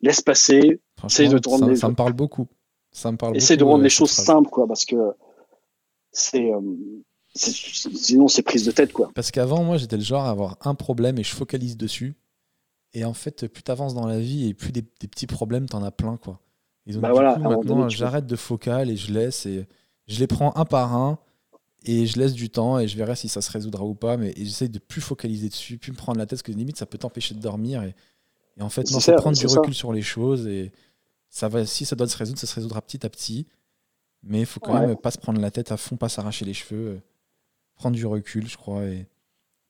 [0.00, 1.76] laisse passer, essaye de te rendre ça, les...
[1.76, 2.48] ça me parle beaucoup.
[2.92, 4.96] Ça me parle Essaye de rendre les choses simples quoi parce que
[6.12, 6.60] c'est euh,
[7.34, 9.10] sinon c'est prise de tête quoi.
[9.14, 12.16] Parce qu'avant moi j'étais le genre à avoir un problème et je focalise dessus.
[12.94, 15.82] Et en fait, plus tu avances dans la vie et plus des, petits problèmes, t'en
[15.82, 16.40] as plein quoi.
[16.86, 19.66] Et donc, bah du voilà, coup, maintenant j'arrête de focal et je laisse et
[20.06, 21.18] je les prends un par un
[21.84, 24.16] et je laisse du temps et je verrai si ça se résoudra ou pas.
[24.16, 26.86] Mais j'essaye de plus focaliser dessus, plus me prendre la tête parce que limite ça
[26.86, 27.82] peut t'empêcher de dormir.
[27.82, 27.94] Et,
[28.58, 30.72] et en fait, non, c'est prendre du recul sur les choses et
[31.28, 33.46] ça va, si ça doit se résoudre, ça se résoudra petit à petit.
[34.22, 36.54] Mais il faut quand même pas se prendre la tête à fond, pas s'arracher les
[36.54, 37.00] cheveux, euh,
[37.76, 38.84] prendre du recul, je crois.
[38.84, 39.06] Et,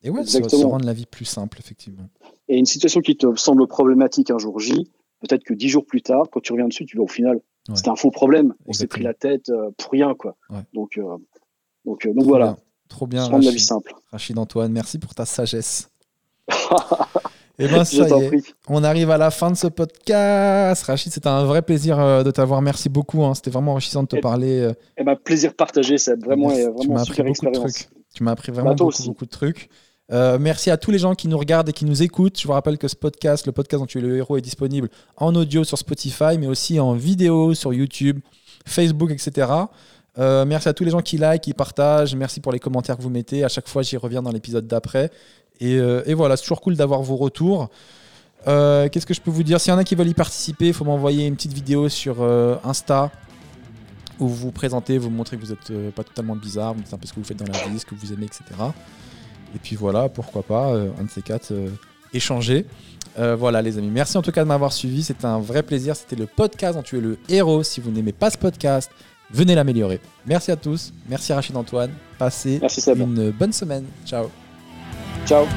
[0.03, 2.09] et ouais, ça, rendre la vie plus simple, effectivement.
[2.49, 4.89] Et une situation qui te semble problématique un jour J,
[5.21, 7.41] peut-être que dix jours plus tard, quand tu reviens dessus, tu vas au final,
[7.75, 8.55] c'était un faux problème.
[8.67, 10.37] On s'est pris la tête euh, pour rien, quoi.
[10.73, 11.17] Donc, euh,
[11.85, 12.57] donc, donc voilà.
[12.89, 13.25] Trop bien.
[13.25, 13.93] Rendre la vie simple.
[14.13, 15.91] Rachid Antoine, merci pour ta sagesse.
[17.59, 20.83] Eh ben ça y est, on arrive à la fin de ce podcast.
[20.85, 22.61] Rachid, c'était un vrai plaisir euh, de t'avoir.
[22.61, 23.25] Merci beaucoup.
[23.25, 23.35] Hein.
[23.35, 24.57] C'était vraiment enrichissant de te parler.
[24.57, 24.73] Et euh.
[24.99, 25.97] eh ben, plaisir partagé.
[25.97, 27.89] C'est vraiment, vraiment tu super expérience.
[28.15, 29.71] Tu m'as appris vraiment bah, beaucoup, beaucoup, de trucs.
[30.13, 32.39] Euh, merci à tous les gens qui nous regardent et qui nous écoutent.
[32.39, 34.91] Je vous rappelle que ce podcast, le podcast dont tu es le héros, est disponible
[35.17, 38.21] en audio sur Spotify, mais aussi en vidéo sur YouTube,
[38.67, 39.49] Facebook, etc.
[40.19, 42.15] merci à tous les gens qui like, qui partagent.
[42.15, 43.45] Merci pour les commentaires que vous mettez.
[43.45, 45.11] À chaque fois, j'y reviens dans l'épisode d'après.
[45.63, 47.69] Euh, et, voilà, c'est toujours cool d'avoir vos retours.
[48.47, 49.61] Euh, qu'est-ce que je peux vous dire?
[49.61, 52.17] S'il y en a qui veulent y participer, il faut m'envoyer une petite vidéo sur
[52.21, 53.11] euh, Insta
[54.19, 56.97] où vous vous présentez, vous montrez que vous n'êtes pas totalement bizarre, vous dites un
[56.97, 58.45] peu ce que vous faites dans la vie, ce que vous aimez, etc.
[59.55, 61.53] Et puis voilà, pourquoi pas, un de ces quatre,
[62.15, 62.65] échanger.
[63.15, 66.17] voilà les amis, merci en tout cas de m'avoir suivi, c'était un vrai plaisir, c'était
[66.17, 67.63] le podcast dont tu es le héros.
[67.63, 68.91] Si vous n'aimez pas ce podcast,
[69.31, 70.01] venez l'améliorer.
[70.25, 74.31] Merci à tous, merci Rachid Antoine, passez une bonne semaine, ciao
[75.25, 75.49] Chao.